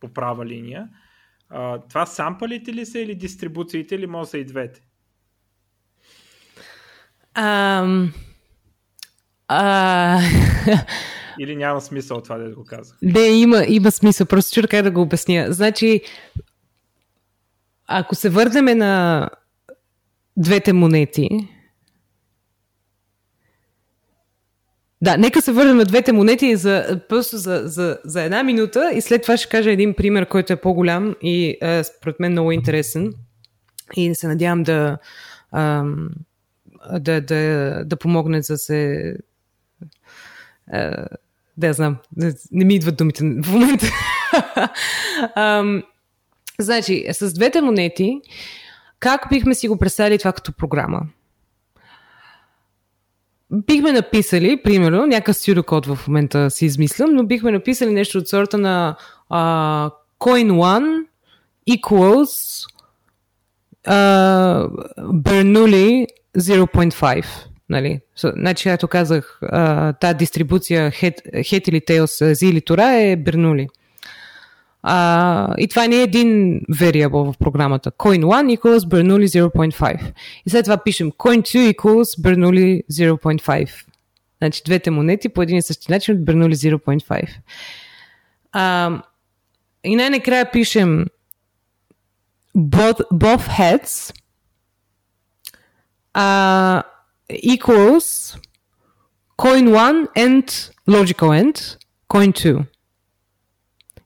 по 0.00 0.08
права 0.08 0.46
линия, 0.46 0.88
а, 1.48 1.78
това 1.78 2.06
сампалите 2.06 2.72
ли 2.72 2.86
са 2.86 2.98
или 2.98 3.14
дистрибуциите 3.14 3.94
или 3.94 4.06
може 4.06 4.30
са 4.30 4.38
и 4.38 4.44
двете? 4.44 4.82
Um, 7.34 8.12
uh... 9.50 10.86
Или 11.38 11.56
няма 11.56 11.80
смисъл 11.80 12.20
това 12.20 12.38
да 12.38 12.54
го 12.54 12.64
казах? 12.64 12.96
Не, 13.02 13.26
има, 13.26 13.64
има 13.68 13.90
смисъл. 13.90 14.26
Просто 14.26 14.54
чуя 14.54 14.68
как 14.68 14.82
да 14.82 14.90
го 14.90 15.00
обясня. 15.00 15.46
Значи, 15.50 16.00
ако 17.86 18.14
се 18.14 18.28
върнем 18.28 18.78
на 18.78 19.28
двете 20.36 20.72
монети, 20.72 21.28
Да, 25.02 25.16
нека 25.16 25.42
се 25.42 25.52
върнем 25.52 25.76
на 25.76 25.84
двете 25.84 26.12
монети 26.12 26.56
за, 26.56 27.00
просто 27.08 27.36
за, 27.36 27.62
за, 27.64 27.98
за 28.04 28.22
една 28.22 28.42
минута 28.42 28.92
и 28.94 29.00
след 29.00 29.22
това 29.22 29.36
ще 29.36 29.48
кажа 29.48 29.70
един 29.70 29.94
пример, 29.94 30.28
който 30.28 30.52
е 30.52 30.60
по-голям 30.60 31.14
и 31.22 31.58
е, 31.62 31.84
според 31.84 32.20
мен 32.20 32.32
много 32.32 32.52
интересен 32.52 33.12
и 33.96 34.14
се 34.14 34.28
надявам 34.28 34.62
да, 34.62 34.98
да, 36.92 37.20
да, 37.20 37.82
да 37.84 37.96
помогне 37.96 38.42
за 38.42 38.56
се 38.56 39.14
е, 40.72 40.90
да, 41.56 41.72
знам. 41.72 41.96
Не 42.52 42.64
ми 42.64 42.74
идват 42.74 42.96
думите 42.96 43.24
в 43.24 43.52
момента. 43.52 43.86
um, 45.36 45.82
значи, 46.58 47.06
с 47.12 47.32
двете 47.32 47.60
монети, 47.60 48.20
как 49.00 49.26
бихме 49.30 49.54
си 49.54 49.68
го 49.68 49.78
представили 49.78 50.18
това 50.18 50.32
като 50.32 50.52
програма? 50.52 51.00
Бихме 53.50 53.92
написали, 53.92 54.62
примерно, 54.62 55.06
някакъв 55.06 55.36
псевдокод 55.36 55.86
в 55.86 56.08
момента 56.08 56.50
си 56.50 56.66
измислям, 56.66 57.14
но 57.14 57.26
бихме 57.26 57.52
написали 57.52 57.92
нещо 57.92 58.18
от 58.18 58.28
сорта 58.28 58.58
на 58.58 58.96
uh, 59.30 59.90
coin1 60.20 61.04
equals 61.70 62.66
uh, 63.88 64.68
Bernoulli 64.98 66.06
0.5. 66.38 67.26
Нали? 67.68 68.00
Значи, 68.16 68.68
както 68.68 68.88
казах, 68.88 69.40
тази 70.00 70.14
дистрибуция 70.14 70.90
head 70.90 71.68
или 71.68 71.80
tails, 71.80 72.32
Z 72.34 72.46
или 72.46 72.60
Тора 72.60 72.92
е 72.92 73.16
Бернули. 73.16 73.68
А, 74.88 75.54
и 75.58 75.68
това 75.68 75.86
не 75.86 75.96
е 75.96 76.02
един 76.02 76.60
variable 76.60 77.32
в 77.32 77.38
програмата. 77.38 77.90
Coin 77.90 78.24
1 78.24 78.58
equals 78.58 78.88
Bernoulli 78.88 79.26
0.5. 79.26 80.12
И 80.46 80.50
след 80.50 80.64
това 80.64 80.76
пишем 80.76 81.12
coin 81.12 81.40
2 81.40 81.74
equals 81.74 82.22
Bernoulli 82.22 82.82
0.5. 82.92 83.70
Значи 84.38 84.62
двете 84.64 84.90
монети 84.90 85.28
по 85.28 85.42
един 85.42 85.56
и 85.56 85.62
същи 85.62 85.92
начин 85.92 86.14
от 86.14 86.20
Bernoulli 86.20 86.54
0.5. 86.54 87.28
А, 88.52 89.02
и 89.84 89.96
най-накрая 89.96 90.50
пишем 90.50 91.06
both, 92.56 93.00
both 93.12 93.48
heads 93.58 94.14
а, 96.14 96.82
equals 97.30 98.36
coin 99.36 99.68
1 99.68 100.08
and 100.16 100.70
logical 100.86 101.32
end, 101.32 101.78
coin 102.08 102.32
2. 102.32 102.64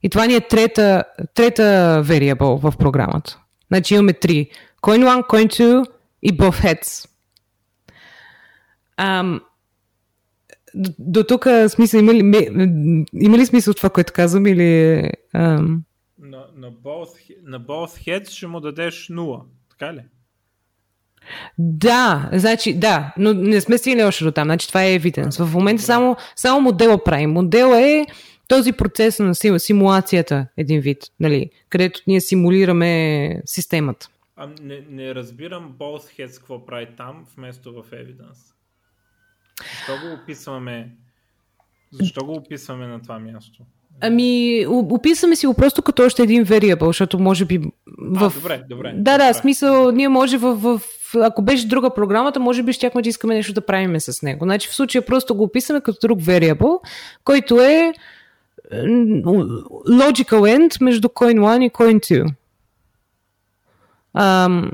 И 0.03 0.09
това 0.09 0.27
ни 0.27 0.35
е 0.35 0.49
трета, 0.49 1.05
трета 1.35 2.03
variable 2.07 2.71
в 2.71 2.77
програмата. 2.79 3.41
Значи 3.69 3.95
имаме 3.95 4.13
три. 4.13 4.51
Coin 4.83 5.23
1, 5.23 5.27
coin 5.27 5.47
2 5.47 5.87
и 6.23 6.37
both 6.37 6.65
heads. 6.65 7.09
Ам, 8.97 9.41
до, 10.99 11.25
тук 11.25 11.47
смисъл, 11.69 11.99
има 11.99 12.15
ли, 12.15 12.19
има 13.15 13.39
ли 13.39 13.47
смисъл 13.47 13.75
това, 13.75 13.91
което 13.91 14.13
казвам 14.13 14.47
или... 14.47 15.03
Ам... 15.35 15.83
На, 16.19 16.47
на, 16.57 16.73
both, 16.73 17.37
на 17.43 17.61
both 17.61 18.07
heads 18.07 18.29
ще 18.29 18.47
му 18.47 18.61
дадеш 18.61 19.09
0, 19.09 19.43
така 19.71 19.95
ли? 19.95 20.01
Да, 21.59 22.31
значи, 22.33 22.75
да, 22.75 23.15
но 23.19 23.33
не 23.33 23.61
сме 23.61 23.79
стигнали 23.79 24.07
още 24.07 24.25
до 24.25 24.33
там. 24.33 24.45
Значи 24.45 24.69
това 24.69 24.85
е 24.85 24.95
евиденс. 24.95 25.37
В 25.37 25.55
момента 25.55 25.83
само, 25.83 26.17
само 26.37 26.61
модела 26.61 27.05
правим. 27.05 27.31
Модел 27.31 27.67
е 27.75 28.07
този 28.49 28.73
процес 28.73 29.19
на 29.19 29.35
симулацията, 29.59 30.47
един 30.57 30.81
вид, 30.81 30.99
нали, 31.21 31.51
където 31.69 32.01
ние 32.07 32.21
симулираме 32.21 33.43
системата. 33.45 34.09
А, 34.37 34.49
не, 34.63 34.81
не 34.91 35.15
разбирам 35.15 35.75
heads 35.79 36.39
какво 36.39 36.67
прави 36.67 36.89
там, 36.97 37.27
вместо 37.37 37.73
в 37.73 37.91
evidence. 37.91 38.55
Защо 39.59 39.93
го 40.07 40.23
описваме? 40.23 40.91
Защо 41.93 42.25
го 42.25 42.33
описваме 42.33 42.87
на 42.87 43.03
това 43.03 43.19
място? 43.19 43.63
Ами, 44.01 44.65
описваме 44.69 45.37
си 45.37 45.47
го 45.47 45.55
просто 45.55 45.83
като 45.83 46.05
още 46.05 46.23
един 46.23 46.45
variable, 46.45 46.87
защото 46.87 47.19
може 47.19 47.45
би 47.45 47.59
в... 47.99 48.25
А, 48.25 48.41
добре, 48.41 48.63
добре. 48.69 48.93
Да, 48.97 49.19
да, 49.19 49.35
смисъл, 49.35 49.93
ние 49.93 50.09
може 50.09 50.39
в, 50.39 50.55
в... 50.55 50.81
Ако 51.15 51.43
беше 51.43 51.69
друга 51.69 51.95
програмата, 51.95 52.41
може 52.41 52.63
би 52.63 52.73
щяхме 52.73 53.03
да 53.03 53.09
искаме 53.09 53.35
нещо 53.35 53.53
да 53.53 53.61
правиме 53.67 54.01
с 54.01 54.23
него. 54.23 54.45
Значи 54.45 54.69
в 54.69 54.75
случая 54.75 55.07
просто 55.07 55.35
го 55.35 55.45
описваме 55.45 55.81
като 55.81 55.99
друг 56.03 56.21
variable, 56.21 56.79
който 57.25 57.61
е 57.61 57.93
logical 59.89 60.59
end 60.59 60.81
между 60.81 61.09
coin 61.09 61.41
1 61.41 61.65
и 61.65 61.71
coin 61.71 62.25
2. 62.25 62.35
Ам, 64.15 64.71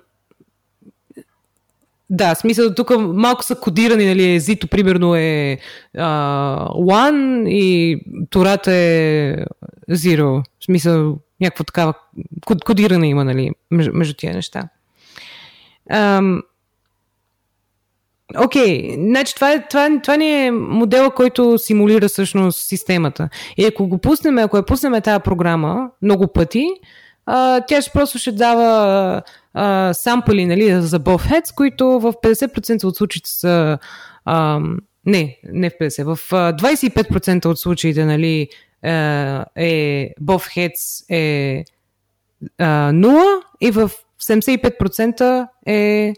да, 2.11 2.35
смисъл, 2.35 2.75
тук 2.75 2.91
малко 2.99 3.45
са 3.45 3.57
кодирани, 3.57 4.07
нали, 4.07 4.35
езито 4.35 4.69
примерно 4.69 5.15
е 5.17 5.59
а, 5.97 6.69
one 6.69 7.49
и 7.49 8.01
турата 8.31 8.73
е 8.73 9.37
zero. 9.91 10.43
В 10.61 10.65
смисъл, 10.65 11.19
някаква 11.41 11.65
такава 11.65 11.95
кодиране 12.65 13.09
има, 13.09 13.25
нали, 13.25 13.51
между, 13.71 13.93
между 13.95 14.15
тия 14.15 14.35
неща. 14.35 14.69
Окей, 18.39 18.83
okay, 18.83 19.09
значи 19.09 19.35
това, 19.35 19.63
това, 19.71 20.01
това 20.03 20.17
ни 20.17 20.47
е 20.47 20.51
модела, 20.51 21.11
който 21.11 21.59
симулира 21.59 22.09
всъщност 22.09 22.67
системата. 22.67 23.29
И 23.57 23.65
ако 23.65 23.87
го 23.87 23.99
пуснем, 23.99 24.39
ако 24.39 24.57
я 24.57 24.63
пуснем 24.63 25.03
тази 25.03 25.23
програма 25.23 25.91
много 26.03 26.27
пъти, 26.27 26.67
а, 27.27 27.61
тя 27.61 27.83
ще 27.83 27.91
просто 27.91 28.19
ще 28.19 28.33
дава 28.33 29.23
а, 29.55 29.95
сампли 29.95 30.47
нали, 30.47 30.81
за 30.81 31.01
Heads, 31.01 31.55
които 31.55 31.87
в 31.87 32.13
50% 32.13 32.85
от 32.85 32.97
случаите 32.97 33.31
са 33.31 33.79
а, 34.25 34.61
не, 35.07 35.39
не 35.53 35.71
в 35.71 35.73
50, 35.81 36.15
в 36.15 36.31
25% 36.31 37.47
от 37.47 37.59
случаите 37.59 38.05
нали, 38.05 38.49
е 39.57 40.11
Heads 40.19 41.05
е 41.11 41.65
а, 42.59 42.93
0 42.93 43.41
и 43.61 43.71
в 43.71 43.91
75% 44.27 45.49
е 45.67 46.15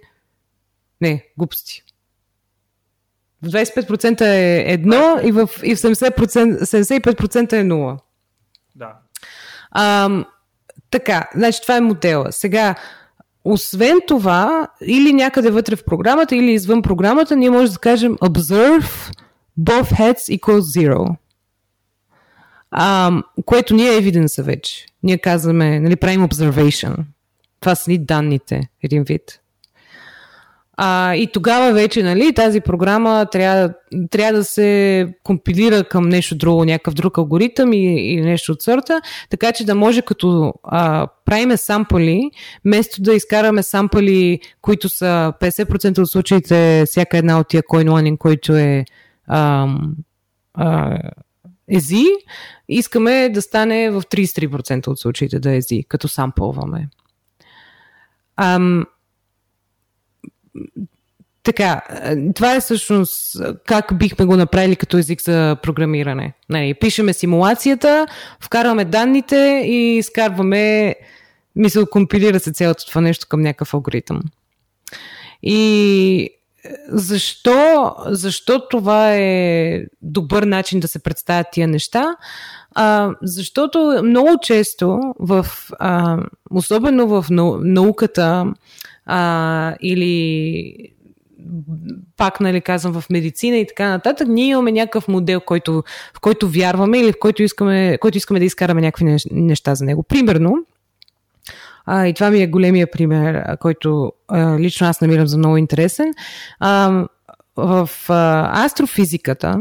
не, 1.01 1.25
глупости. 1.39 1.83
В 3.43 3.49
25% 3.49 4.21
е 4.21 4.73
едно 4.73 5.21
и 5.25 5.33
в, 5.33 5.51
и 5.65 5.77
в 5.77 5.79
70%, 5.79 6.61
75% 6.61 7.53
е 7.53 7.65
0. 7.65 7.99
Да. 8.77 8.93
А, 9.71 10.11
така, 10.91 11.29
значи 11.35 11.63
това 11.63 11.77
е 11.77 11.81
модела. 11.81 12.33
Сега, 12.33 12.75
освен 13.45 13.99
това, 14.07 14.69
или 14.83 15.13
някъде 15.13 15.51
вътре 15.51 15.77
в 15.77 15.85
програмата, 15.85 16.37
или 16.37 16.53
извън 16.53 16.83
програмата, 16.83 17.37
ние 17.37 17.51
можем 17.51 17.73
да 17.73 17.79
кажем 17.79 18.17
observe 18.17 19.13
both 19.61 19.93
heads 19.93 20.39
equals 20.39 20.61
zero. 20.61 21.17
А, 22.71 23.13
което 23.45 23.75
ние 23.75 23.89
е 23.89 24.01
evidence 24.01 24.43
вече. 24.43 24.87
Ние 25.03 25.19
казваме, 25.19 25.81
нали, 25.81 25.97
правим 25.97 26.29
observation. 26.29 26.97
Това 27.61 27.75
са 27.75 27.91
ни 27.91 27.99
данните, 27.99 28.69
един 28.83 29.03
вид. 29.03 29.41
А, 30.81 31.15
и 31.15 31.27
тогава 31.27 31.73
вече 31.73 32.03
нали, 32.03 32.35
тази 32.35 32.61
програма 32.61 33.27
трябва, 33.33 33.75
трябва 34.11 34.33
да 34.33 34.45
се 34.45 35.09
компилира 35.23 35.85
към 35.85 36.09
нещо 36.09 36.37
друго, 36.37 36.65
някакъв 36.65 36.95
друг 36.95 37.19
алгоритъм 37.19 37.73
или 37.73 38.21
нещо 38.21 38.53
от 38.53 38.63
сорта, 38.63 39.01
така 39.31 39.53
че 39.53 39.65
да 39.65 39.75
може 39.75 40.03
като 40.03 40.53
а, 40.63 41.07
правиме 41.25 41.57
сампали, 41.57 42.31
вместо 42.65 43.03
да 43.03 43.15
изкараме 43.15 43.63
сампали, 43.63 44.41
които 44.63 44.89
са 44.89 45.33
50% 45.41 45.99
от 45.99 46.11
случаите, 46.11 46.85
всяка 46.87 47.19
една 47.19 47.41
от 47.41 47.49
тия 47.49 47.63
coin 47.63 48.19
който 48.19 48.57
е 48.57 48.85
а, 49.27 49.69
а, 50.55 50.99
ези, 51.69 52.05
искаме 52.69 53.29
да 53.29 53.43
стане 53.43 53.91
в 53.91 54.03
33% 54.03 54.89
от 54.89 54.99
случаите 54.99 55.39
да 55.39 55.53
е 55.53 55.57
ези, 55.57 55.85
като 55.89 56.09
сампълваме. 56.09 56.89
Ам, 58.41 58.87
така, 61.43 61.81
това 62.35 62.55
е 62.55 62.61
всъщност 62.61 63.37
как 63.67 63.99
бихме 63.99 64.25
го 64.25 64.37
направили 64.37 64.77
като 64.77 64.99
език 64.99 65.23
за 65.23 65.57
програмиране. 65.63 66.33
Нали, 66.49 66.75
пишеме 66.75 67.13
симулацията, 67.13 68.07
вкарваме 68.41 68.85
данните 68.85 69.63
и 69.67 69.97
изкарваме, 69.97 70.95
мисля, 71.57 71.87
компилира 71.87 72.41
се 72.41 72.53
цялото 72.53 72.87
това 72.87 73.01
нещо 73.01 73.27
към 73.29 73.41
някакъв 73.41 73.75
алгоритъм. 73.75 74.23
И 75.43 76.31
защо, 76.89 77.95
защо 78.07 78.69
това 78.69 79.15
е 79.15 79.83
добър 80.03 80.43
начин 80.43 80.81
да 80.81 80.89
се 80.89 80.99
представят 80.99 81.47
тия 81.53 81.69
неща? 81.69 82.17
А, 82.81 83.11
защото 83.23 84.01
много 84.05 84.29
често, 84.43 85.01
в, 85.19 85.47
а, 85.79 86.19
особено 86.51 87.09
в 87.09 87.27
науката 87.63 88.53
а, 89.07 89.75
или 89.83 90.75
пак, 92.17 92.41
нали, 92.41 92.61
казвам, 92.61 93.01
в 93.01 93.11
медицина 93.11 93.57
и 93.57 93.67
така 93.67 93.89
нататък, 93.89 94.29
ние 94.29 94.47
имаме 94.47 94.73
някакъв 94.73 95.09
модел, 95.09 95.41
който, 95.41 95.83
в 96.15 96.21
който 96.21 96.49
вярваме 96.49 96.99
или 96.99 97.13
в 97.13 97.19
който 97.21 97.43
искаме, 97.43 97.99
който 98.01 98.19
искаме 98.19 98.41
да 98.41 98.47
изкараме 98.47 98.81
някакви 98.81 99.17
неща 99.31 99.75
за 99.75 99.85
него. 99.85 100.03
Примерно, 100.03 100.55
а, 101.87 102.07
и 102.07 102.15
това 102.15 102.31
ми 102.31 102.43
е 102.43 102.47
големия 102.47 102.91
пример, 102.91 103.57
който 103.61 104.13
а, 104.29 104.59
лично 104.59 104.87
аз 104.87 105.01
намирам 105.01 105.27
за 105.27 105.39
много 105.39 105.57
интересен. 105.57 106.13
А, 106.61 107.05
в 107.57 107.91
а, 108.09 108.65
астрофизиката 108.65 109.59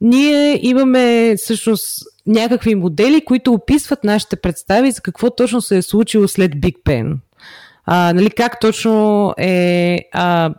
ние 0.00 0.68
имаме 0.68 1.34
всъщност 1.36 2.04
някакви 2.30 2.74
модели, 2.74 3.24
които 3.24 3.52
описват 3.52 4.04
нашите 4.04 4.36
представи 4.36 4.90
за 4.90 5.00
какво 5.00 5.30
точно 5.30 5.60
се 5.60 5.76
е 5.76 5.82
случило 5.82 6.28
след 6.28 6.60
Биг 6.60 6.76
Бен. 6.84 7.20
А, 7.86 8.12
нали, 8.12 8.30
как 8.30 8.60
точно 8.60 9.34
е 9.38 9.98
а, 10.12 10.54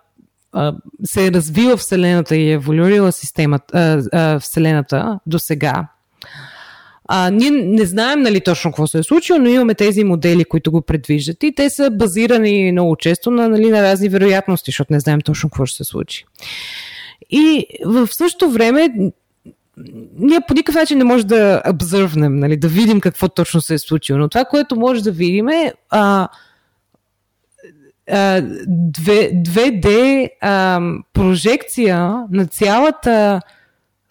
а, 0.54 0.74
се 1.04 1.28
е 1.28 1.32
развила 1.32 1.78
Вселената 1.78 2.36
и 2.36 2.50
е 2.50 2.54
еволюирала 2.54 3.12
системата, 3.12 3.78
а, 4.14 4.20
а, 4.20 4.40
Вселената 4.40 5.20
до 5.26 5.40
сега. 5.40 5.88
А, 7.06 7.30
ние 7.30 7.52
не 7.52 7.86
знаем 7.86 8.22
нали, 8.22 8.42
точно 8.42 8.72
какво 8.72 8.88
се 8.88 9.00
е 9.00 9.04
случило, 9.04 9.40
но 9.40 9.50
имаме 9.50 9.74
тези 9.74 10.04
модели, 10.04 10.46
които 10.46 10.72
го 10.72 10.82
предвиждат 10.82 11.44
и 11.44 11.56
те 11.56 11.70
са 11.70 11.92
базирани 11.92 12.72
много 12.72 12.96
често 12.96 13.32
на, 13.32 13.50
нали, 13.50 13.70
на 13.70 13.84
разни 13.84 14.10
вероятности, 14.10 14.72
защото 14.72 14.94
не 14.94 15.00
знаем 15.00 15.22
точно 15.22 15.50
какво 15.50 15.66
ще 15.66 15.78
се 15.78 15.84
случи. 15.84 16.26
И 17.30 17.66
в 17.86 18.08
същото 18.08 18.52
време 18.52 18.90
ние 20.18 20.40
по 20.48 20.54
никакъв 20.54 20.76
начин 20.76 20.98
не 20.98 21.04
можем 21.04 21.28
да 21.28 21.62
обзървнем, 21.70 22.40
нали, 22.40 22.58
да 22.58 22.68
видим 22.68 23.02
какво 23.02 23.30
точно 23.30 23.62
се 23.62 23.74
е 23.74 23.80
случило. 23.80 24.20
Но 24.20 24.30
това, 24.30 24.46
което 24.46 24.76
може 24.76 25.04
да 25.04 25.12
видим 25.12 25.50
е 25.50 25.74
а, 25.90 26.28
2D 28.08 30.30
а, 30.42 30.82
прожекция 31.14 32.26
на 32.32 32.48
цялата 32.48 33.42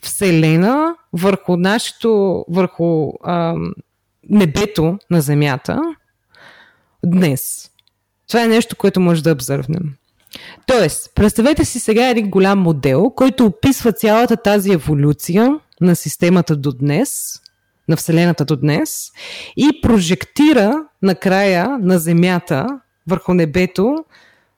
Вселена 0.02 0.94
върху 1.12 1.56
нашето, 1.56 2.44
върху 2.48 3.12
а, 3.22 3.54
небето 4.30 4.98
на 5.10 5.20
Земята 5.20 5.80
днес. 7.04 7.70
Това 8.28 8.44
е 8.44 8.48
нещо, 8.48 8.76
което 8.76 9.00
може 9.00 9.22
да 9.22 9.32
обзървнем. 9.32 9.94
Тоест, 10.66 11.10
представете 11.14 11.64
си 11.64 11.80
сега 11.80 12.08
един 12.08 12.30
голям 12.30 12.58
модел, 12.58 13.10
който 13.10 13.46
описва 13.46 13.92
цялата 13.92 14.36
тази 14.36 14.72
еволюция 14.72 15.58
на 15.80 15.96
системата 15.96 16.56
до 16.56 16.72
днес, 16.72 17.40
на 17.88 17.96
Вселената 17.96 18.44
до 18.44 18.56
днес 18.56 19.10
и 19.56 19.80
прожектира 19.82 20.84
накрая 21.02 21.78
на 21.80 21.98
Земята 21.98 22.66
върху 23.06 23.34
небето 23.34 24.04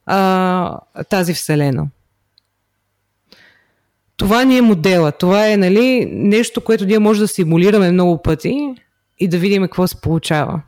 а, 0.07 0.79
тази 1.09 1.35
Вселена. 1.35 1.87
Това 4.16 4.45
ни 4.45 4.59
е 4.59 4.62
модела. 4.62 5.12
Това 5.12 5.49
е 5.49 5.57
нали, 5.57 6.07
нещо, 6.12 6.61
което 6.61 6.87
ние 6.87 6.99
може 6.99 7.20
да 7.20 7.29
симулираме 7.29 7.93
много 7.93 8.23
пъти 8.23 8.75
и 9.18 9.29
да 9.29 9.39
видим 9.39 9.62
какво 9.62 9.87
се 9.87 10.01
получава. 10.01 10.62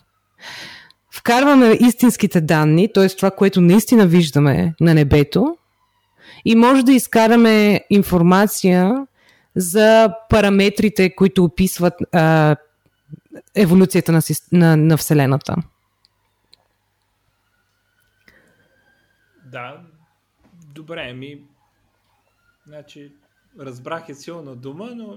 Вкарваме 1.15 1.79
истинските 1.81 2.41
данни, 2.41 2.93
т.е. 2.93 3.09
това, 3.09 3.31
което 3.31 3.61
наистина 3.61 4.07
виждаме 4.07 4.75
на 4.81 4.95
небето 4.95 5.57
и 6.45 6.55
може 6.55 6.85
да 6.85 6.93
изкараме 6.93 7.85
информация 7.91 9.07
за 9.57 10.15
параметрите, 10.31 11.15
които 11.15 11.45
описват 11.45 11.95
а, 12.13 12.57
еволюцията 13.55 14.13
на, 14.13 14.21
на, 14.53 14.77
на 14.77 14.97
Вселената. 14.97 15.57
Да, 19.45 19.81
добре, 20.75 21.13
ми. 21.13 21.41
Значи, 22.67 23.13
разбрах 23.61 24.09
е 24.09 24.15
силна 24.15 24.57
дума, 24.57 24.91
но... 24.95 25.17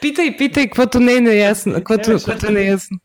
питай, 0.00 0.36
питай, 0.36 0.64
каквото 0.64 1.00
не 1.00 1.16
е 1.16 1.20
наясно. 1.20 1.74
Каквото, 1.74 2.10
не, 2.10 2.18
защото, 2.18 2.52
не 2.52 2.60
е 2.60 2.64
ясно. 2.64 2.98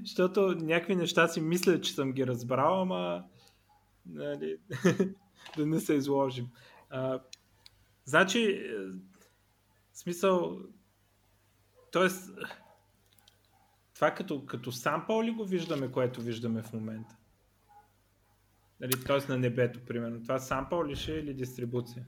Защото 0.00 0.54
някакви 0.60 0.96
неща 0.96 1.28
си 1.28 1.40
мисля, 1.40 1.80
че 1.80 1.92
съм 1.94 2.12
ги 2.12 2.26
разбрал, 2.26 2.82
ама 2.82 3.24
нали, 4.06 4.56
да 5.56 5.66
не 5.66 5.80
се 5.80 5.94
изложим. 5.94 6.46
А, 6.90 7.20
значи, 8.04 8.70
смисъл, 9.92 10.58
т.е. 11.92 12.08
това 13.94 14.10
като, 14.10 14.46
като 14.46 14.72
сампъл 14.72 15.22
ли 15.22 15.30
го 15.30 15.44
виждаме, 15.44 15.92
което 15.92 16.20
виждаме 16.20 16.62
в 16.62 16.72
момента? 16.72 17.16
Нали, 18.80 19.04
т.е. 19.06 19.32
на 19.32 19.38
небето, 19.38 19.80
примерно. 19.86 20.22
Това 20.22 20.38
сампъл 20.38 20.86
ли 20.86 20.96
ще 20.96 21.12
е 21.12 21.18
или 21.18 21.34
дистрибуция? 21.34 22.04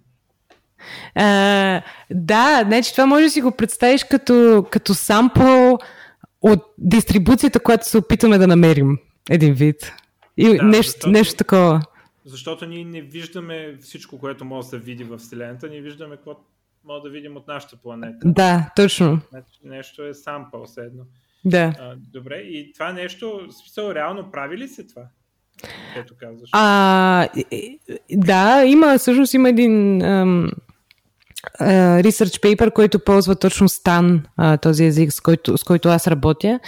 А, 1.15 1.83
да, 2.11 2.63
значи 2.67 2.93
това 2.93 3.07
може 3.07 3.25
да 3.25 3.31
си 3.31 3.43
го 3.43 3.53
представиш 3.53 4.05
като, 4.05 4.67
като 4.71 4.95
сампъл 4.95 5.79
от 6.47 6.61
дистрибуцията, 6.79 7.61
която 7.61 7.89
се 7.89 7.99
опитаме 7.99 8.39
да 8.39 8.47
намерим 8.47 8.99
един 9.31 9.55
вид. 9.55 9.93
И 10.37 10.45
да, 10.45 10.63
нещо, 10.63 10.93
защото, 10.93 11.11
нещо 11.11 11.37
такова. 11.37 11.83
Защото 12.25 12.67
ние 12.67 12.85
не 12.85 13.01
виждаме 13.01 13.77
всичко, 13.81 14.19
което 14.19 14.45
може 14.45 14.65
да 14.67 14.71
се 14.71 14.79
види 14.79 15.05
в 15.05 15.19
Вселената, 15.19 15.69
ние 15.69 15.81
виждаме 15.81 16.17
какво 16.17 16.37
може 16.85 17.03
да 17.03 17.11
видим 17.11 17.37
от 17.37 17.49
нашата 17.49 17.77
планета. 17.77 18.19
Да, 18.25 18.71
точно. 18.77 19.21
Значи, 19.31 19.59
нещо 19.65 20.07
е 20.07 20.15
сампъл, 20.15 20.67
седно. 20.67 21.05
Да. 21.45 21.75
А, 21.81 21.97
добре, 22.13 22.37
и 22.37 22.73
това 22.73 22.93
нещо, 22.93 23.49
смисъл, 23.51 23.93
реално 23.95 24.31
прави 24.31 24.59
ли 24.59 24.69
се 24.69 24.87
това? 24.87 25.03
Ето 25.97 26.15
казваш. 26.21 26.51
А, 26.53 27.29
да, 28.11 28.65
има, 28.67 28.99
всъщност 28.99 29.35
има 29.35 29.49
един 29.49 30.03
ам, 30.03 30.51
research 32.03 32.43
paper, 32.43 32.73
който 32.73 32.99
ползва 32.99 33.37
точно 33.37 33.69
Stan, 33.69 34.21
uh, 34.41 34.63
този 34.63 34.85
език, 34.85 35.13
с 35.13 35.21
който, 35.21 35.59
с 35.59 35.65
който 35.65 35.89
аз 35.89 36.07
работя, 36.07 36.61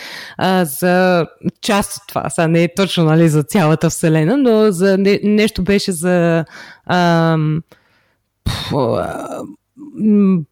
за 0.63 1.27
част 1.63 1.97
от 1.97 2.03
това. 2.09 2.31
Сега 2.31 2.49
не 2.49 2.63
е 2.63 2.75
точно 2.75 3.05
нали, 3.05 3.29
за 3.29 3.43
цялата 3.43 3.91
Вселена, 3.91 4.37
но 4.37 4.73
за 4.73 4.99
не, 4.99 5.21
нещо 5.23 5.63
беше 5.63 5.93
за 5.93 6.45
uh, 6.91 7.63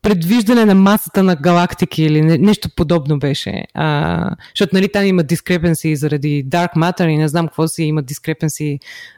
предвиждане 0.03 0.65
на 0.65 0.75
масата 0.75 1.23
на 1.23 1.37
галактики 1.37 2.03
или 2.03 2.23
нещо 2.23 2.69
подобно 2.77 3.19
беше. 3.19 3.65
А, 3.75 4.31
защото 4.55 4.77
нали, 4.77 4.89
там 4.89 5.05
има 5.05 5.25
discrepancy 5.25 5.95
заради 5.95 6.47
Dark 6.49 6.75
Matter 6.77 7.07
и 7.07 7.17
не 7.17 7.29
знам 7.29 7.47
какво 7.47 7.69
си, 7.69 7.83
има 7.83 8.03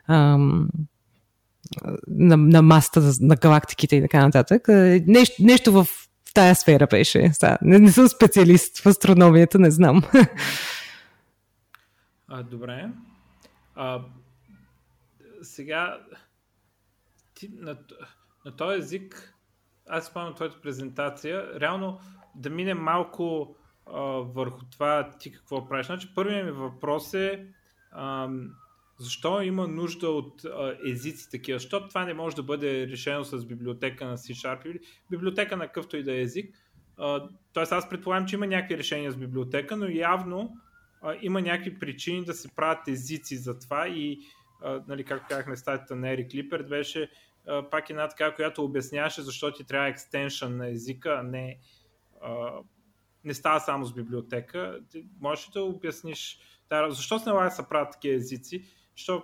ам, 0.09 0.69
на, 2.09 2.37
на 2.37 2.63
масата 2.63 3.01
на 3.21 3.37
галактиките 3.37 3.97
и 3.97 4.01
така 4.01 4.23
нататък. 4.23 4.69
Нещо, 5.07 5.43
нещо 5.43 5.73
в 5.73 5.87
тая 6.35 6.55
сфера 6.55 6.87
беше. 6.87 7.33
Не, 7.63 7.79
не 7.79 7.93
съм 7.93 8.09
специалист 8.09 8.79
в 8.79 8.87
астрономията, 8.87 9.59
не 9.59 9.71
знам. 9.71 10.03
А, 12.29 12.43
добре. 12.43 12.91
А, 13.75 14.03
сега 15.43 15.99
ти, 17.35 17.51
на, 17.59 17.77
на 18.45 18.57
този 18.57 18.79
език, 18.79 19.35
аз 19.89 20.07
спомням 20.07 20.35
твоята 20.35 20.61
презентация, 20.61 21.61
реално 21.61 22.01
да 22.35 22.51
минем 22.51 22.79
малко 22.79 23.57
а, 23.87 24.01
върху 24.03 24.65
това 24.71 25.11
ти 25.19 25.33
какво 25.33 25.69
правиш. 25.69 25.87
Значи, 25.87 26.15
първият 26.15 26.47
ми 26.47 26.53
въпрос 26.53 27.15
е 27.15 27.47
а, 27.91 28.29
защо 28.99 29.43
има 29.43 29.69
нужда 29.69 30.09
от 30.09 30.45
а, 30.45 30.77
езици 30.87 31.31
такива? 31.31 31.59
Защото 31.59 31.89
това 31.89 32.05
не 32.05 32.15
може 32.15 32.37
да 32.37 32.43
бъде 32.43 32.87
решено 32.87 33.25
с 33.25 33.47
библиотека 33.47 34.07
на 34.07 34.17
C-Sharp 34.17 34.67
или 34.67 34.81
библиотека 35.11 35.57
на 35.57 35.67
какъвто 35.67 35.97
и 35.97 36.03
да 36.03 36.13
е 36.13 36.21
език. 36.21 36.55
тоест 37.53 37.73
аз 37.73 37.89
предполагам, 37.89 38.27
че 38.27 38.37
има 38.37 38.47
някакви 38.47 38.79
решения 38.79 39.11
с 39.11 39.17
библиотека, 39.17 39.77
но 39.77 39.89
явно 39.89 40.57
а, 41.03 41.17
има 41.23 41.43
някакви 41.43 41.79
причини 41.79 42.25
да 42.25 42.35
се 42.35 42.55
правят 42.57 42.89
езици 42.89 43.37
за 43.37 43.59
това 43.59 43.89
и 43.89 44.21
а, 44.63 44.83
нали, 44.89 45.05
както 45.05 45.27
казахме 45.29 45.57
статията 45.57 45.97
на 45.97 46.11
Ерик 46.11 46.31
Клипер, 46.31 46.63
беше 46.63 47.11
а, 47.47 47.71
пак 47.71 47.91
една 47.91 48.09
така, 48.09 48.35
която 48.35 48.65
обясняваше 48.65 49.23
защо 49.23 49.53
ти 49.53 49.65
трябва 49.65 49.89
екстеншън 49.89 50.57
на 50.57 50.69
езика, 50.69 51.17
а 51.21 51.23
не, 51.23 51.59
а, 52.23 52.51
не 53.25 53.35
става 53.35 53.61
само 53.61 53.85
с 53.85 53.95
библиотека. 53.95 54.81
Ти 54.91 55.05
можеш 55.21 55.49
ли 55.49 55.51
да 55.53 55.63
обясниш 55.63 56.41
защо 56.89 57.19
се 57.19 57.29
налага 57.29 57.49
да 57.49 57.55
се 57.55 57.69
правят 57.69 57.93
такива 57.93 58.17
езици? 58.17 58.65
Защо, 58.99 59.23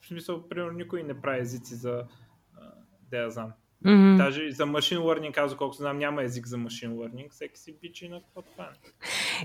в 0.00 0.06
смисъл, 0.06 0.48
примерно, 0.48 0.72
никой 0.72 1.02
не 1.02 1.20
прави 1.20 1.40
езици 1.40 1.74
за 1.74 2.02
да 3.10 3.16
я 3.16 3.30
знам. 3.30 3.52
Mm-hmm. 3.86 4.16
Даже 4.16 4.42
и 4.42 4.52
за 4.52 4.66
машин 4.66 4.98
learning, 4.98 5.32
казва 5.32 5.58
колко 5.58 5.76
знам, 5.76 5.98
няма 5.98 6.22
език 6.22 6.46
за 6.46 6.58
машин 6.58 6.90
learning. 6.90 7.30
Всеки 7.30 7.58
си 7.58 7.74
бичи 7.82 8.08
на 8.08 8.20
какво 8.20 8.42
това 8.42 8.68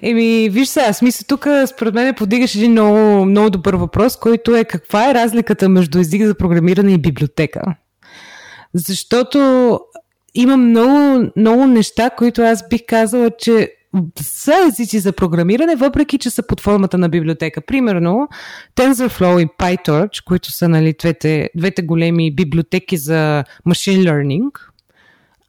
Еми, 0.01 0.49
виж 0.49 0.67
сега, 0.67 0.93
смисъл, 0.93 1.25
тук 1.27 1.47
според 1.67 1.93
мен 1.93 2.15
подигаш 2.15 2.55
един 2.55 2.71
много, 2.71 3.25
много 3.25 3.49
добър 3.49 3.73
въпрос, 3.73 4.19
който 4.19 4.55
е 4.55 4.65
каква 4.65 5.09
е 5.09 5.13
разликата 5.13 5.69
между 5.69 5.99
език 5.99 6.25
за 6.25 6.35
програмиране 6.35 6.93
и 6.93 7.01
библиотека? 7.01 7.61
Защото 8.73 9.79
има 10.33 10.57
много, 10.57 11.31
много 11.35 11.65
неща, 11.67 12.09
които 12.09 12.41
аз 12.41 12.69
бих 12.69 12.81
казала, 12.87 13.31
че 13.37 13.75
са 14.21 14.53
езици 14.67 14.99
за 14.99 15.11
програмиране, 15.11 15.75
въпреки 15.75 16.17
че 16.17 16.29
са 16.29 16.47
под 16.47 16.61
формата 16.61 16.97
на 16.97 17.09
библиотека. 17.09 17.61
Примерно, 17.61 18.27
TensorFlow 18.75 19.43
и 19.43 19.47
PyTorch, 19.47 20.23
които 20.23 20.51
са 20.51 20.69
нали, 20.69 20.95
двете, 20.99 21.49
двете 21.55 21.81
големи 21.81 22.35
библиотеки 22.35 22.97
за 22.97 23.43
machine 23.67 24.09
learning, 24.09 24.51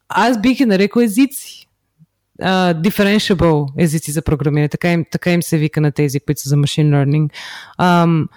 аз 0.09 0.41
бих 0.41 0.57
ги 0.57 0.65
нарекал 0.65 1.01
езици. 1.01 1.61
Uh, 2.41 2.81
differentiable 2.81 3.73
езици 3.77 4.11
за 4.11 4.21
програмиране. 4.21 4.69
Така 4.69 4.91
им, 4.91 5.05
така 5.11 5.31
им 5.31 5.43
се 5.43 5.57
вика 5.57 5.81
на 5.81 5.91
тези, 5.91 6.19
които 6.19 6.41
са 6.41 6.49
за 6.49 6.55
machine 6.55 6.89
learning. 6.89 7.29
Um, 7.79 8.27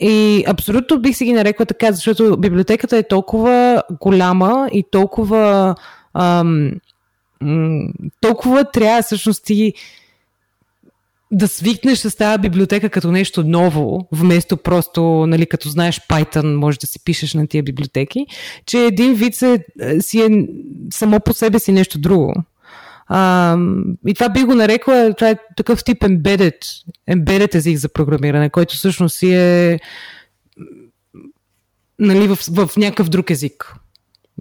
и 0.00 0.44
абсолютно 0.48 1.00
бих 1.00 1.16
си 1.16 1.24
ги 1.24 1.32
нарекла 1.32 1.66
така, 1.66 1.92
защото 1.92 2.36
библиотеката 2.36 2.96
е 2.96 3.08
толкова 3.08 3.82
голяма 4.00 4.68
и 4.72 4.84
толкова 4.90 5.74
ам, 6.14 6.70
толкова 8.20 8.70
трябва 8.70 9.02
всъщност 9.02 9.44
ти 9.44 9.72
да 11.32 11.48
свикнеш 11.48 11.98
с 11.98 12.16
тази 12.16 12.38
библиотека 12.38 12.90
като 12.90 13.12
нещо 13.12 13.44
ново, 13.44 14.08
вместо 14.12 14.56
просто, 14.56 15.02
нали, 15.26 15.46
като 15.46 15.68
знаеш 15.68 16.00
Python, 16.08 16.54
може 16.54 16.78
да 16.78 16.86
си 16.86 17.04
пишеш 17.04 17.34
на 17.34 17.46
тия 17.46 17.62
библиотеки, 17.62 18.26
че 18.66 18.78
един 18.78 19.14
вид 19.14 19.34
се, 19.34 19.64
си 20.00 20.20
е 20.20 20.28
само 20.92 21.20
по 21.20 21.32
себе 21.32 21.58
си 21.58 21.72
нещо 21.72 21.98
друго. 21.98 22.34
А, 23.06 23.56
и 24.06 24.14
това 24.14 24.28
би 24.28 24.42
го 24.42 24.54
нарекла, 24.54 25.14
това 25.14 25.30
е 25.30 25.36
такъв 25.56 25.84
тип 25.84 25.98
embedded, 26.02 26.56
embedded 27.10 27.54
език 27.54 27.78
за 27.78 27.88
програмиране, 27.88 28.50
който 28.50 28.74
всъщност 28.74 29.18
си 29.18 29.34
е 29.34 29.80
нали, 31.98 32.28
в, 32.28 32.36
в 32.36 32.76
някакъв 32.76 33.08
друг 33.08 33.30
език 33.30 33.74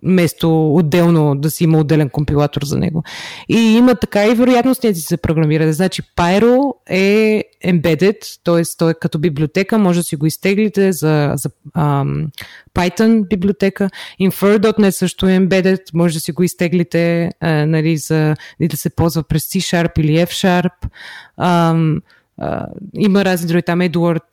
вместо 0.03 0.75
отделно 0.75 1.35
да 1.35 1.51
си 1.51 1.63
има 1.63 1.77
отделен 1.77 2.09
компилатор 2.09 2.63
за 2.63 2.77
него. 2.77 3.03
И 3.49 3.57
има 3.57 3.95
така 3.95 4.27
и 4.27 4.33
вероятности 4.33 4.93
да 4.93 4.99
се 4.99 5.17
програмира. 5.17 5.73
Значи 5.73 6.01
Pyro 6.17 6.73
е 6.89 7.43
embedded, 7.65 8.39
т.е. 8.43 8.63
той 8.77 8.91
е 8.91 8.93
като 8.93 9.19
библиотека, 9.19 9.77
може 9.77 9.99
да 9.99 10.03
си 10.03 10.15
го 10.15 10.25
изтеглите 10.25 10.91
за, 10.91 11.33
за 11.35 11.49
um, 11.77 12.27
Python 12.75 13.27
библиотека. 13.27 13.89
Infer.NET 14.21 14.89
също 14.89 15.27
е 15.27 15.37
embedded, 15.37 15.81
може 15.93 16.13
да 16.13 16.19
си 16.19 16.31
го 16.31 16.43
изтеглите 16.43 17.29
uh, 17.43 17.65
нали, 17.65 17.97
за, 17.97 18.35
и 18.59 18.67
да 18.67 18.77
се 18.77 18.89
ползва 18.89 19.23
през 19.23 19.43
C-Sharp 19.43 19.99
или 19.99 20.11
F-Sharp. 20.11 20.89
Um, 21.39 22.01
Има 22.97 23.25
разни 23.25 23.47
други, 23.47 23.61
там 23.61 23.81
Едуард, 23.81 24.23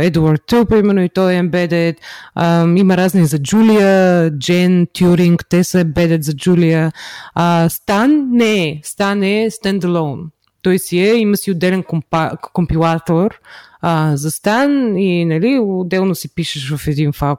Едуард 0.00 0.42
Тъл, 0.46 0.64
примерно, 0.64 1.02
и 1.02 1.08
той 1.08 1.34
е 1.34 1.40
embedded. 1.42 1.96
Uh, 2.38 2.80
има 2.80 2.96
разни 2.96 3.26
за 3.26 3.38
Джулия, 3.38 4.30
Джен, 4.38 4.86
Тюринг, 4.92 5.44
те 5.48 5.64
са 5.64 5.84
embedded 5.84 6.20
за 6.20 6.36
Джулия. 6.36 6.92
Uh, 7.38 7.68
Стан 7.68 8.28
не 8.30 8.68
е. 8.68 8.80
Стан 8.82 9.22
е 9.22 9.50
standalone. 9.50 10.26
Той 10.62 10.78
си 10.78 10.98
е, 10.98 11.14
има 11.14 11.36
си 11.36 11.50
отделен 11.50 11.82
компа, 11.82 12.30
компилатор 12.52 13.40
uh, 13.84 14.14
за 14.14 14.30
Стан 14.30 14.98
и 14.98 15.24
нали, 15.24 15.58
отделно 15.62 16.14
си 16.14 16.34
пишеш 16.34 16.76
в 16.76 16.88
един 16.88 17.12
файл 17.12 17.36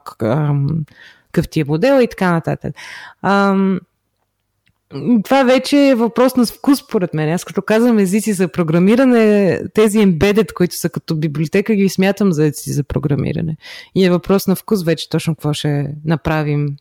какъв 1.32 1.48
ти 1.50 1.60
е 1.60 1.64
модел 1.64 2.00
и 2.00 2.08
така 2.08 2.32
нататък. 2.32 2.74
Um, 3.24 3.80
това 5.24 5.44
вече 5.44 5.88
е 5.88 5.94
въпрос 5.94 6.36
на 6.36 6.46
вкус, 6.46 6.78
според 6.78 7.14
мен. 7.14 7.32
Аз 7.32 7.44
като 7.44 7.62
казвам 7.62 7.98
езици 7.98 8.32
за 8.32 8.48
програмиране, 8.48 9.60
тези 9.74 9.98
embedded, 9.98 10.52
които 10.52 10.74
са 10.74 10.90
като 10.90 11.16
библиотека, 11.16 11.74
ги 11.74 11.88
смятам 11.88 12.32
за 12.32 12.44
езици 12.44 12.72
за 12.72 12.84
програмиране. 12.84 13.56
И 13.94 14.04
е 14.04 14.10
въпрос 14.10 14.46
на 14.46 14.56
вкус 14.56 14.84
вече 14.84 15.08
точно 15.08 15.34
какво 15.34 15.52
ще 15.52 15.94
направим 16.04 16.76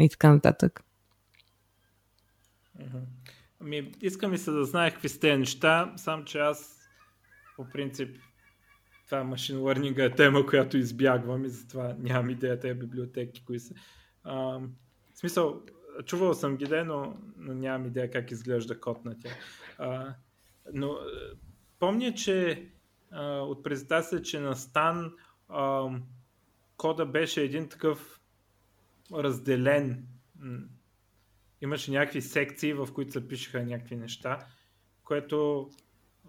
и 0.00 0.08
така 0.08 0.32
нататък. 0.32 0.80
Ами, 3.60 3.92
искам 4.02 4.34
и 4.34 4.38
се 4.38 4.50
да 4.50 4.64
знае 4.64 4.90
какви 4.90 5.08
сте 5.08 5.36
неща, 5.36 5.92
само 5.96 6.24
че 6.24 6.38
аз 6.38 6.78
по 7.56 7.66
принцип 7.72 8.16
това 9.06 9.24
машин 9.24 9.56
learning 9.56 10.06
е 10.06 10.14
тема, 10.14 10.46
която 10.46 10.78
избягвам 10.78 11.44
и 11.44 11.48
затова 11.48 11.96
нямам 11.98 12.30
идея 12.30 12.60
тези 12.60 12.78
библиотеки, 12.78 13.44
кои 13.44 13.60
са. 13.60 13.74
А, 14.24 14.34
в 15.14 15.18
смисъл, 15.18 15.62
чувал 16.02 16.34
съм 16.34 16.56
ги, 16.56 16.82
но, 16.82 17.16
но 17.36 17.54
нямам 17.54 17.86
идея 17.86 18.10
как 18.10 18.30
изглежда 18.30 18.80
код 18.80 19.04
на 19.04 19.18
тях. 19.18 19.36
Но 20.72 20.98
помня, 21.78 22.14
че 22.14 22.68
а, 23.10 23.24
от 23.26 23.62
презентация, 23.62 24.22
че 24.22 24.40
на 24.40 24.56
Стан 24.56 25.12
а, 25.48 25.90
кода 26.76 27.06
беше 27.06 27.42
един 27.42 27.68
такъв 27.68 28.20
разделен. 29.12 30.06
Имаше 31.60 31.90
някакви 31.90 32.22
секции, 32.22 32.72
в 32.72 32.88
които 32.94 33.12
се 33.12 33.28
пишеха 33.28 33.64
някакви 33.64 33.96
неща, 33.96 34.38
което 35.04 35.70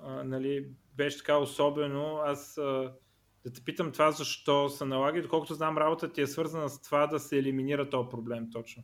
а, 0.01 0.23
нали, 0.23 0.69
беше 0.97 1.17
така 1.17 1.37
особено. 1.37 2.17
Аз 2.17 2.57
а, 2.57 2.93
да 3.43 3.53
те 3.53 3.63
питам 3.63 3.91
това 3.91 4.11
защо 4.11 4.69
се 4.69 4.85
налага 4.85 5.19
и 5.19 5.21
доколкото 5.21 5.53
знам 5.53 5.77
работа 5.77 6.11
ти 6.11 6.21
е 6.21 6.27
свързана 6.27 6.69
с 6.69 6.81
това 6.81 7.07
да 7.07 7.19
се 7.19 7.37
елиминира 7.37 7.89
този 7.89 8.09
проблем 8.09 8.51
точно. 8.51 8.83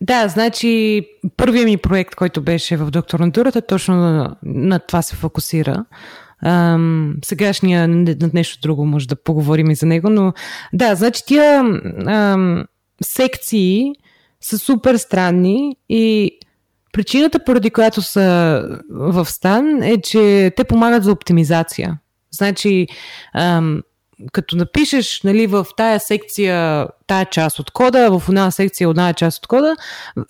Да, 0.00 0.28
значи 0.28 1.02
първият 1.36 1.64
ми 1.64 1.76
проект, 1.76 2.14
който 2.14 2.42
беше 2.42 2.76
в 2.76 2.90
докторантурата, 2.90 3.62
точно 3.62 3.94
на, 3.94 4.36
на 4.42 4.78
това 4.78 5.02
се 5.02 5.16
фокусира. 5.16 5.84
Ам, 6.42 7.14
сегашния 7.24 7.88
на 7.88 8.30
нещо 8.34 8.60
друго 8.62 8.86
може 8.86 9.08
да 9.08 9.16
поговорим 9.16 9.70
и 9.70 9.74
за 9.74 9.86
него, 9.86 10.10
но 10.10 10.32
да, 10.72 10.94
значи 10.94 11.22
тия 11.26 11.60
ам, 12.06 12.64
секции 13.02 13.92
са 14.40 14.58
супер 14.58 14.96
странни 14.96 15.76
и 15.88 16.32
причината, 16.92 17.44
поради 17.44 17.70
която 17.70 18.02
са 18.02 18.62
в 18.90 19.24
стан 19.24 19.82
е, 19.82 20.00
че 20.00 20.52
те 20.56 20.64
помагат 20.64 21.04
за 21.04 21.12
оптимизация. 21.12 21.98
Значи, 22.30 22.86
ам, 23.34 23.82
като 24.32 24.56
напишеш 24.56 25.22
нали, 25.22 25.46
в 25.46 25.66
тая 25.76 26.00
секция 26.00 26.86
тая 27.06 27.26
част 27.26 27.58
от 27.58 27.70
кода, 27.70 28.18
в 28.18 28.28
една 28.28 28.50
секция 28.50 28.88
една 28.88 29.12
част 29.12 29.38
от 29.38 29.46
кода, 29.46 29.76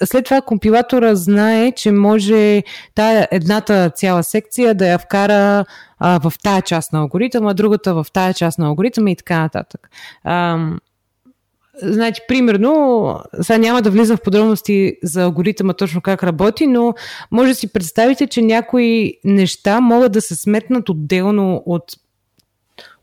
след 0.05 0.25
това 0.25 0.41
компилатора 0.41 1.15
знае, 1.15 1.73
че 1.73 1.93
може 1.93 2.63
тая 2.95 3.29
едната 3.31 3.91
цяла 3.91 4.23
секция 4.23 4.75
да 4.75 4.89
я 4.89 4.99
вкара 4.99 5.65
а, 5.99 6.21
в 6.21 6.33
тая 6.43 6.63
част 6.63 6.93
на 6.93 6.99
алгоритъма, 6.99 7.55
другата 7.55 7.95
в 7.95 8.07
тая 8.13 8.35
част 8.35 8.59
на 8.59 8.67
алгоритъма 8.67 9.11
и 9.11 9.17
така 9.17 9.41
нататък. 9.41 9.91
А, 10.25 10.59
Значи, 11.83 12.21
примерно, 12.29 13.21
сега 13.41 13.59
няма 13.59 13.83
да 13.83 13.91
влизам 13.91 14.17
в 14.17 14.23
подробности 14.23 14.97
за 15.03 15.23
алгоритъма 15.23 15.73
точно 15.73 16.01
как 16.01 16.23
работи, 16.23 16.67
но 16.67 16.95
може 17.31 17.51
да 17.51 17.55
си 17.55 17.73
представите, 17.73 18.27
че 18.27 18.43
някои 18.43 19.15
неща 19.25 19.81
могат 19.81 20.13
да 20.13 20.21
се 20.21 20.35
сметнат 20.35 20.89
отделно 20.89 21.63
от 21.67 21.85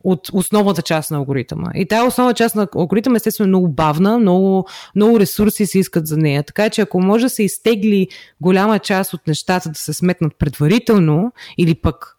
от 0.08 0.30
основната 0.34 0.82
част 0.82 1.12
на 1.12 1.18
алгоритъма. 1.18 1.72
И 1.76 1.88
тази 1.88 2.08
основна 2.08 2.34
част 2.34 2.56
на 2.56 2.68
алгоритъма 2.76 3.16
естествено 3.16 3.46
е 3.46 3.48
много 3.48 3.68
бавна, 3.68 4.20
много, 4.20 4.68
много 4.96 5.20
ресурси 5.20 5.66
се 5.66 5.80
искат 5.80 6.08
за 6.08 6.18
нея. 6.18 6.44
Така 6.44 6.70
че 6.70 6.82
ако 6.82 7.02
може 7.02 7.26
да 7.26 7.30
се 7.30 7.44
изтегли 7.44 8.08
голяма 8.42 8.80
част 8.80 9.14
от 9.14 9.28
нещата 9.28 9.70
да 9.70 9.80
се 9.80 9.94
сметнат 9.94 10.36
предварително 10.40 11.32
или 11.58 11.76
пък 11.76 12.18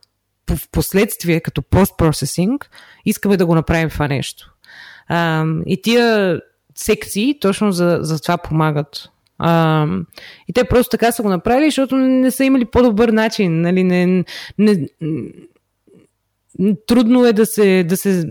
в 0.50 0.68
последствие 0.72 1.40
като 1.40 1.62
постпроцесинг, 1.62 2.70
искаме 3.04 3.36
да 3.36 3.46
го 3.46 3.54
направим 3.54 3.90
това 3.90 4.08
нещо. 4.08 4.52
А, 5.08 5.44
и 5.66 5.82
тия 5.82 6.40
секции 6.74 7.38
точно 7.40 7.72
за, 7.72 7.98
за 8.00 8.22
това 8.22 8.38
помагат. 8.38 9.08
А, 9.38 9.86
и 10.48 10.52
те 10.52 10.64
просто 10.64 10.90
така 10.90 11.12
са 11.12 11.22
го 11.22 11.28
направили, 11.28 11.66
защото 11.66 11.96
не 11.96 12.30
са 12.30 12.44
имали 12.44 12.64
по-добър 12.64 13.08
начин. 13.08 13.60
Нали? 13.60 13.84
Не, 13.84 14.24
не, 14.58 14.88
трудно 16.86 17.26
е 17.26 17.32
да 17.32 17.46
се, 17.46 17.84
да 17.84 17.96
се, 17.96 18.24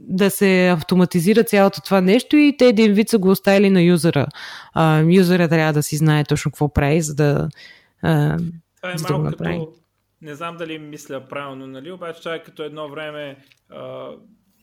да 0.00 0.30
се 0.30 0.68
автоматизира 0.68 1.44
цялото 1.44 1.80
това 1.80 2.00
нещо 2.00 2.36
и 2.36 2.56
те 2.58 2.66
един 2.66 2.92
вид 2.92 3.08
са 3.08 3.18
го 3.18 3.30
оставили 3.30 3.70
на 3.70 3.82
юзера. 3.82 4.26
А, 4.72 5.00
юзера 5.00 5.48
трябва 5.48 5.72
да 5.72 5.82
си 5.82 5.96
знае 5.96 6.24
точно 6.24 6.50
какво 6.50 6.72
прави, 6.72 7.00
за 7.00 7.14
да. 7.14 7.48
А, 8.02 8.38
това 8.76 8.90
е 8.90 8.94
малко 9.10 9.30
да 9.30 9.36
като. 9.36 9.72
Не 10.22 10.34
знам 10.34 10.56
дали 10.56 10.78
мисля 10.78 11.28
правилно, 11.28 11.66
нали? 11.66 11.92
Обаче 11.92 12.22
това 12.22 12.34
е 12.34 12.42
като 12.42 12.62
едно 12.62 12.88
време, 12.88 13.36
а, 13.70 14.08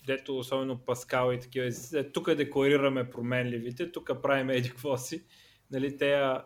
дето 0.08 0.38
особено 0.38 0.78
Паскал 0.78 1.32
и 1.34 1.40
такива. 1.40 1.68
Е, 1.94 2.12
тук 2.12 2.34
декларираме 2.34 3.10
променливите, 3.10 3.92
тук 3.92 4.12
правим 4.24 4.50
еди 4.50 4.70
какво 4.70 4.98
си. 4.98 5.24
Нали, 5.72 5.98
те 5.98 6.14
а, 6.14 6.44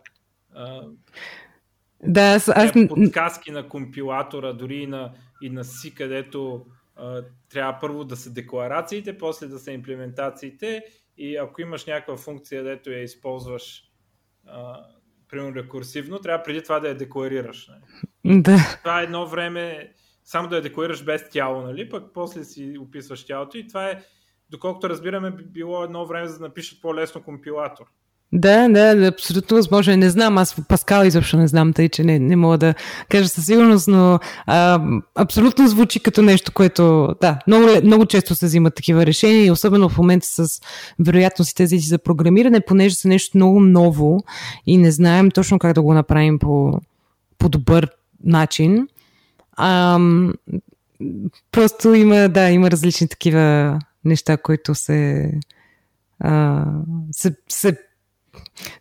да, 2.04 2.22
аз, 2.22 2.50
аз... 2.50 2.72
подсказки 2.89 3.52
на 3.52 3.70
компилатора, 3.70 4.54
дори 4.54 4.76
и 4.76 4.88
на, 4.88 5.12
и 5.44 5.50
на 5.50 5.64
си, 5.64 5.96
където 5.96 6.66
а, 6.96 7.24
трябва 7.50 7.80
първо 7.82 8.04
да 8.04 8.16
са 8.16 8.34
декларациите, 8.34 9.18
после 9.18 9.48
да 9.48 9.60
са 9.60 9.72
имплементациите 9.72 10.84
и 11.18 11.38
ако 11.38 11.62
имаш 11.62 11.86
някаква 11.86 12.18
функция, 12.18 12.64
дето 12.64 12.91
я 12.91 13.04
използваш 13.04 13.84
а, 14.48 14.86
примерно 15.30 15.56
рекурсивно, 15.56 16.20
трябва 16.20 16.44
преди 16.44 16.64
това 16.64 16.80
да 16.80 16.88
я 16.88 16.98
декларираш. 16.98 17.68
Нали? 17.68 18.41
Да. 18.41 18.78
Това 18.80 19.02
е 19.02 19.04
едно 19.04 19.28
време 19.28 19.94
само 20.24 20.50
да 20.50 20.56
я 20.56 20.62
декларираш 20.62 21.04
без 21.04 21.30
тяло, 21.30 21.62
нали? 21.62 21.89
пък 21.89 22.14
после 22.14 22.44
си 22.44 22.78
описваш 22.80 23.26
тялото 23.26 23.58
и 23.58 23.68
това 23.68 23.89
е, 23.89 24.04
доколкото 24.50 24.89
разбираме, 24.89 25.32
било 25.32 25.84
едно 25.84 26.06
време 26.06 26.28
за 26.28 26.38
да 26.38 26.48
напишат 26.48 26.82
по-лесно 26.82 27.24
компилатор. 27.24 27.86
Да, 28.36 28.68
да, 28.70 29.08
абсолютно 29.08 29.58
възможно. 29.58 29.96
Не 29.96 30.10
знам, 30.10 30.38
аз 30.38 30.56
Паскал 30.68 31.06
изобщо 31.06 31.38
не 31.38 31.48
знам, 31.48 31.74
тъй 31.74 31.90
че 31.90 32.04
не, 32.04 32.20
не 32.20 32.36
мога 32.36 32.58
да 32.58 32.74
кажа 33.10 33.28
със 33.30 33.46
сигурност, 33.46 33.88
но 33.88 34.20
а, 34.46 34.82
абсолютно 35.16 35.68
звучи 35.68 36.00
като 36.00 36.22
нещо, 36.22 36.52
което, 36.52 37.16
да, 37.22 37.40
много, 37.48 37.68
много 37.84 38.06
често 38.06 38.36
се 38.36 38.46
взимат 38.46 38.76
такива 38.76 39.06
решения 39.06 39.54
особено 39.54 39.90
в 39.90 39.98
момента 39.98 40.28
с 40.28 40.62
вероятностите 41.00 41.68
за 41.68 41.98
програмиране, 41.98 42.62
понеже 42.68 42.96
са 42.96 43.08
нещо 43.08 43.38
много 43.38 43.60
ново 43.60 44.24
и 44.68 44.78
не 44.78 44.92
знаем 44.92 45.32
точно 45.32 45.60
как 45.60 45.74
да 45.74 45.82
го 45.82 45.94
направим 45.94 46.40
по, 46.40 46.80
по 47.38 47.50
добър 47.50 47.90
начин. 48.24 48.88
А, 49.58 50.00
просто 51.52 51.94
има, 51.94 52.30
да, 52.30 52.50
има 52.50 52.72
различни 52.72 53.08
такива 53.08 53.80
неща, 54.06 54.38
които 54.38 54.76
се, 54.76 55.32
а, 56.20 56.66
се, 57.12 57.36
се 57.50 57.78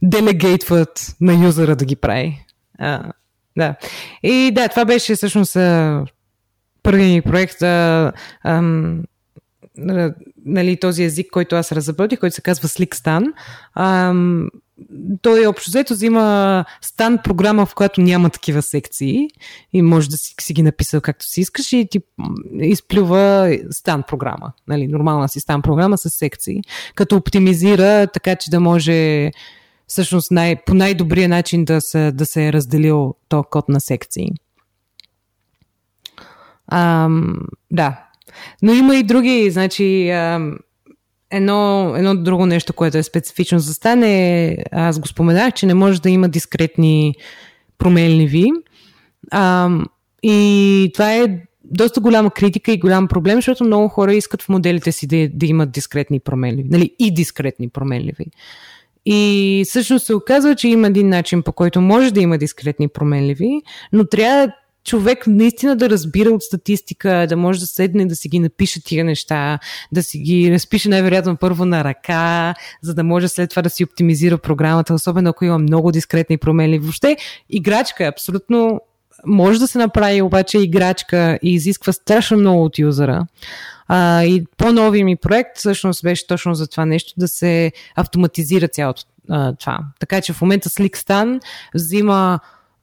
делегейтват 0.03 1.17
на 1.21 1.45
юзера 1.45 1.77
да 1.77 1.85
ги 1.85 1.97
прави. 1.97 2.45
А, 2.79 3.13
да. 3.57 3.75
И 4.23 4.51
да, 4.55 4.69
това 4.69 4.85
беше 4.85 5.15
всъщност 5.15 5.57
първият 6.83 7.13
ми 7.13 7.23
проект. 7.23 7.63
А, 7.63 8.13
ам, 8.45 9.03
нали, 10.45 10.77
този 10.77 11.05
език, 11.05 11.27
който 11.33 11.57
аз 11.57 11.73
разработих, 11.73 12.21
който 12.21 12.35
се 12.35 12.43
казва 12.43 12.69
SlickStan. 12.69 13.33
Ам, 13.75 14.49
той 15.23 15.47
общо 15.47 15.71
взето 15.71 15.95
взима 15.95 16.65
стан 16.81 17.19
програма, 17.25 17.67
в 17.67 17.75
която 17.75 18.01
няма 18.01 18.31
такива 18.31 18.63
секции 18.63 19.29
и 19.73 19.83
може 19.83 20.09
да 20.09 20.17
си, 20.17 20.35
си 20.41 20.53
ги 20.53 20.63
написал 20.63 21.01
както 21.01 21.27
си 21.27 21.41
искаш 21.41 21.73
и 21.73 21.89
ти 21.91 22.01
изплюва 22.61 23.57
стан 23.71 24.03
програма, 24.09 24.53
нали, 24.69 24.89
нормална 24.89 25.29
си 25.29 25.41
стан 25.41 25.63
програма 25.63 25.99
с 25.99 26.11
секции, 26.11 26.63
като 26.95 27.17
оптимизира 27.17 28.07
така, 28.07 28.37
че 28.37 28.51
да 28.51 28.61
може 28.61 29.31
всъщност 29.87 30.31
най, 30.31 30.57
по 30.65 30.75
най-добрия 30.75 31.29
начин 31.29 31.65
да 31.65 31.81
се, 31.81 32.13
да 32.13 32.27
се 32.27 32.47
е 32.47 32.53
разделил 32.53 33.15
то 33.29 33.43
код 33.43 33.69
на 33.69 33.81
секции. 33.81 34.29
Ам, 36.73 37.37
да. 37.71 38.05
Но 38.63 38.73
има 38.73 38.97
и 38.97 39.03
други, 39.03 39.51
значи, 39.51 40.11
ам, 40.11 40.59
едно, 41.33 41.93
едно 41.97 42.15
друго 42.15 42.47
нещо, 42.47 42.73
което 42.73 42.99
е 42.99 43.03
специфично 43.03 43.59
за 43.59 43.75
стане, 43.75 44.57
аз 44.73 44.99
го 44.99 45.09
споменах, 45.09 45.55
че 45.55 45.67
не 45.67 45.75
може 45.75 46.03
да 46.03 46.11
има 46.11 46.29
дискретни 46.29 47.15
променливи. 47.79 48.51
Ам, 49.31 49.85
и 50.23 50.91
това 50.95 51.15
е 51.15 51.27
доста 51.65 52.01
голяма 52.01 52.31
критика 52.31 52.73
и 52.73 52.79
голям 52.79 53.09
проблем, 53.09 53.37
защото 53.37 53.65
много 53.65 53.89
хора 53.89 54.15
искат 54.15 54.43
в 54.43 54.49
моделите 54.49 54.93
си 54.93 55.07
да, 55.07 55.29
да 55.33 55.47
имат 55.47 55.71
дискретни 55.71 56.21
променливи. 56.21 56.69
Нали, 56.69 56.95
и 56.99 57.15
дискретни 57.15 57.69
променливи. 57.69 58.27
И 59.07 59.63
всъщност 59.69 60.07
се 60.07 60.15
оказва, 60.15 60.55
че 60.55 60.69
има 60.69 60.87
един 60.87 61.09
начин, 61.09 61.43
по 61.43 61.53
който 61.53 61.81
може 61.81 62.15
да 62.15 62.21
има 62.21 62.39
дискретни 62.39 62.89
променливи, 62.89 63.63
но 63.93 64.05
трябва 64.05 64.53
човек 64.85 65.27
наистина 65.27 65.77
да 65.77 65.91
разбира 65.91 66.31
от 66.31 66.43
статистика, 66.43 67.27
да 67.29 67.37
може 67.37 67.61
да 67.61 67.67
седне 67.67 68.07
да 68.07 68.17
си 68.17 68.29
ги 68.29 68.39
напише 68.39 68.85
тия 68.85 69.05
неща, 69.05 69.59
да 69.93 70.03
си 70.03 70.19
ги 70.19 70.53
разпише 70.53 70.89
най-вероятно 70.89 71.37
първо 71.37 71.65
на 71.65 71.85
ръка, 71.85 72.55
за 72.83 72.95
да 72.95 73.05
може 73.05 73.29
след 73.29 73.51
това 73.51 73.63
да 73.63 73.71
си 73.71 73.85
оптимизира 73.85 74.39
програмата, 74.39 74.95
особено 74.95 75.31
ако 75.31 75.45
има 75.45 75.59
много 75.59 75.93
дискретни 75.93 76.39
промени. 76.39 76.79
Въобще, 76.79 77.17
играчка 77.51 78.05
е 78.05 78.09
абсолютно 78.09 78.81
може 79.27 79.59
да 79.59 79.67
се 79.67 79.79
направи, 79.79 80.23
обаче 80.23 80.59
играчка 80.59 81.39
и 81.43 81.55
изисква 81.55 81.93
страшно 81.93 82.37
много 82.37 82.65
от 82.65 82.79
юзера. 82.79 83.27
А, 83.89 84.25
и 84.25 84.45
по-нови 84.57 85.05
ми 85.05 85.17
проект 85.17 85.59
всъщност 85.59 86.03
беше 86.03 86.27
точно 86.27 86.55
за 86.55 86.67
това 86.67 86.85
нещо, 86.87 87.13
да 87.17 87.29
се 87.29 87.73
автоматизира 87.97 88.69
цялото 88.69 89.03
а, 89.31 89.53
това. 89.57 89.79
Така 90.01 90.21
че 90.21 90.33
в 90.33 90.41
момента 90.41 90.69
SlickStan 90.69 91.41
взима 91.75 92.41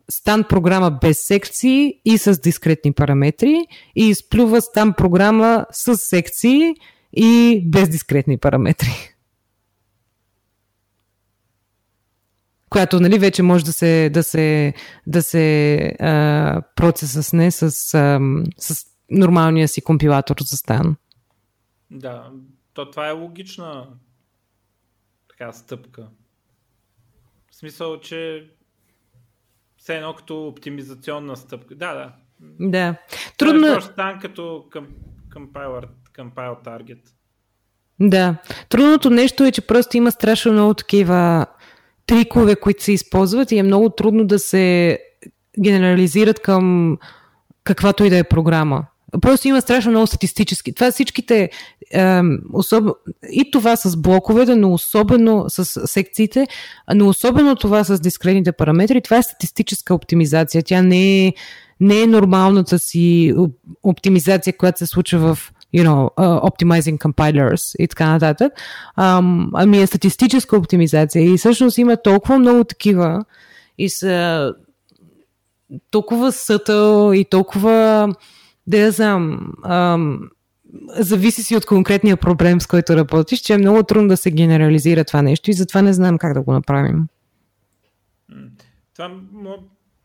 стан 0.09 0.43
програма 0.49 0.91
без 1.01 1.19
секции 1.19 2.01
и 2.05 2.17
с 2.17 2.41
дискретни 2.41 2.93
параметри 2.93 3.65
и 3.95 4.09
изплюва 4.09 4.61
стан 4.61 4.93
програма 4.93 5.65
с 5.71 5.97
секции 5.97 6.75
и 7.13 7.61
без 7.65 7.89
дискретни 7.89 8.37
параметри. 8.37 9.15
която 12.69 12.99
нали, 12.99 13.19
вече 13.19 13.43
може 13.43 13.65
да 13.65 13.73
се, 13.73 14.09
да 14.09 14.23
се, 14.23 14.73
да 15.07 15.23
се 15.23 15.75
а, 15.99 16.61
процесъсне 16.75 17.51
с, 17.51 17.63
а, 17.63 18.19
с 18.57 18.85
нормалния 19.11 19.67
си 19.67 19.81
компилатор 19.81 20.35
за 20.41 20.57
стан. 20.57 20.95
Да, 21.91 22.31
то 22.73 22.91
това 22.91 23.07
е 23.07 23.11
логична 23.11 23.87
така 25.29 25.53
стъпка. 25.53 26.07
В 27.51 27.55
смисъл, 27.55 27.99
че 27.99 28.49
все 29.89 29.95
едно 29.95 30.13
като 30.13 30.47
оптимизационна 30.47 31.37
стъпка. 31.37 31.75
Да, 31.75 31.93
да. 31.93 32.11
Да. 32.59 32.95
Трудно 33.37 33.67
е. 33.67 33.81
Стан 33.81 34.19
като 34.19 34.65
compiler, 35.35 35.85
compile 36.17 36.65
target. 36.65 36.99
Да. 37.99 38.35
Трудното 38.69 39.09
нещо 39.09 39.43
е, 39.43 39.51
че 39.51 39.61
просто 39.61 39.97
има 39.97 40.11
страшно 40.11 40.53
много 40.53 40.73
такива 40.73 41.45
трикове, 42.05 42.55
които 42.55 42.83
се 42.83 42.91
използват 42.91 43.51
и 43.51 43.57
е 43.57 43.63
много 43.63 43.89
трудно 43.89 44.25
да 44.25 44.39
се 44.39 44.99
генерализират 45.63 46.39
към 46.39 46.97
каквато 47.63 48.03
и 48.03 48.09
да 48.09 48.17
е 48.17 48.23
програма. 48.23 48.85
Просто 49.21 49.47
има 49.47 49.61
страшно 49.61 49.91
много 49.91 50.07
статистически. 50.07 50.73
Това 50.73 50.91
всичките, 50.91 51.49
е, 51.93 52.21
особ... 52.53 52.85
и 53.31 53.51
това 53.51 53.75
с 53.75 53.97
блоковете, 53.97 54.55
но 54.55 54.73
особено 54.73 55.45
с 55.47 55.87
секциите, 55.87 56.47
но 56.95 57.07
особено 57.07 57.55
това 57.55 57.83
с 57.83 57.99
дискретните 57.99 58.51
параметри, 58.51 59.01
това 59.01 59.17
е 59.17 59.23
статистическа 59.23 59.93
оптимизация. 59.93 60.63
Тя 60.63 60.81
не 60.81 61.27
е, 61.27 61.33
не 61.79 62.01
е 62.01 62.07
нормалната 62.07 62.79
си 62.79 63.33
оптимизация, 63.83 64.57
която 64.57 64.77
се 64.79 64.85
случва 64.85 65.35
в 65.35 65.51
you 65.75 65.83
know, 65.83 66.09
uh, 66.17 66.41
optimizing 66.49 66.97
compilers 66.97 67.75
и 67.79 67.87
така 67.87 68.09
нататък. 68.09 68.53
Um, 68.97 69.49
ами 69.53 69.81
е 69.81 69.87
статистическа 69.87 70.57
оптимизация 70.57 71.33
и 71.33 71.37
всъщност 71.37 71.77
има 71.77 71.97
толкова 71.97 72.39
много 72.39 72.63
такива 72.63 73.25
и 73.77 73.89
са 73.89 74.53
толкова 75.91 76.31
сътъл 76.31 77.13
и 77.13 77.25
толкова 77.25 78.09
да 78.69 78.77
я 78.77 78.91
знам, 78.91 79.53
ам, 79.65 80.29
зависи 80.87 81.43
си 81.43 81.55
от 81.55 81.65
конкретния 81.65 82.17
проблем, 82.17 82.61
с 82.61 82.67
който 82.67 82.95
работиш, 82.95 83.39
че 83.39 83.53
е 83.53 83.57
много 83.57 83.83
трудно 83.83 84.07
да 84.07 84.17
се 84.17 84.31
генерализира 84.31 85.03
това 85.03 85.21
нещо 85.21 85.49
и 85.49 85.53
затова 85.53 85.81
не 85.81 85.93
знам 85.93 86.17
как 86.17 86.33
да 86.33 86.41
го 86.41 86.53
направим. 86.53 87.07
Това 88.95 89.19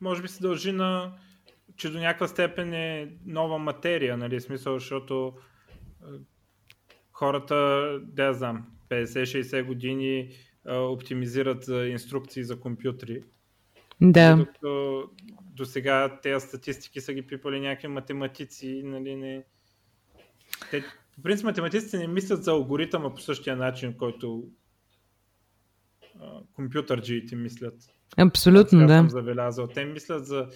може 0.00 0.22
би 0.22 0.28
се 0.28 0.42
дължи 0.42 0.72
на 0.72 1.12
че 1.76 1.90
до 1.90 1.98
някаква 1.98 2.28
степен 2.28 2.74
е 2.74 3.08
нова 3.26 3.58
материя, 3.58 4.16
нали, 4.16 4.40
смисъл, 4.40 4.74
защото 4.74 5.32
хората, 7.12 7.54
да 8.02 8.34
знам, 8.34 8.66
50-60 8.90 9.64
години 9.64 10.28
оптимизират 10.68 11.68
инструкции 11.68 12.44
за 12.44 12.60
компютри. 12.60 13.22
Да. 14.00 14.36
Докато 14.36 15.02
до 15.54 15.64
сега 15.64 16.20
тези 16.22 16.46
статистики 16.46 17.00
са 17.00 17.12
ги 17.12 17.26
пипали 17.26 17.60
някакви 17.60 17.88
математици, 17.88 18.82
нали, 18.84 19.16
не... 19.16 19.44
Те, 20.70 20.84
по 21.14 21.22
принцип 21.22 21.44
математиците 21.44 21.98
не 21.98 22.06
мислят 22.06 22.44
за 22.44 22.50
алгоритъма 22.50 23.14
по 23.14 23.20
същия 23.20 23.56
начин, 23.56 23.94
който 23.94 24.44
компютърджиите 26.52 27.36
мислят. 27.36 27.74
Абсолютно, 28.16 28.78
Сега 28.78 28.86
да. 28.86 28.98
съм 28.98 29.10
забелязал. 29.10 29.66
Те 29.66 29.84
мислят 29.84 30.26
за 30.26 30.48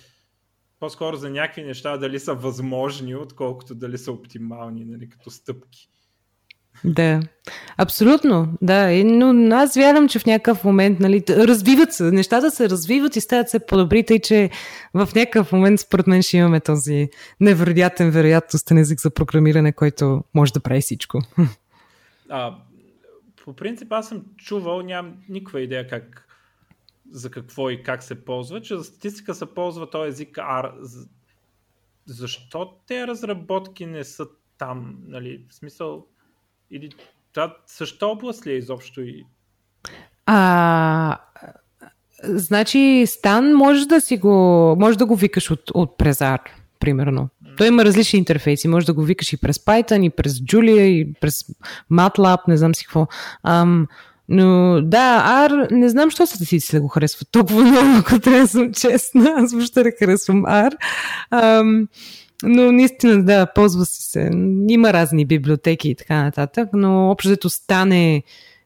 по-скоро 0.81 1.17
за 1.17 1.31
някакви 1.31 1.63
неща, 1.63 1.97
дали 1.97 2.21
са 2.21 2.35
възможни, 2.35 3.17
отколкото 3.17 3.75
дали 3.75 3.99
са 3.99 4.13
оптимални, 4.13 4.85
нали, 4.85 5.09
като 5.09 5.31
стъпки. 5.31 5.89
Да, 6.85 7.21
абсолютно, 7.77 8.59
да. 8.63 8.93
И, 8.93 9.05
но 9.05 9.57
аз 9.57 9.77
вярвам, 9.77 10.09
че 10.09 10.19
в 10.19 10.27
някакъв 10.27 10.65
момент, 10.65 11.01
нали, 11.01 11.25
развиват 11.29 11.93
се, 11.93 12.03
нещата 12.03 12.51
се 12.51 12.71
развиват 12.71 13.17
и 13.17 13.21
стават 13.21 13.49
се 13.49 13.67
по-добри, 13.67 14.05
тъй 14.05 14.19
че 14.19 14.51
в 14.95 15.09
някакъв 15.15 15.53
момент, 15.53 15.81
според 15.81 16.07
мен, 16.07 16.23
ще 16.23 16.37
имаме 16.37 16.61
този 16.61 17.09
невероятен, 17.41 18.11
вероятностен 18.11 18.79
език 18.79 19.01
за 19.01 19.11
програмиране, 19.11 19.73
който 19.73 20.25
може 20.35 20.53
да 20.53 20.61
прави 20.61 20.81
всичко. 20.81 21.21
А, 22.31 22.57
по 23.45 23.53
принцип, 23.53 23.93
аз 23.93 24.09
съм 24.09 24.25
чувал, 24.37 24.83
нямам 24.83 25.15
никаква 25.29 25.61
идея 25.61 25.89
как 25.89 26.29
за 27.11 27.31
какво 27.31 27.71
и 27.71 27.83
как 27.83 28.03
се 28.03 28.25
ползва, 28.25 28.61
че 28.61 28.77
за 28.77 28.85
статистика 28.85 29.35
се 29.35 29.55
ползва 29.55 29.91
този 29.91 30.09
език 30.09 30.37
R. 30.37 30.73
Защо 32.07 32.75
те 32.87 33.07
разработки 33.07 33.87
не 33.87 34.05
са 34.05 34.27
там? 34.59 34.99
Нали? 35.07 35.45
В 35.51 35.55
смисъл, 35.55 36.07
или 36.71 36.91
това 37.35 37.57
същата 37.67 38.07
област 38.07 38.47
ли 38.47 38.51
е 38.51 38.57
изобщо? 38.57 39.01
И... 39.01 39.25
А, 40.27 41.19
значи, 42.23 43.05
Стан 43.07 43.55
може 43.55 43.87
да 43.87 44.01
си 44.01 44.17
го, 44.17 44.77
може 44.79 44.99
да 44.99 45.07
го 45.07 45.17
викаш 45.17 45.51
от, 45.51 45.71
от 45.75 45.99
презар, 45.99 46.41
примерно. 46.81 47.29
Той 47.57 47.67
има 47.67 47.85
различни 47.85 48.19
интерфейси. 48.19 48.69
Може 48.69 48.87
да 48.87 48.95
го 48.95 49.03
викаш 49.03 49.33
и 49.33 49.37
през 49.37 49.59
Python, 49.59 50.07
и 50.07 50.11
през 50.11 50.33
Julia, 50.33 50.81
и 50.81 51.13
през 51.21 51.45
MATLAB, 51.93 52.39
не 52.49 52.57
знам 52.57 52.75
си 52.75 52.85
какво. 52.85 53.07
Ам, 53.43 53.87
но 54.29 54.81
да, 54.83 55.25
R, 55.51 55.71
не 55.71 55.89
знам, 55.89 56.11
що 56.11 56.27
статистиците 56.27 56.77
да 56.77 56.83
го 56.83 56.89
харесват 56.89 57.29
толкова 57.31 57.63
много, 57.65 57.99
ако 57.99 58.21
трябва 58.21 58.41
да 58.41 58.49
съм 58.49 58.73
честна. 58.73 59.35
Аз 59.37 59.53
въобще 59.53 59.83
не 59.83 59.93
харесвам 59.99 60.43
R. 60.45 60.77
Ам, 61.31 61.89
но 62.43 62.73
наистина, 62.73 63.25
да, 63.25 63.53
ползва 63.55 63.85
си 63.85 64.03
се. 64.03 64.31
Има 64.69 64.93
разни 64.93 65.27
библиотеки 65.27 65.91
и 65.91 65.95
така 65.95 66.23
нататък, 66.23 66.69
но 66.73 67.11
общото 67.11 67.51
стане, 67.51 68.23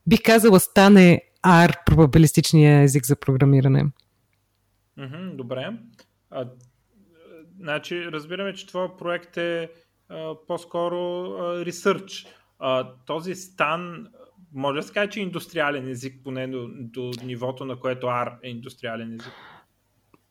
бих 0.07 0.23
казала, 0.23 0.61
стане 0.61 1.23
R, 1.47 1.77
probabiliстичния 1.87 2.83
език 2.83 3.07
за 3.07 3.17
програмиране. 3.17 3.85
Mm-hmm, 4.99 5.37
добре. 5.37 5.73
А, 6.31 6.49
значи, 7.61 8.05
разбираме, 8.05 8.55
че 8.55 8.67
твой 8.67 8.97
проект 8.97 9.37
е 9.37 9.71
а, 10.09 10.35
по-скоро 10.47 10.97
а, 10.97 11.65
research. 11.65 12.27
А, 12.59 12.89
този 13.07 13.35
стан 13.35 14.07
може 14.55 14.77
да 14.77 14.83
се 14.83 14.93
каже, 14.93 15.11
че 15.11 15.21
е 15.21 15.23
индустриален 15.23 15.89
език, 15.89 16.21
поне 16.25 16.47
до, 16.47 16.69
до 16.71 17.11
нивото, 17.25 17.65
на 17.65 17.77
което 17.77 18.07
R 18.07 18.33
е 18.43 18.49
индустриален 18.49 19.13
език? 19.13 19.33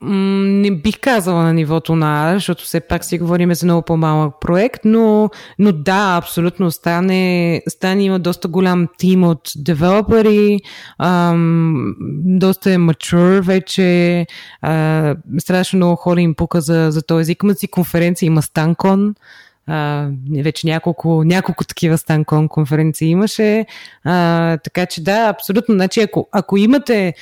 Не 0.03 0.71
бих 0.71 0.99
казала 0.99 1.43
на 1.43 1.53
нивото 1.53 1.95
на 1.95 2.33
R, 2.33 2.33
защото 2.33 2.63
все 2.63 2.79
пак 2.79 3.05
си 3.05 3.19
говорим 3.19 3.53
за 3.53 3.65
много 3.65 3.81
по-малък 3.81 4.35
проект, 4.41 4.81
но, 4.85 5.29
но 5.59 5.71
да, 5.71 6.17
абсолютно 6.17 6.71
стане, 6.71 7.61
стане 7.69 8.03
има 8.03 8.19
доста 8.19 8.47
голям 8.47 8.87
тим 8.97 9.23
от 9.23 9.51
девелопери, 9.55 10.59
ам, 10.99 11.95
доста 12.25 12.71
е 12.71 12.77
mature 12.77 13.41
вече, 13.41 14.27
а, 14.61 15.15
страшно 15.39 15.77
много 15.77 15.95
хора 15.95 16.21
им 16.21 16.35
пука 16.35 16.61
за, 16.61 16.87
за 16.91 17.01
този 17.01 17.21
език. 17.21 17.43
Имат 17.43 17.59
си 17.59 17.67
конференция, 17.67 18.27
има 18.27 18.41
Станкон, 18.41 19.15
Uh, 19.69 20.43
вече 20.43 20.67
няколко, 20.67 21.23
няколко 21.23 21.63
такива 21.63 21.97
станкон 21.97 22.47
конференции 22.47 23.09
имаше. 23.09 23.65
Uh, 24.07 24.63
така 24.63 24.85
че 24.85 25.03
да, 25.03 25.27
абсолютно. 25.29 25.75
Значи, 25.75 26.01
ако, 26.01 26.29
ако 26.31 26.57
имате 26.57 27.13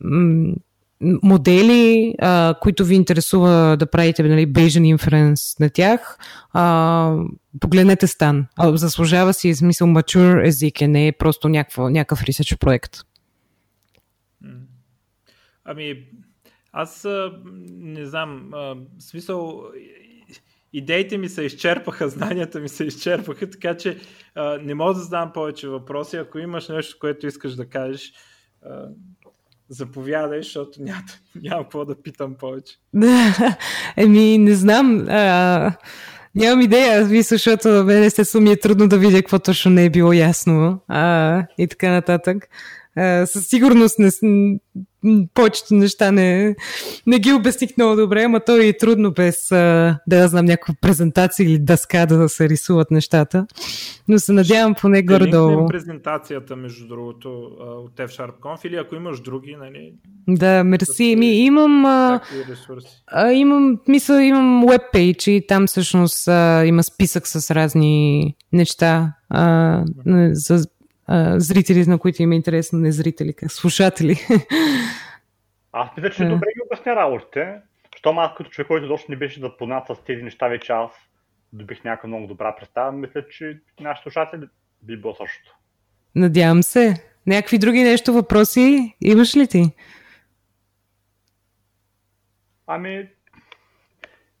м- 0.00 0.54
модели, 1.02 2.14
uh, 2.22 2.58
които 2.58 2.84
ви 2.84 2.94
интересува 2.94 3.76
да 3.76 3.86
правите 3.86 4.22
нали, 4.22 4.52
Bayesian 4.52 4.96
inference 4.96 5.60
на 5.60 5.70
тях, 5.70 6.18
uh, 6.54 7.28
погледнете 7.60 8.06
стан. 8.06 8.46
Uh, 8.60 8.74
заслужава 8.74 9.34
си 9.34 9.54
смисъл 9.54 9.88
mature 9.88 10.46
език, 10.46 10.80
е 10.80 10.88
не 10.88 11.06
е 11.06 11.12
просто 11.12 11.48
някакъв, 11.48 11.90
някакъв 11.90 12.22
research 12.22 12.58
проект. 12.58 12.96
Ами, 15.64 16.04
аз 16.72 17.06
не 17.64 18.06
знам, 18.06 18.50
смисъл 18.98 19.62
идеите 20.72 21.18
ми 21.18 21.28
се 21.28 21.42
изчерпаха, 21.42 22.08
знанията 22.08 22.60
ми 22.60 22.68
се 22.68 22.84
изчерпаха, 22.84 23.50
така 23.50 23.76
че 23.76 23.98
а, 24.34 24.58
не 24.58 24.74
мога 24.74 24.94
да 24.94 25.00
задам 25.00 25.32
повече 25.32 25.68
въпроси. 25.68 26.16
Ако 26.16 26.38
имаш 26.38 26.68
нещо, 26.68 26.96
което 27.00 27.26
искаш 27.26 27.54
да 27.54 27.68
кажеш, 27.68 28.12
а, 28.62 28.88
заповядай, 29.70 30.42
защото 30.42 30.82
няма, 30.82 31.02
няма 31.42 31.62
какво 31.62 31.84
да 31.84 32.02
питам 32.02 32.34
повече. 32.34 32.74
Еми, 33.96 34.38
не 34.38 34.54
знам. 34.54 35.06
А, 35.08 35.72
нямам 36.34 36.60
идея, 36.60 37.04
мисля, 37.04 37.34
защото 37.34 37.68
мен 37.68 38.02
естествено 38.02 38.44
ми 38.44 38.52
е 38.52 38.60
трудно 38.60 38.88
да 38.88 38.98
видя 38.98 39.16
какво 39.16 39.38
точно 39.38 39.70
не 39.70 39.84
е 39.84 39.90
било 39.90 40.12
ясно 40.12 40.80
а, 40.88 41.42
и 41.58 41.66
така 41.66 41.90
нататък. 41.90 42.48
Uh, 42.98 43.24
със 43.24 43.46
сигурност 43.46 43.98
не, 43.98 44.10
повечето 45.34 45.74
неща 45.74 46.10
не, 46.12 46.56
не 47.06 47.18
ги 47.18 47.32
обясних 47.32 47.70
много 47.76 47.96
добре, 47.96 48.22
ама 48.22 48.40
то 48.40 48.56
е 48.56 48.72
трудно 48.72 49.12
без 49.12 49.48
uh, 49.48 49.96
да 50.06 50.28
знам 50.28 50.44
някаква 50.44 50.74
презентация 50.80 51.44
или 51.44 51.58
дъска 51.58 52.06
да 52.06 52.28
се 52.28 52.48
рисуват 52.48 52.90
нещата. 52.90 53.46
Но 54.08 54.18
се 54.18 54.32
надявам 54.32 54.74
поне 54.74 55.02
горе-долу. 55.02 55.66
презентацията, 55.66 56.56
между 56.56 56.88
другото, 56.88 57.28
от 57.60 57.96
F-Sharp 57.96 58.32
Conf 58.40 58.66
или 58.66 58.76
ако 58.76 58.94
имаш 58.94 59.20
други, 59.20 59.56
нали? 59.56 59.92
Да, 60.28 60.64
мерси. 60.64 61.16
Ми, 61.16 61.26
имам, 61.26 61.84
а, 61.84 62.20
а, 63.06 63.32
имам, 63.32 63.78
мисля, 63.88 64.22
имам 64.22 64.64
веб-пейдж 64.66 65.30
и 65.30 65.46
там 65.46 65.66
всъщност 65.66 66.28
а, 66.28 66.64
има 66.66 66.82
списък 66.82 67.28
с 67.28 67.54
разни 67.54 68.34
неща 68.52 69.12
а, 69.28 69.82
за 70.32 70.64
зрители, 71.36 71.86
на 71.86 71.98
които 71.98 72.22
им 72.22 72.32
е 72.32 72.36
интересно, 72.36 72.78
не 72.78 72.92
зрители, 72.92 73.32
как 73.34 73.52
слушатели. 73.52 74.16
Аз 75.72 75.88
мисля, 75.96 76.10
че 76.10 76.24
добре 76.24 76.46
ги 76.46 76.60
обясня 76.66 76.96
работите. 76.96 77.60
Щом 77.96 78.18
аз 78.18 78.34
като 78.36 78.50
човек, 78.50 78.68
който 78.68 78.88
доста 78.88 79.12
не 79.12 79.16
беше 79.16 79.40
запознат 79.40 79.86
с 79.86 80.04
тези 80.04 80.22
неща, 80.22 80.48
вече 80.48 80.72
аз 80.72 80.90
добих 81.52 81.84
някаква 81.84 82.06
много 82.06 82.26
добра 82.26 82.56
представа. 82.56 82.92
Мисля, 82.92 83.28
че 83.28 83.60
нашите 83.80 84.02
слушатели 84.02 84.46
би 84.82 84.96
било 84.96 85.14
също. 85.14 85.56
Надявам 86.14 86.62
се. 86.62 86.94
Някакви 87.26 87.58
други 87.58 87.82
нещо 87.82 88.12
въпроси 88.12 88.96
имаш 89.00 89.36
ли 89.36 89.48
ти? 89.48 89.64
Ами, 92.66 93.08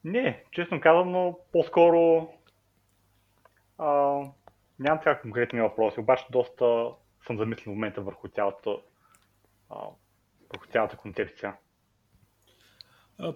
не, 0.04 0.44
честно 0.50 0.80
казвам, 0.80 1.12
но 1.12 1.38
по-скоро 1.52 2.28
а, 3.78 4.20
Нямам 4.80 4.98
така 4.98 5.20
конкретни 5.20 5.60
въпроси, 5.60 6.00
обаче 6.00 6.24
доста 6.30 6.88
съм 7.26 7.38
замислил 7.38 7.72
в 7.72 7.74
момента 7.74 8.02
върху 8.02 8.28
цялата, 8.28 8.76
върху 10.50 10.66
цялата 10.72 10.96
концепция. 10.96 11.56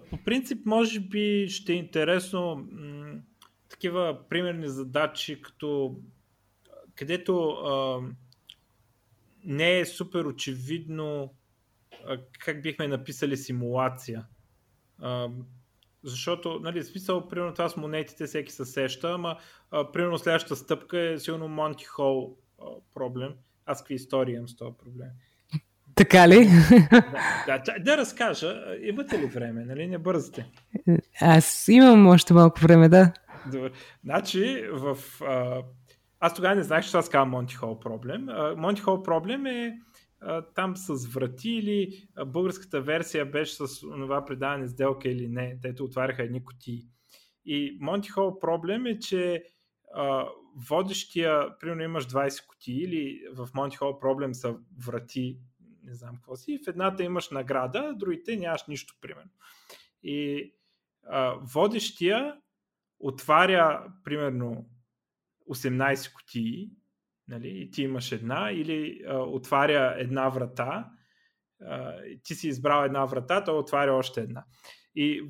По 0.09 0.23
принцип, 0.25 0.65
може 0.65 0.99
би 0.99 1.47
ще 1.49 1.73
е 1.73 1.75
интересно 1.75 2.55
м- 2.55 3.21
такива 3.69 4.29
примерни 4.29 4.67
задачи, 4.67 5.41
като 5.41 5.99
където 6.95 7.49
а, 7.49 8.01
не 9.43 9.79
е 9.79 9.85
супер 9.85 10.25
очевидно 10.25 11.33
а, 12.07 12.17
как 12.39 12.61
бихме 12.61 12.87
написали 12.87 13.37
симулация. 13.37 14.25
А, 15.01 15.29
защото, 16.05 16.59
нали, 16.63 16.83
смисъл, 16.83 17.27
примерно 17.27 17.53
това 17.53 17.69
с 17.69 17.77
монетите 17.77 18.25
всеки 18.25 18.51
се 18.51 18.65
сеща, 18.65 19.11
ама 19.11 19.37
а, 19.71 19.91
примерно 19.91 20.17
следващата 20.17 20.55
стъпка 20.55 20.99
е 20.99 21.19
силно 21.19 21.47
Монти 21.47 21.85
Хол 21.85 22.37
проблем. 22.93 23.33
Аз 23.65 23.81
какви 23.81 23.93
истории 23.93 24.35
имам 24.35 24.47
с 24.47 24.55
този 24.55 24.71
проблем. 24.83 25.07
Така 25.95 26.27
ли? 26.27 26.49
Да, 27.47 27.57
да, 27.57 27.73
да 27.79 27.97
разкажа. 27.97 28.63
Имате 28.81 29.19
ли 29.19 29.25
време, 29.25 29.65
нали? 29.65 29.87
Не 29.87 29.97
бързате. 29.97 30.51
Аз 31.21 31.67
имам 31.67 32.07
още 32.07 32.33
малко 32.33 32.59
време, 32.59 32.89
да. 32.89 33.11
Добре. 33.51 33.71
Значи, 34.03 34.63
в... 34.71 34.97
А, 35.21 35.61
аз 36.19 36.33
тогава 36.33 36.55
не 36.55 36.63
знаех, 36.63 36.83
че 36.83 36.91
това 36.91 37.01
се 37.01 37.11
казва 37.11 37.25
Монти 37.25 37.55
Хол 37.55 37.79
проблем. 37.79 38.27
Монти 38.57 38.81
Хол 38.81 39.03
проблем 39.03 39.45
е 39.45 39.79
там 40.55 40.75
с 40.77 41.07
врати 41.07 41.49
или 41.49 42.07
българската 42.25 42.81
версия 42.81 43.25
беше 43.25 43.55
с 43.55 43.79
това 43.79 44.25
предаване 44.25 44.67
сделка 44.67 45.09
или 45.09 45.27
не, 45.27 45.55
дето 45.61 45.83
отваряха 45.83 46.23
едни 46.23 46.45
кутии. 46.45 46.87
И 47.45 47.77
Монти 47.81 48.09
Хол 48.09 48.39
проблем 48.39 48.85
е, 48.85 48.99
че 48.99 49.43
а, 49.93 50.29
водещия, 50.69 51.57
примерно 51.59 51.81
имаш 51.81 52.07
20 52.07 52.47
кутии 52.47 52.83
или 52.83 53.21
в 53.33 53.47
Monty 53.47 53.77
Hall 53.79 53.99
проблем 53.99 54.33
са 54.33 54.57
врати, 54.85 55.39
не 55.83 55.93
знам 55.93 56.15
какво 56.15 56.35
си, 56.35 56.59
в 56.65 56.67
едната 56.67 57.03
имаш 57.03 57.29
награда, 57.29 57.93
другите 57.95 58.35
нямаш 58.35 58.65
нищо, 58.67 58.95
примерно. 59.01 59.31
И 60.03 60.51
а, 61.07 61.35
водещия 61.53 62.37
отваря, 62.99 63.93
примерно, 64.03 64.69
18 65.49 66.13
кутии, 66.13 66.71
нали, 67.27 67.61
и 67.61 67.71
ти 67.71 67.83
имаш 67.83 68.11
една, 68.11 68.51
или 68.51 69.01
а, 69.07 69.17
отваря 69.17 69.95
една 69.97 70.29
врата, 70.29 70.89
а, 71.61 71.95
ти 72.23 72.35
си 72.35 72.47
избрал 72.47 72.85
една 72.85 73.05
врата, 73.05 73.43
той 73.43 73.57
отваря 73.57 73.93
още 73.93 74.21
една. 74.21 74.43
И 74.95 75.21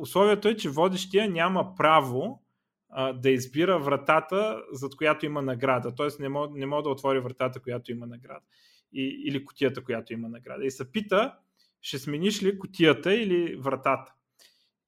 условието 0.00 0.48
е, 0.48 0.56
че 0.56 0.68
водещия 0.68 1.30
няма 1.30 1.74
право 1.74 2.42
а, 2.90 3.12
да 3.12 3.30
избира 3.30 3.78
вратата, 3.78 4.62
зад 4.72 4.96
която 4.96 5.26
има 5.26 5.42
награда. 5.42 5.94
Тоест 5.94 6.20
не 6.20 6.28
мога, 6.28 6.58
не 6.58 6.66
мога 6.66 6.82
да 6.82 6.90
отвори 6.90 7.20
вратата, 7.20 7.60
която 7.60 7.92
има 7.92 8.06
награда. 8.06 8.46
И, 8.92 9.22
или 9.26 9.44
котията, 9.44 9.84
която 9.84 10.12
има 10.12 10.28
награда. 10.28 10.64
И 10.64 10.70
се 10.70 10.92
пита, 10.92 11.34
ще 11.80 11.98
смениш 11.98 12.42
ли 12.42 12.58
котията 12.58 13.14
или 13.14 13.56
вратата. 13.56 14.14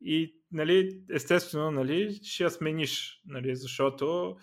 И 0.00 0.34
нали, 0.52 1.00
естествено 1.10 1.70
нали, 1.70 2.18
ще 2.22 2.44
я 2.44 2.50
смениш, 2.50 3.22
нали, 3.26 3.56
защото 3.56 4.36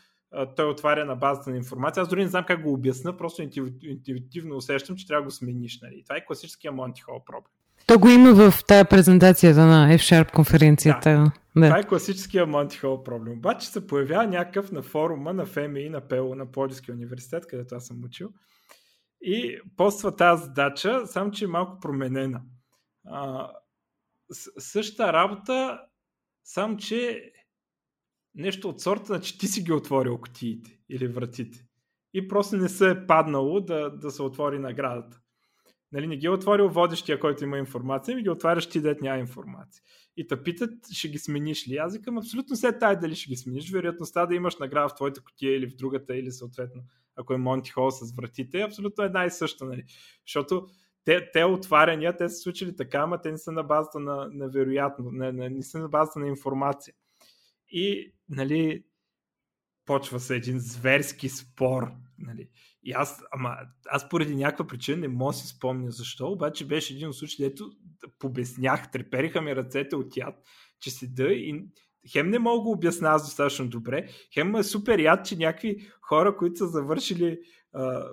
той 0.55 0.69
отваря 0.69 1.05
на 1.05 1.15
базата 1.15 1.49
на 1.49 1.57
информация. 1.57 2.01
Аз 2.01 2.09
дори 2.09 2.21
не 2.21 2.29
знам 2.29 2.45
как 2.47 2.61
го 2.61 2.73
обясна, 2.73 3.17
просто 3.17 3.41
интуитивно 3.83 4.55
усещам, 4.55 4.95
че 4.95 5.07
трябва 5.07 5.21
да 5.21 5.25
го 5.25 5.31
смениш. 5.31 5.79
Нали. 5.81 6.03
Това 6.03 6.17
е 6.17 6.25
класическия 6.25 6.73
Monty 6.73 7.05
Hall 7.05 7.25
проблем. 7.25 7.51
То 7.87 7.99
го 7.99 8.09
има 8.09 8.33
в 8.33 8.63
тази 8.67 8.85
презентацията 8.89 9.65
на 9.65 9.97
F-Sharp 9.97 10.31
конференцията. 10.31 11.09
Да. 11.09 11.31
Да. 11.55 11.67
Това 11.67 11.79
е 11.79 11.83
класическия 11.83 12.47
Monty 12.47 12.83
Hall 12.83 13.03
проблем. 13.03 13.37
Обаче 13.37 13.67
се 13.67 13.87
появява 13.87 14.27
някакъв 14.27 14.71
на 14.71 14.81
форума 14.81 15.33
на 15.33 15.45
ФМИ, 15.45 15.89
на 15.89 16.01
ПЕО, 16.01 16.35
на 16.35 16.51
Плодивския 16.51 16.95
университет, 16.95 17.47
където 17.47 17.75
аз 17.75 17.85
съм 17.85 18.03
учил. 18.03 18.29
И 19.21 19.59
поства 19.77 20.15
тази 20.15 20.43
задача, 20.43 21.07
само 21.07 21.31
че 21.31 21.45
е 21.45 21.47
малко 21.47 21.79
променена. 21.79 22.41
А, 23.07 23.49
същата 24.59 25.13
работа, 25.13 25.79
само 26.43 26.77
че 26.77 27.31
нещо 28.35 28.69
от 28.69 28.81
сорта, 28.81 29.21
че 29.21 29.37
ти 29.37 29.47
си 29.47 29.63
ги 29.63 29.71
отворил 29.71 30.17
котиите 30.17 30.79
или 30.89 31.07
вратите. 31.07 31.65
И 32.13 32.27
просто 32.27 32.57
не 32.57 32.69
се 32.69 32.89
е 32.89 33.07
паднало 33.07 33.61
да, 33.61 33.89
да 33.89 34.11
се 34.11 34.21
отвори 34.21 34.59
наградата. 34.59 35.19
Нали, 35.91 36.07
не 36.07 36.17
ги 36.17 36.25
е 36.25 36.29
отворил 36.29 36.69
водещия, 36.69 37.19
който 37.19 37.43
има 37.43 37.57
информация, 37.57 38.15
ми 38.15 38.23
ги 38.23 38.29
отваряш 38.29 38.69
ти, 38.69 38.81
дет 38.81 39.01
няма 39.01 39.19
информация. 39.19 39.83
И 40.17 40.27
те 40.27 40.43
питат, 40.43 40.69
ще 40.91 41.09
ги 41.09 41.17
смениш 41.17 41.67
ли? 41.67 41.77
Аз 41.77 41.97
викам, 41.97 42.17
абсолютно 42.17 42.55
се 42.55 42.79
тай 42.79 42.99
дали 42.99 43.15
ще 43.15 43.29
ги 43.29 43.35
смениш. 43.35 43.71
Вероятността 43.71 44.25
да 44.25 44.35
имаш 44.35 44.57
награда 44.57 44.89
в 44.89 44.95
твоята 44.95 45.23
котия 45.23 45.55
или 45.55 45.69
в 45.69 45.75
другата, 45.75 46.15
или 46.15 46.31
съответно, 46.31 46.81
ако 47.15 47.33
е 47.33 47.37
Монти 47.37 47.71
Хол 47.71 47.91
с 47.91 48.15
вратите, 48.15 48.59
е 48.59 48.65
абсолютно 48.65 49.03
една 49.03 49.25
и 49.25 49.29
съща. 49.29 49.65
Нали? 49.65 49.83
Защото 50.27 50.67
те, 51.05 51.31
те 51.31 51.43
отваряния, 51.43 52.17
те 52.17 52.29
са 52.29 52.35
случили 52.35 52.75
така, 52.75 52.97
ама 52.97 53.21
те 53.21 53.31
не 53.31 53.37
са 53.37 53.51
на 53.51 53.63
базата 53.63 53.99
на, 53.99 54.29
на 54.31 54.49
вероятно, 54.49 55.11
не, 55.11 55.31
не, 55.31 55.49
не 55.49 55.63
са 55.63 55.79
на 55.79 55.89
базата 55.89 56.19
на 56.19 56.27
информация. 56.27 56.93
И, 57.73 58.13
нали, 58.29 58.83
почва 59.85 60.19
се 60.19 60.35
един 60.35 60.59
зверски 60.59 61.29
спор. 61.29 61.83
Нали. 62.17 62.49
И 62.83 62.91
аз, 62.91 63.23
ама, 63.31 63.57
аз 63.89 64.09
поради 64.09 64.35
някаква 64.35 64.67
причина 64.67 64.97
не 64.97 65.07
мога 65.07 65.31
да 65.31 65.37
си 65.37 65.47
спомня 65.47 65.91
защо, 65.91 66.31
обаче 66.31 66.67
беше 66.67 66.93
един 66.93 67.07
от 67.07 67.15
случаите, 67.15 67.43
дето 67.43 67.71
побеснях, 68.19 68.91
трепериха 68.91 69.41
ми 69.41 69.55
ръцете 69.55 69.95
от 69.95 70.17
яд, 70.17 70.35
че 70.79 70.91
седа 70.91 71.27
и 71.33 71.65
хем 72.11 72.29
не 72.29 72.39
мога 72.39 72.57
да 72.57 72.63
го 72.63 72.71
обясня 72.71 73.09
аз 73.09 73.25
достатъчно 73.25 73.69
добре, 73.69 74.09
хем 74.33 74.55
е 74.55 74.63
супер 74.63 74.99
яд, 74.99 75.25
че 75.25 75.35
някакви 75.35 75.87
хора, 76.01 76.37
които 76.37 76.57
са 76.57 76.67
завършили 76.67 77.39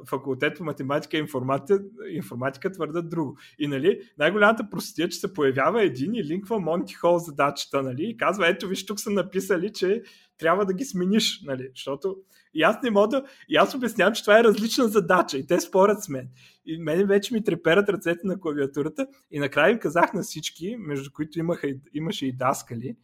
факултет 0.08 0.58
по 0.58 0.64
математика 0.64 1.16
и 1.16 1.20
информатика, 1.20 1.82
информатика 2.10 2.72
твърдат 2.72 3.08
друго. 3.08 3.38
И 3.58 3.66
нали, 3.66 4.00
най-голямата 4.18 4.70
простия, 4.70 5.08
че 5.08 5.18
се 5.18 5.34
появява 5.34 5.82
един 5.82 6.14
и 6.14 6.24
линква 6.24 6.60
Монти 6.60 6.94
Хол 6.94 7.18
задачата, 7.18 7.82
нали, 7.82 8.04
и 8.04 8.16
казва, 8.16 8.48
ето 8.48 8.68
виж, 8.68 8.86
тук 8.86 9.00
са 9.00 9.10
написали, 9.10 9.72
че 9.72 10.02
трябва 10.38 10.66
да 10.66 10.74
ги 10.74 10.84
смениш, 10.84 11.42
нали, 11.44 11.68
защото 11.74 12.16
и 12.54 12.62
аз 12.62 12.82
не 12.82 12.90
мога 12.90 13.08
да, 13.08 13.24
и 13.48 13.56
аз 13.56 13.74
обяснявам, 13.74 14.14
че 14.14 14.22
това 14.22 14.38
е 14.38 14.44
различна 14.44 14.88
задача 14.88 15.38
и 15.38 15.46
те 15.46 15.60
спорят 15.60 16.02
с 16.02 16.08
мен. 16.08 16.28
И 16.66 16.78
мен 16.78 17.06
вече 17.06 17.34
ми 17.34 17.44
треперат 17.44 17.88
ръцете 17.88 18.20
на 18.24 18.40
клавиатурата 18.40 19.06
и 19.30 19.38
накрая 19.38 19.70
им 19.70 19.78
казах 19.78 20.12
на 20.12 20.22
всички, 20.22 20.76
между 20.78 21.12
които 21.12 21.38
имаха, 21.38 21.68
имаше 21.94 22.26
и 22.26 22.32
даскали, 22.32 22.96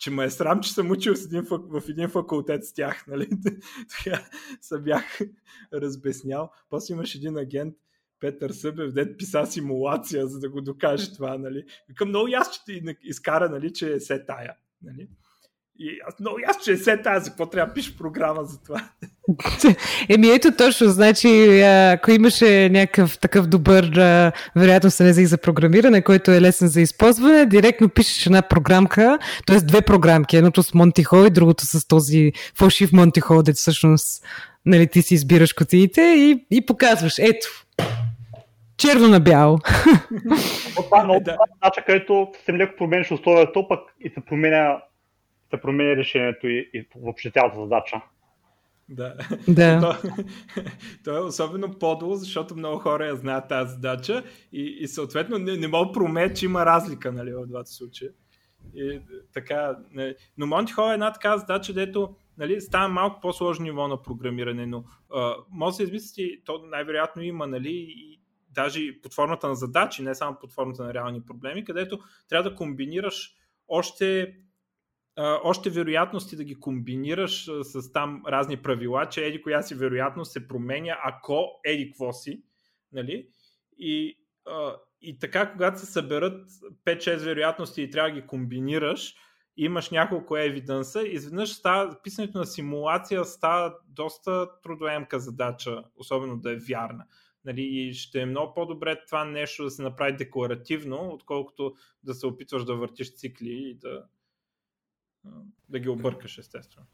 че 0.00 0.10
ме 0.10 0.24
е 0.24 0.30
срам, 0.30 0.60
че 0.60 0.72
съм 0.72 0.90
учил 0.90 1.16
с 1.16 1.24
един, 1.24 1.42
в 1.50 1.82
един 1.88 2.08
факултет 2.08 2.64
с 2.64 2.72
тях. 2.72 3.06
Нали? 3.08 3.28
Така 3.88 4.24
се 4.60 4.78
бях 4.78 5.20
разбеснял. 5.72 6.50
После 6.70 6.94
имаш 6.94 7.14
един 7.14 7.36
агент, 7.36 7.74
Петър 8.20 8.50
Събев, 8.50 8.92
дед 8.92 9.18
писа 9.18 9.46
симулация, 9.46 10.26
за 10.26 10.40
да 10.40 10.48
го 10.48 10.60
докаже 10.60 11.14
това. 11.14 11.38
Нали? 11.38 11.64
Към 11.94 12.08
много 12.08 12.28
ясно, 12.28 12.52
че 12.52 12.64
ти 12.64 12.96
изкара, 13.02 13.48
нали, 13.48 13.72
че 13.72 13.92
е 13.92 14.00
се 14.00 14.24
тая. 14.24 14.56
Нали? 14.82 15.08
И 15.82 16.00
аз 16.08 16.20
много 16.20 16.38
ясно, 16.48 16.62
че 16.64 16.72
е 16.72 16.76
се 16.76 16.96
тази, 16.96 17.30
какво 17.30 17.46
трябва 17.46 17.68
да 17.68 17.74
пишеш 17.74 17.96
програма 17.96 18.44
за 18.44 18.62
това. 18.62 18.84
Еми 20.08 20.28
ето 20.28 20.50
точно, 20.58 20.88
значи 20.88 21.60
ако 21.62 22.10
имаше 22.10 22.68
някакъв 22.68 23.18
такъв 23.18 23.46
добър, 23.46 23.90
вероятно 24.56 24.90
се 24.90 25.04
не 25.04 25.12
за 25.12 25.38
програмиране, 25.38 26.02
който 26.02 26.30
е 26.30 26.40
лесен 26.40 26.68
за 26.68 26.80
използване, 26.80 27.46
директно 27.46 27.88
пишеш 27.88 28.26
една 28.26 28.42
програмка, 28.42 29.18
т.е. 29.46 29.56
две 29.56 29.82
програмки, 29.82 30.36
едното 30.36 30.62
с 30.62 30.74
Монтихо 30.74 31.24
и 31.24 31.30
другото 31.30 31.64
с 31.66 31.88
този 31.88 32.32
фалшив 32.58 32.92
Монтихо, 32.92 33.42
дето 33.42 33.56
всъщност 33.56 34.24
нали, 34.66 34.86
ти 34.86 35.02
си 35.02 35.14
избираш 35.14 35.52
котиите 35.52 36.00
и, 36.00 36.46
и 36.50 36.66
показваш, 36.66 37.18
ето, 37.18 37.46
черно 38.76 39.08
на 39.08 39.20
бяло. 39.20 39.58
Това 40.76 41.00
е 41.00 41.04
много 41.04 41.20
да. 41.20 41.36
нача, 41.64 41.84
където 41.86 42.28
съвсем 42.36 42.56
леко 42.56 42.74
промениш 42.78 43.10
условието, 43.10 43.68
пък 43.68 43.80
и 44.00 44.10
се 44.10 44.20
променя 44.20 44.76
се 45.50 45.60
промени 45.60 45.96
решението 45.96 46.46
и, 46.48 46.70
и 46.74 46.86
въобще 46.96 47.30
цялата 47.30 47.60
задача. 47.60 48.02
Да. 48.88 49.14
да. 49.48 49.80
То, 50.02 50.12
то 51.04 51.16
е 51.16 51.20
особено 51.20 51.78
подло, 51.78 52.14
защото 52.14 52.56
много 52.56 52.78
хора 52.78 53.06
я 53.06 53.16
знаят 53.16 53.48
тази 53.48 53.72
задача 53.72 54.24
и, 54.52 54.62
и 54.80 54.88
съответно 54.88 55.38
не, 55.38 55.56
не 55.56 55.68
мога 55.68 55.92
промет, 55.92 56.36
че 56.36 56.44
има 56.44 56.66
разлика 56.66 57.12
нали, 57.12 57.32
в 57.32 57.46
двата 57.46 57.70
случая. 57.70 58.10
И, 58.74 59.00
така, 59.32 59.76
нали. 59.92 60.14
Но 60.38 60.46
Monty 60.46 60.70
Hall 60.70 60.90
е 60.90 60.94
една 60.94 61.12
така 61.12 61.38
задача, 61.38 61.72
дето 61.72 62.16
нали, 62.38 62.60
става 62.60 62.88
малко 62.88 63.20
по-сложно 63.20 63.64
ниво 63.64 63.88
на 63.88 64.02
програмиране, 64.02 64.66
но 64.66 64.84
а, 65.14 65.34
може 65.50 65.72
да 65.72 65.76
се 65.76 65.82
измисли, 65.82 66.42
то 66.44 66.62
най-вероятно 66.70 67.22
има, 67.22 67.46
нали, 67.46 67.86
и 67.88 68.20
даже 68.50 69.00
под 69.02 69.14
формата 69.14 69.48
на 69.48 69.54
задачи, 69.54 70.02
не 70.02 70.14
само 70.14 70.36
под 70.40 70.52
формата 70.52 70.84
на 70.84 70.94
реални 70.94 71.22
проблеми, 71.22 71.64
където 71.64 71.98
трябва 72.28 72.50
да 72.50 72.56
комбинираш 72.56 73.34
още 73.68 74.34
още 75.44 75.70
вероятности 75.70 76.36
да 76.36 76.44
ги 76.44 76.54
комбинираш 76.54 77.50
с 77.62 77.92
там 77.92 78.22
разни 78.26 78.56
правила, 78.56 79.08
че 79.08 79.24
еди 79.24 79.42
коя 79.42 79.62
си 79.62 79.74
вероятност 79.74 80.32
се 80.32 80.48
променя, 80.48 80.98
ако 81.04 81.60
еди 81.64 81.90
какво 81.90 82.12
си. 82.12 82.42
Нали? 82.92 83.28
И, 83.78 84.18
и 85.00 85.18
така, 85.18 85.52
когато 85.52 85.80
се 85.80 85.86
съберат 85.86 86.50
5-6 86.84 87.16
вероятности 87.24 87.82
и 87.82 87.90
трябва 87.90 88.10
да 88.10 88.20
ги 88.20 88.26
комбинираш, 88.26 89.14
имаш 89.56 89.90
няколко 89.90 90.36
евиденса, 90.36 91.02
изведнъж 91.02 91.52
става, 91.52 92.02
писането 92.02 92.38
на 92.38 92.46
симулация 92.46 93.24
става 93.24 93.74
доста 93.88 94.48
трудоемка 94.62 95.20
задача, 95.20 95.84
особено 95.96 96.36
да 96.36 96.52
е 96.52 96.56
вярна. 96.56 97.04
Нали, 97.44 97.62
и 97.62 97.94
ще 97.94 98.20
е 98.20 98.26
много 98.26 98.54
по-добре 98.54 99.04
това 99.06 99.24
нещо 99.24 99.64
да 99.64 99.70
се 99.70 99.82
направи 99.82 100.12
декларативно, 100.12 101.10
отколкото 101.12 101.74
да 102.02 102.14
се 102.14 102.26
опитваш 102.26 102.64
да 102.64 102.74
въртиш 102.74 103.14
цикли 103.14 103.50
и 103.50 103.74
да, 103.74 104.04
да 105.68 105.78
ги 105.78 105.88
объркаш, 105.88 106.38
естествено. 106.38 106.86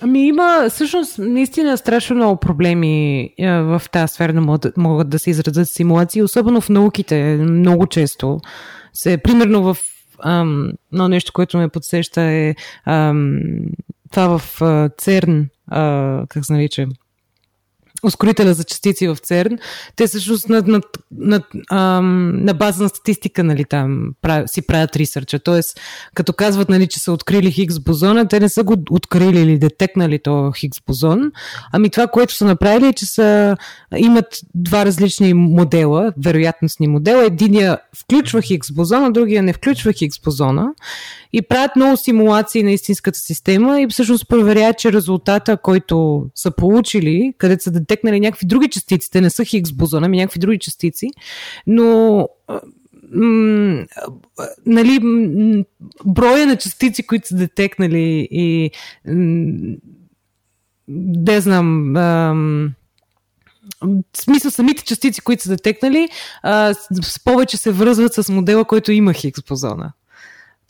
Ами 0.00 0.26
има 0.26 0.66
всъщност 0.70 1.18
наистина 1.18 1.78
страшно 1.78 2.16
много 2.16 2.40
проблеми 2.40 3.28
в 3.40 3.82
тази 3.92 4.14
сфера 4.14 4.40
могат, 4.40 4.76
могат 4.76 5.08
да 5.08 5.18
се 5.18 5.30
изразят 5.30 5.68
симулации, 5.68 6.22
особено 6.22 6.60
в 6.60 6.68
науките 6.68 7.36
много 7.36 7.86
често. 7.86 8.40
Се, 8.92 9.18
примерно 9.18 9.62
в 9.62 9.76
ам, 10.24 10.72
но 10.92 11.08
нещо, 11.08 11.32
което 11.32 11.58
ме 11.58 11.68
подсеща 11.68 12.22
е 12.22 12.54
ам, 12.84 13.40
това 14.10 14.38
в 14.38 14.60
ЦЕРН, 14.98 15.48
а, 15.66 16.24
как 16.28 16.44
се 16.44 16.52
нарича, 16.52 16.86
ускорителя 18.02 18.54
за 18.54 18.64
частици 18.64 19.08
в 19.08 19.16
ЦЕРН, 19.16 19.58
те 19.96 20.06
всъщност 20.06 20.48
на, 20.48 20.62
на, 20.66 20.80
на, 21.10 21.42
на 22.32 22.54
база 22.54 22.82
на 22.82 22.88
статистика 22.88 23.44
нали, 23.44 23.64
там 23.64 24.14
си 24.46 24.62
правят 24.62 24.96
ресърча. 24.96 25.38
Тоест, 25.38 25.80
като 26.14 26.32
казват, 26.32 26.68
нали, 26.68 26.86
че 26.86 27.00
са 27.00 27.12
открили 27.12 27.50
Хиггс 27.50 27.78
бозона, 27.78 28.28
те 28.28 28.40
не 28.40 28.48
са 28.48 28.64
го 28.64 28.76
открили 28.90 29.40
или 29.40 29.58
детекнали 29.58 30.18
то 30.18 30.52
Хиггс 30.56 30.78
бозон. 30.86 31.32
Ами 31.72 31.90
това, 31.90 32.06
което 32.06 32.34
са 32.34 32.44
направили 32.44 32.86
е, 32.86 32.92
че 32.92 33.06
са, 33.06 33.56
имат 33.96 34.26
два 34.54 34.84
различни 34.84 35.34
модела, 35.34 36.12
вероятностни 36.24 36.88
модела. 36.88 37.24
Единия 37.24 37.78
включва 37.96 38.42
Хиггс 38.42 38.72
бозона, 38.72 39.12
другия 39.12 39.42
не 39.42 39.52
включва 39.52 39.92
Хиггс 39.92 40.20
бозона 40.20 40.68
и 41.32 41.42
правят 41.42 41.76
много 41.76 41.96
симулации 41.96 42.62
на 42.62 42.70
истинската 42.70 43.18
система 43.18 43.80
и 43.80 43.86
всъщност 43.88 44.28
проверяват, 44.28 44.78
че 44.78 44.92
резултата, 44.92 45.56
който 45.56 46.26
са 46.34 46.50
получили, 46.50 47.34
където 47.38 47.62
са 47.62 47.70
детекнали 47.92 48.20
някакви 48.20 48.46
други 48.46 48.68
частици, 48.68 49.10
те 49.10 49.20
не 49.20 49.30
са 49.30 49.44
Хиггс 49.44 49.72
бозона, 49.72 50.06
ами 50.06 50.16
някакви 50.16 50.40
други 50.40 50.58
частици, 50.58 51.10
но 51.66 52.28
м- 53.12 53.84
нали, 54.66 54.98
броя 56.04 56.46
на 56.46 56.56
частици, 56.56 57.06
които 57.06 57.28
са 57.28 57.36
детекнали 57.36 58.28
и 58.30 58.70
м- 59.08 59.76
не 60.88 61.40
знам, 61.40 61.96
ам, 61.96 62.74
в 63.82 64.16
смисъл 64.16 64.50
самите 64.50 64.84
частици, 64.84 65.20
които 65.20 65.42
са 65.42 65.48
детекнали, 65.48 66.08
а, 66.42 66.74
повече 67.24 67.56
се 67.56 67.72
връзват 67.72 68.14
с 68.14 68.32
модела, 68.32 68.64
който 68.64 68.92
има 68.92 69.12
Хиггс 69.12 69.42
бозона. 69.48 69.92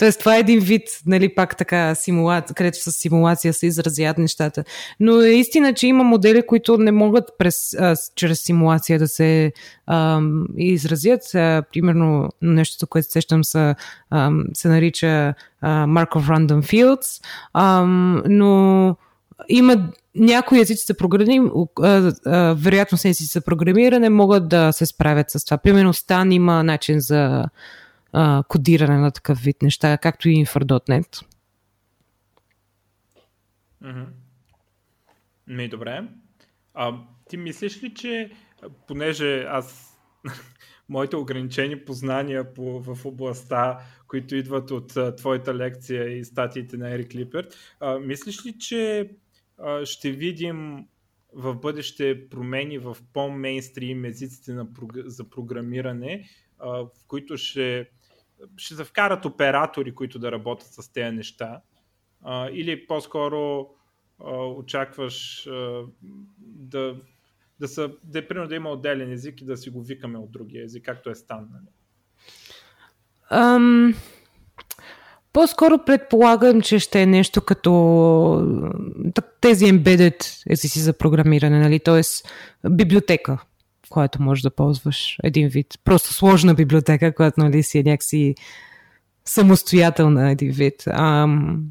Тоест, 0.03 0.18
това 0.18 0.36
е 0.36 0.40
един 0.40 0.61
вид, 0.61 0.82
нали, 1.07 1.34
пак 1.34 1.57
така, 1.57 1.94
симулация, 1.94 2.55
където 2.55 2.78
с 2.78 2.92
симулация 2.92 3.55
се 3.55 3.66
изразят 3.66 4.18
нещата. 4.18 4.64
Но 5.00 5.20
е 5.20 5.28
истина, 5.28 5.74
че 5.74 5.86
има 5.86 6.05
модели, 6.05 6.46
които 6.46 6.78
не 6.78 6.92
могат 6.92 7.24
през, 7.38 7.74
а, 7.74 7.96
чрез 8.14 8.42
симулация 8.42 8.98
да 8.98 9.09
се 9.09 9.53
а, 9.86 10.20
изразят. 10.57 11.34
А, 11.34 11.62
примерно, 11.72 12.28
нещото, 12.42 12.86
което 12.86 13.11
сещам, 13.11 13.44
са, 13.44 13.74
а, 14.11 14.30
се 14.55 14.68
нарича 14.68 15.34
а, 15.61 15.86
Markov 15.86 16.26
Random 16.28 16.62
Fields, 16.62 17.22
а, 17.53 17.84
но 18.28 18.96
има 19.48 19.88
някои 20.14 20.61
езици 20.61 20.84
за 20.86 20.94
програмиране, 20.94 21.50
вероятно 22.55 22.98
езици 23.05 23.24
за 23.24 23.40
програмиране 23.40 24.11
могат 24.11 24.48
да 24.48 24.72
се 24.72 24.86
справят 24.86 25.30
с 25.30 25.44
това. 25.44 25.59
Примерно 25.59 25.94
Стан 25.94 26.32
има 26.32 26.62
начин 26.62 27.00
за 27.00 27.44
а, 28.12 28.44
кодиране 28.48 28.98
на 28.98 29.10
такъв 29.10 29.38
вид 29.38 29.62
неща, 29.62 29.98
както 29.98 30.28
и 30.28 30.46
Infer.net. 30.46 31.24
Mm-hmm. 33.82 34.06
Ми, 35.46 35.68
добре. 35.68 36.08
А, 36.74 36.98
ти 37.28 37.36
мислиш 37.36 37.82
ли, 37.82 37.94
че 37.94 38.30
понеже 38.86 39.44
аз 39.48 39.96
моите 40.88 41.16
ограничени 41.16 41.84
познания 41.84 42.54
по, 42.54 42.80
в 42.80 43.06
областта, 43.06 43.78
които 44.08 44.36
идват 44.36 44.70
от 44.70 44.96
а, 44.96 45.16
твоята 45.16 45.54
лекция 45.54 46.18
и 46.18 46.24
статиите 46.24 46.76
на 46.76 46.94
Ерик 46.94 47.14
Липерт, 47.14 47.54
а, 47.80 47.98
мислиш 47.98 48.46
ли, 48.46 48.58
че 48.58 49.10
а, 49.58 49.86
ще 49.86 50.10
видим 50.10 50.86
в 51.34 51.54
бъдеще 51.54 52.28
промени 52.28 52.78
в 52.78 52.96
по-мейнстрим 53.12 54.04
езиците 54.04 54.52
на, 54.52 54.66
за 55.04 55.30
програмиране, 55.30 56.28
а, 56.58 56.68
в 56.68 57.06
които 57.06 57.36
ще 57.36 57.88
ще 58.57 58.74
се 58.74 58.84
вкарат 58.84 59.24
оператори, 59.24 59.95
които 59.95 60.18
да 60.18 60.32
работят 60.32 60.68
с 60.68 60.93
тези 60.93 61.16
неща. 61.16 61.61
А, 62.22 62.49
или 62.53 62.86
по-скоро 62.86 63.68
а, 64.24 64.36
очакваш 64.36 65.47
а, 65.47 65.82
да, 66.38 66.97
да, 67.61 67.68
са, 67.68 67.90
да, 68.05 68.28
примерно, 68.28 68.49
да 68.49 68.55
има 68.55 68.70
отделен 68.70 69.12
език 69.12 69.40
и 69.40 69.45
да 69.45 69.57
си 69.57 69.70
го 69.70 69.82
викаме 69.82 70.18
от 70.18 70.32
другия 70.32 70.64
език, 70.64 70.84
както 70.84 71.11
е 71.11 71.14
стан. 71.14 71.49
Нали? 71.53 71.66
Um, 73.32 73.97
по-скоро 75.32 75.84
предполагам, 75.86 76.61
че 76.61 76.78
ще 76.78 77.03
е 77.03 77.07
нещо 77.07 77.40
като 77.40 77.72
тези 79.40 79.64
embedded 79.64 80.43
езици 80.51 80.80
за 80.80 80.93
програмиране, 80.93 81.59
нали? 81.59 81.80
т.е. 81.80 82.01
библиотека 82.70 83.38
която 83.93 84.22
можеш 84.22 84.43
да 84.43 84.51
ползваш 84.51 85.18
един 85.24 85.49
вид. 85.49 85.66
Просто 85.84 86.14
сложна 86.14 86.55
библиотека, 86.55 87.14
която 87.14 87.40
нали, 87.40 87.62
си 87.62 87.78
е 87.78 87.82
някакси 87.82 88.34
самостоятелна 89.24 90.30
един 90.30 90.51
вид. 90.51 90.84
Ам, 90.86 91.64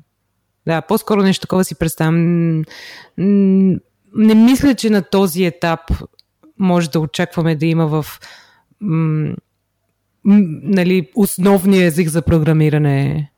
да, 0.68 0.82
по-скоро 0.82 1.22
нещо 1.22 1.42
такова 1.42 1.64
си 1.64 1.76
представям. 1.76 2.64
Не 3.18 4.36
мисля, 4.36 4.76
че 4.76 4.90
на 4.90 5.02
този 5.02 5.46
етап 5.46 5.80
може 6.60 6.90
да 6.90 7.00
очакваме 7.00 7.56
да 7.56 7.66
има 7.66 7.88
в 7.88 8.06
м- 8.82 9.36
нали, 10.24 11.10
основния 11.16 11.86
език 11.86 12.10
за 12.10 12.22
програмиране 12.22 13.32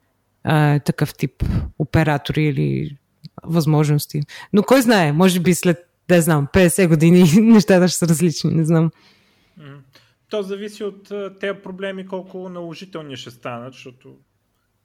а, 0.44 0.80
такъв 0.80 1.14
тип 1.14 1.44
оператори 1.80 2.44
или 2.44 2.98
възможности. 3.44 4.22
Но 4.54 4.64
кой 4.64 4.82
знае, 4.82 5.12
може 5.12 5.40
би 5.40 5.56
след 5.56 5.93
да 6.08 6.22
знам, 6.22 6.48
50 6.54 6.88
години 6.88 7.24
нещата 7.42 7.88
ще 7.88 7.98
са 7.98 8.08
различни, 8.08 8.54
не 8.54 8.64
знам. 8.64 8.92
То 10.30 10.42
зависи 10.42 10.84
от 10.84 11.12
тези 11.40 11.60
проблеми 11.64 12.08
колко 12.08 12.50
наложителни 12.50 13.18
ще 13.18 13.32
станат, 13.32 13.74
защото 13.74 14.18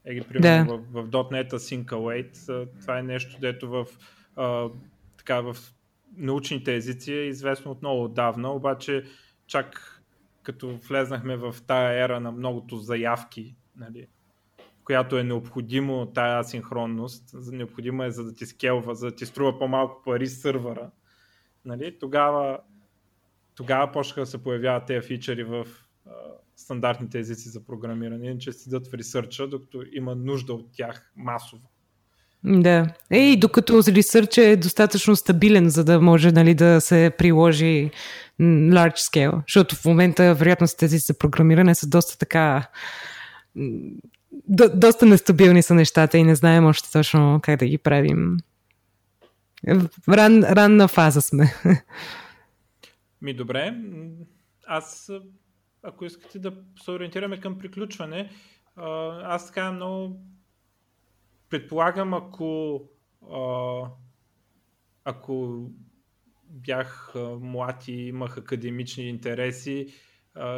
е, 0.04 0.22
примерно 0.22 0.82
да. 0.92 1.02
в, 1.02 1.02
в 1.02 1.10
.NET 1.10 1.50
Sync 1.50 1.84
Await, 1.84 2.68
това 2.80 2.98
е 2.98 3.02
нещо, 3.02 3.36
дето 3.40 3.68
в, 3.68 3.86
а, 4.36 4.68
така, 5.16 5.40
в 5.40 5.56
научните 6.16 6.74
езици 6.74 7.12
е 7.12 7.26
известно 7.26 7.70
от 7.70 7.82
много 7.82 8.04
отдавна, 8.04 8.52
обаче 8.52 9.04
чак 9.46 9.94
като 10.42 10.76
влезнахме 10.88 11.36
в 11.36 11.56
тая 11.66 12.04
ера 12.04 12.20
на 12.20 12.32
многото 12.32 12.76
заявки, 12.76 13.54
нали, 13.76 14.06
която 14.84 15.18
е 15.18 15.24
необходимо 15.24 16.06
тая 16.06 16.38
асинхронност, 16.38 17.34
необходимо 17.52 18.04
е 18.04 18.10
за 18.10 18.24
да 18.24 18.34
ти 18.34 18.46
скелва, 18.46 18.94
за 18.94 19.06
да 19.06 19.16
ти 19.16 19.26
струва 19.26 19.58
по-малко 19.58 20.02
пари 20.04 20.26
сървъра, 20.26 20.90
нали, 21.68 21.98
тогава, 22.00 22.58
тогава 23.54 23.92
почнаха 23.92 24.20
да 24.20 24.26
се 24.26 24.42
появяват 24.42 24.86
тези 24.86 25.06
фичери 25.06 25.44
в 25.44 25.66
а, 26.06 26.10
стандартните 26.56 27.18
езици 27.18 27.48
за 27.48 27.64
програмиране, 27.64 28.26
иначе 28.26 28.52
седат 28.52 28.88
в 28.88 28.94
ресърча, 28.94 29.48
докато 29.48 29.82
има 29.92 30.14
нужда 30.14 30.54
от 30.54 30.72
тях 30.72 31.12
масово. 31.16 31.62
Да. 32.44 32.86
Ей, 33.10 33.36
докато 33.36 33.82
ресърч 33.88 34.38
е 34.38 34.56
достатъчно 34.56 35.16
стабилен, 35.16 35.68
за 35.68 35.84
да 35.84 36.00
може 36.00 36.32
нали, 36.32 36.54
да 36.54 36.80
се 36.80 37.12
приложи 37.18 37.90
large 38.40 38.96
scale. 38.96 39.42
Защото 39.46 39.76
в 39.76 39.84
момента 39.84 40.34
вероятностите 40.34 40.88
за 40.88 41.18
програмиране 41.18 41.74
са 41.74 41.88
доста 41.88 42.18
така 42.18 42.68
до, 44.48 44.64
доста 44.74 45.06
нестабилни 45.06 45.62
са 45.62 45.74
нещата 45.74 46.18
и 46.18 46.24
не 46.24 46.34
знаем 46.34 46.66
още 46.66 46.92
точно 46.92 47.40
как 47.42 47.58
да 47.58 47.66
ги 47.66 47.78
правим. 47.78 48.36
Ран, 50.08 50.44
ранна 50.44 50.88
фаза 50.88 51.20
сме. 51.20 51.44
Ми 53.22 53.34
добре. 53.34 53.74
Аз, 54.66 55.10
ако 55.82 56.04
искате 56.04 56.38
да 56.38 56.52
се 56.82 56.90
ориентираме 56.90 57.40
към 57.40 57.58
приключване, 57.58 58.30
аз 59.24 59.46
така 59.46 59.72
много 59.72 60.20
предполагам, 61.48 62.14
ако 62.14 62.80
ако 65.04 65.66
бях 66.44 67.14
млад 67.40 67.88
и 67.88 67.92
имах 67.92 68.38
академични 68.38 69.08
интереси, 69.08 69.94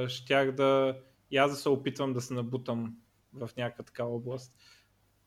щях 0.09 0.53
да 0.53 0.99
и 1.31 1.37
аз 1.37 1.51
да 1.51 1.57
се 1.57 1.69
опитвам 1.69 2.12
да 2.12 2.20
се 2.20 2.35
набутам 2.35 2.97
в 3.33 3.51
някаква 3.57 3.85
така 3.85 4.05
област. 4.05 4.57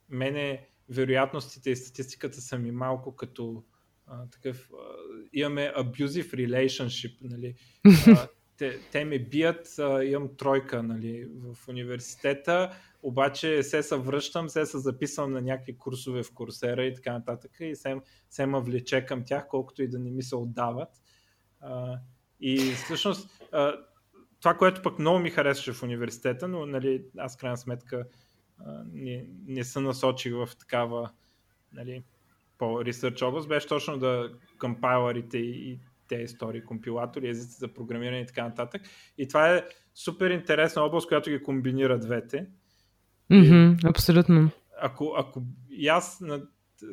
Мене 0.10 0.68
вероятностите 0.90 1.70
и 1.70 1.76
статистиката 1.76 2.42
са 2.42 2.58
ми 2.58 2.72
малко 2.72 3.16
като 3.16 3.64
а, 4.14 4.30
такъв. 4.30 4.70
А, 4.74 4.96
имаме 5.34 5.74
abusive 5.78 6.34
relationship, 6.36 7.18
нали. 7.22 7.56
А, 8.08 8.28
те, 8.58 8.80
те 8.92 9.06
ме 9.06 9.20
бият, 9.20 9.80
а, 9.80 10.04
имам 10.04 10.36
тройка 10.38 10.84
нали, 10.84 11.28
в 11.34 11.68
университета, 11.68 12.72
обаче 13.04 13.64
се 13.64 13.84
се 13.84 13.98
връщам, 13.98 14.50
се 14.50 14.66
се 14.66 14.80
записвам 14.80 15.32
на 15.32 15.42
някакви 15.42 15.78
курсове 15.78 16.24
в 16.24 16.34
курсера 16.34 16.86
и 16.86 16.94
така 16.94 17.14
нататък 17.14 17.52
и 17.60 17.76
се, 17.76 17.96
се 18.30 18.46
ме 18.46 18.62
влече 18.62 19.06
към 19.06 19.24
тях, 19.26 19.48
колкото 19.48 19.84
и 19.84 19.88
да 19.88 20.00
не 20.00 20.12
ми 20.12 20.24
се 20.24 20.36
отдават. 20.36 20.90
А, 21.62 22.00
и 22.40 22.58
всъщност 22.58 23.30
а, 23.52 23.74
това, 24.40 24.58
което 24.58 24.82
пък 24.82 25.00
много 25.00 25.20
ми 25.20 25.30
харесваше 25.30 25.74
в 25.74 25.84
университета, 25.84 26.48
но 26.48 26.66
нали, 26.66 27.06
аз 27.18 27.38
крайна 27.38 27.58
сметка 27.58 28.06
не, 28.86 29.26
не 29.48 29.64
се 29.64 29.80
насочих 29.80 30.34
в 30.34 30.50
такава 30.60 31.12
нали, 31.74 32.04
по-ресърч 32.58 33.22
област, 33.22 33.48
беше 33.48 33.68
точно 33.68 33.98
да 33.98 34.32
компайлерите 34.60 35.38
и 35.38 35.80
те 36.08 36.16
истории, 36.16 36.64
компилатори, 36.64 37.30
езици 37.30 37.58
за 37.60 37.68
програмиране 37.68 38.20
и 38.20 38.26
така 38.26 38.44
нататък. 38.44 38.82
И 39.18 39.28
това 39.28 39.54
е 39.54 39.64
супер 39.96 40.30
интересна 40.30 40.82
област, 40.82 41.08
която 41.08 41.30
ги 41.30 41.44
комбинира 41.44 42.00
двете. 42.00 42.48
Mm-hmm, 43.32 43.90
абсолютно. 43.90 44.50
Ако, 44.82 45.14
ако 45.18 45.44
и 45.70 45.88
аз 45.88 46.24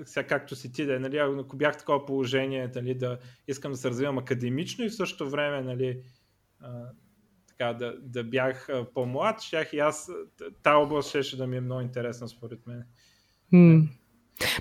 сега 0.05 0.27
както 0.27 0.57
си 0.57 0.73
ти 0.73 0.85
да 0.85 0.97
е, 0.97 0.99
нали, 0.99 1.19
ако 1.19 1.57
бях 1.57 1.79
такова 1.79 2.07
положение, 2.07 2.71
нали, 2.75 2.95
да 2.95 3.19
искам 3.49 3.73
да 3.73 3.79
се 3.79 3.91
развивам 3.91 4.19
академично 4.19 4.85
и 4.85 4.89
в 4.89 4.95
същото 4.95 5.31
време, 5.31 5.63
нали, 5.63 6.03
а, 6.61 6.71
така, 7.49 7.73
да, 7.73 7.97
да 8.01 8.25
бях 8.25 8.69
по-млад, 8.95 9.41
щях 9.41 9.73
и 9.73 9.79
аз, 9.79 10.11
тази 10.63 10.75
област 10.75 11.23
ще 11.23 11.37
да 11.37 11.47
ми 11.47 11.57
е 11.57 11.61
много 11.61 11.81
интересна 11.81 12.29
според 12.29 12.67
мен. 12.67 12.85
Mm. 13.53 13.89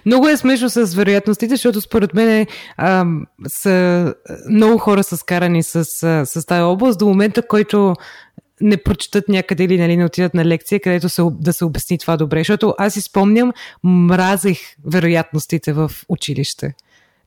Много 0.05 0.27
е 0.27 0.37
смешно 0.37 0.69
с 0.69 0.95
вероятностите, 0.95 1.49
защото 1.49 1.81
според 1.81 2.13
мен 2.13 2.45
а, 2.77 3.05
са 3.47 4.13
много 4.49 4.77
хора 4.77 5.03
са 5.03 5.17
скарани 5.17 5.63
с, 5.63 5.85
с, 6.25 6.45
тази 6.47 6.61
област 6.61 6.99
до 6.99 7.05
момента, 7.05 7.47
който 7.47 7.95
не 8.61 8.77
прочитат 8.77 9.29
някъде 9.29 9.63
или 9.63 9.77
нали, 9.77 9.97
не 9.97 10.05
отидат 10.05 10.33
на 10.33 10.45
лекция, 10.45 10.79
където 10.79 11.09
се, 11.09 11.21
да 11.31 11.53
се 11.53 11.65
обясни 11.65 11.97
това 11.97 12.17
добре. 12.17 12.39
Защото 12.39 12.75
аз 12.77 12.93
си 12.93 13.01
спомням, 13.01 13.51
мразех 13.83 14.59
вероятностите 14.85 15.73
в 15.73 15.91
училище. 16.09 16.73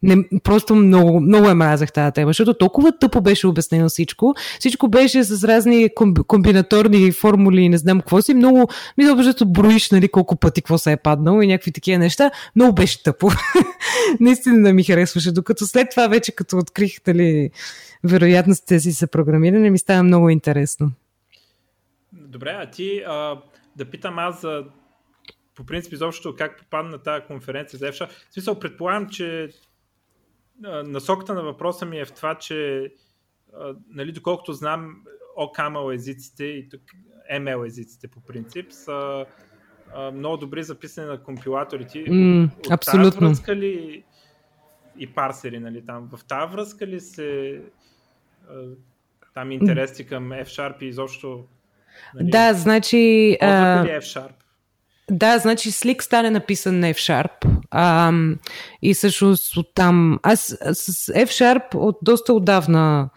Не, 0.02 0.28
просто 0.44 0.74
много, 0.74 1.20
много 1.20 1.48
е 1.48 1.54
мразах 1.54 1.92
тази 1.92 2.12
тема, 2.12 2.30
защото 2.30 2.54
толкова 2.54 2.98
тъпо 2.98 3.20
беше 3.20 3.46
обяснено 3.46 3.88
всичко. 3.88 4.34
Всичко 4.58 4.88
беше 4.88 5.24
с 5.24 5.44
разни 5.44 5.88
комбинаторни 6.26 7.12
формули 7.12 7.60
и 7.60 7.68
не 7.68 7.78
знам 7.78 8.00
какво 8.00 8.22
си. 8.22 8.34
Много, 8.34 8.68
мисля, 8.98 9.16
защото 9.16 9.52
броиш 9.52 9.90
нали, 9.90 10.08
колко 10.08 10.36
пъти 10.36 10.62
какво 10.62 10.78
се 10.78 10.92
е 10.92 10.96
паднало 10.96 11.42
и 11.42 11.46
някакви 11.46 11.72
такива 11.72 11.98
неща. 11.98 12.30
Много 12.56 12.74
беше 12.74 13.02
тъпо. 13.02 13.30
Наистина 14.20 14.72
ми 14.72 14.84
харесваше. 14.84 15.32
Докато 15.32 15.66
след 15.66 15.90
това 15.90 16.08
вече, 16.08 16.32
като 16.32 16.58
открих 16.58 17.06
нали, 17.06 17.50
вероятностите 18.04 18.80
си 18.80 18.90
за 18.90 19.06
програмиране, 19.06 19.70
ми 19.70 19.78
става 19.78 20.02
много 20.02 20.30
интересно. 20.30 20.92
Добре, 22.12 22.56
а 22.58 22.70
ти 22.70 23.02
а, 23.06 23.36
да 23.76 23.84
питам 23.84 24.18
аз 24.18 24.40
за 24.40 24.64
по 25.54 25.64
принцип 25.64 25.92
изобщо 25.92 26.34
как 26.38 26.58
попадна 26.58 26.90
на 26.90 26.98
тази 26.98 27.24
конференция 27.26 27.78
за 27.78 27.86
FSHA. 27.86 28.08
В 28.08 28.34
смисъл, 28.34 28.58
предполагам, 28.58 29.08
че 29.08 29.48
насоката 30.84 31.34
на 31.34 31.42
въпроса 31.42 31.86
ми 31.86 31.98
е 31.98 32.04
в 32.04 32.12
това, 32.12 32.34
че 32.34 32.88
нали, 33.88 34.12
доколкото 34.12 34.52
знам 34.52 34.96
OCaml 35.38 35.94
езиците 35.94 36.44
и 36.44 36.68
тук 36.68 36.80
ML 37.34 37.66
езиците 37.66 38.08
по 38.08 38.20
принцип 38.20 38.66
са 38.72 39.26
много 40.12 40.36
добри 40.36 40.62
записани 40.62 41.06
на 41.06 41.22
компилаторите. 41.22 41.98
Mm, 41.98 42.44
от, 42.44 42.66
от 42.66 42.72
абсолютно. 42.72 43.10
Тази 43.10 43.24
връзка 43.24 43.56
ли 43.56 44.04
и 44.98 45.14
парсери, 45.14 45.58
нали, 45.58 45.84
там, 45.84 46.08
в 46.12 46.24
тази 46.24 46.52
връзка 46.52 46.86
ли 46.86 47.00
се 47.00 47.60
там 49.34 49.52
интереси 49.52 50.06
към 50.06 50.30
F-Sharp 50.30 50.82
и 50.82 50.86
изобщо 50.86 51.44
Нали, 52.14 52.30
да, 52.30 52.54
значи... 52.54 53.36
А... 53.40 53.84
F-Sharp? 53.84 54.32
Да, 55.12 55.38
значи 55.38 55.72
Slick 55.72 56.02
стане 56.02 56.30
написан 56.30 56.80
на 56.80 56.86
F-Sharp. 56.94 57.30
А, 57.70 58.12
и 58.82 58.94
също 58.94 59.34
оттам... 59.56 60.18
Аз 60.22 60.56
с 60.72 61.12
F-Sharp 61.12 61.74
от 61.74 61.98
доста 62.02 62.32
отдавна 62.32 63.08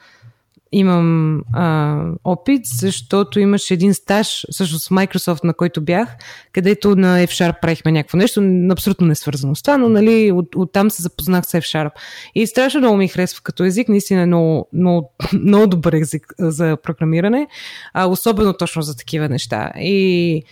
имам 0.72 1.42
а, 1.54 2.02
опит, 2.24 2.62
защото 2.66 3.40
имаше 3.40 3.74
един 3.74 3.94
стаж, 3.94 4.46
също 4.52 4.80
с 4.80 4.90
Microsoft, 4.90 5.44
на 5.44 5.54
който 5.54 5.82
бях, 5.82 6.16
където 6.52 6.96
на 6.96 7.28
F-Sharp 7.28 7.62
правихме 7.62 7.92
някакво 7.92 8.18
нещо, 8.18 8.68
абсолютно 8.72 9.08
не 9.08 9.16
свързано 9.16 9.56
с 9.56 9.62
това, 9.62 9.78
но 9.78 9.90
нали, 9.90 10.32
от, 10.32 10.56
оттам 10.56 10.92
се 10.92 11.02
запознах 11.02 11.46
с 11.46 11.52
F-Sharp. 11.52 11.92
И 12.36 12.48
страшно 12.48 12.80
много 12.80 12.98
ми 12.98 13.08
харесва 13.08 13.42
като 13.44 13.64
език, 13.64 13.90
наистина 13.90 14.22
е 14.22 14.26
много, 14.26 14.68
много, 14.74 15.12
много 15.34 15.68
добър 15.68 15.94
език 15.94 16.34
за 16.40 16.78
програмиране, 16.84 17.48
а, 17.94 18.06
особено 18.06 18.54
точно 18.54 18.82
за 18.82 18.98
такива 18.98 19.30
неща. 19.30 19.72
И 19.80 20.44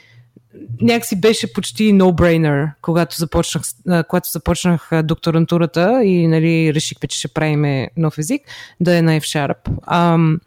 някакси 0.82 1.22
беше 1.22 1.54
почти 1.54 1.94
no-brainer, 1.94 2.72
когато 2.82 3.16
започнах, 3.16 3.64
когато 4.08 4.30
започнах 4.32 4.90
докторантурата 5.04 6.04
и 6.04 6.28
нали, 6.28 6.74
решихме, 6.74 7.08
че 7.08 7.20
ще 7.20 7.28
правим 7.28 7.88
нов 7.98 8.18
език, 8.18 8.42
да 8.80 8.98
е 8.98 9.02
на 9.02 9.20
F-Sharp. 9.20 9.58
Ам, 9.88 10.40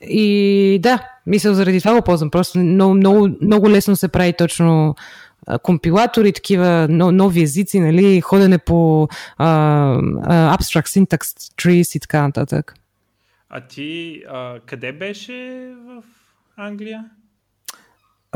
и 0.00 0.78
да, 0.82 1.08
мисля, 1.26 1.54
заради 1.54 1.78
това 1.78 1.94
го 1.94 2.02
ползвам. 2.02 2.30
Просто 2.30 2.58
много, 2.58 2.94
много, 2.94 3.28
много 3.42 3.70
лесно 3.70 3.96
се 3.96 4.08
прави 4.08 4.32
точно 4.32 4.94
компилатори, 5.62 6.32
такива 6.32 6.88
нови 6.88 7.42
езици, 7.42 7.80
нали, 7.80 8.20
ходене 8.20 8.58
по 8.58 9.08
а, 9.38 9.48
а, 10.22 10.58
abstract 10.58 10.86
syntax 10.86 11.18
trees 11.62 11.96
и 11.96 12.00
така 12.00 12.22
нататък. 12.22 12.74
А 13.48 13.60
ти 13.60 14.22
а, 14.28 14.60
къде 14.66 14.92
беше 14.92 15.70
в 15.86 16.02
Англия? 16.56 17.04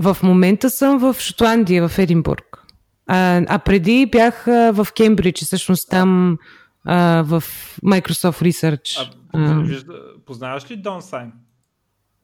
В 0.00 0.16
момента 0.22 0.70
съм 0.70 0.98
в 0.98 1.16
Шотландия, 1.18 1.88
в 1.88 1.98
Единбург. 1.98 2.64
А, 3.06 3.42
а 3.48 3.58
преди 3.58 4.06
бях 4.06 4.48
а, 4.48 4.72
в 4.72 4.86
Кембридж 4.96 5.44
всъщност 5.44 5.90
там 5.90 6.38
а, 6.84 7.22
в 7.22 7.40
Microsoft 7.84 8.42
Research. 8.42 9.12
А, 9.32 9.60
вижда, 9.60 9.92
познаваш 10.26 10.70
ли 10.70 10.76
Дон 10.76 11.02
Сайн? 11.02 11.32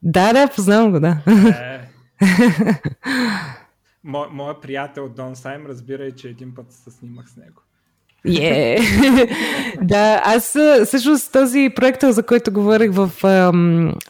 Да, 0.02 0.32
да, 0.32 0.48
познавам 0.48 0.90
го, 0.90 1.00
да. 1.00 1.22
Е. 1.60 1.90
Мо, 4.04 4.26
моя 4.30 4.60
приятел 4.60 5.08
Дон 5.08 5.36
Сайм 5.36 5.66
разбира, 5.66 6.12
че 6.12 6.28
един 6.28 6.54
път 6.54 6.72
се 6.72 6.90
снимах 6.90 7.30
с 7.30 7.36
него. 7.36 7.62
Yeah. 8.26 9.28
да, 9.82 10.22
аз 10.24 10.56
всъщност 10.86 11.32
този 11.32 11.68
проект, 11.76 12.02
за 12.02 12.22
който 12.22 12.52
говорих 12.52 12.90
в, 12.92 13.10
а, 13.22 13.52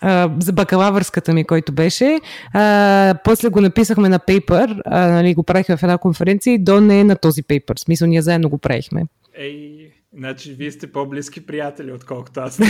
а, 0.00 0.30
за 0.40 0.52
бакалавърската 0.52 1.32
ми, 1.32 1.44
който 1.44 1.72
беше, 1.72 2.20
а, 2.54 3.14
после 3.24 3.48
го 3.48 3.60
написахме 3.60 4.08
на 4.08 4.18
пейпер, 4.18 4.82
а, 4.84 5.08
нали, 5.08 5.34
го 5.34 5.42
правихме 5.42 5.76
в 5.76 5.82
една 5.82 5.98
конференция 5.98 6.54
и 6.54 6.58
до 6.58 6.80
не 6.80 7.00
е 7.00 7.04
на 7.04 7.16
този 7.16 7.42
пейпер. 7.42 7.74
В 7.76 7.80
смисъл, 7.80 8.08
ние 8.08 8.22
заедно 8.22 8.48
го 8.48 8.58
правихме. 8.58 9.06
Ей, 9.34 9.92
значи 10.16 10.52
вие 10.52 10.70
сте 10.70 10.92
по-близки 10.92 11.46
приятели, 11.46 11.92
отколкото 11.92 12.40
аз. 12.40 12.60
а, 12.60 12.66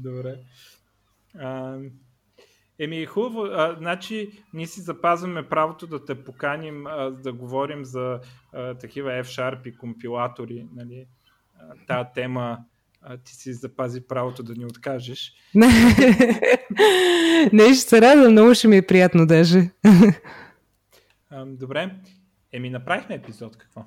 добре. 0.00 0.34
А, 1.38 1.76
Еми, 2.82 3.06
хубаво. 3.06 3.44
А, 3.44 3.76
значи, 3.78 4.30
ние 4.52 4.66
си 4.66 4.80
запазваме 4.80 5.48
правото 5.48 5.86
да 5.86 6.04
те 6.04 6.24
поканим 6.24 6.86
а, 6.86 7.10
да 7.10 7.32
говорим 7.32 7.84
за 7.84 8.20
а, 8.52 8.74
такива 8.74 9.10
F-Sharp 9.10 9.68
и 9.68 9.76
компилатори. 9.76 10.66
Нали? 10.76 11.06
А, 11.58 11.62
тая 11.86 12.12
тема 12.12 12.58
а, 13.02 13.16
ти 13.16 13.34
си 13.34 13.52
запази 13.52 14.00
правото 14.00 14.42
да 14.42 14.54
ни 14.54 14.64
откажеш. 14.64 15.32
Не, 17.52 17.74
ще 17.74 17.88
се 17.88 18.00
радвам, 18.00 18.32
много 18.32 18.54
ще 18.54 18.68
ми 18.68 18.76
е 18.76 18.86
приятно 18.86 19.26
даже. 19.26 19.70
а, 21.30 21.46
добре. 21.46 21.94
Еми, 22.52 22.70
направихме 22.70 23.14
епизод 23.14 23.56
какво? 23.56 23.84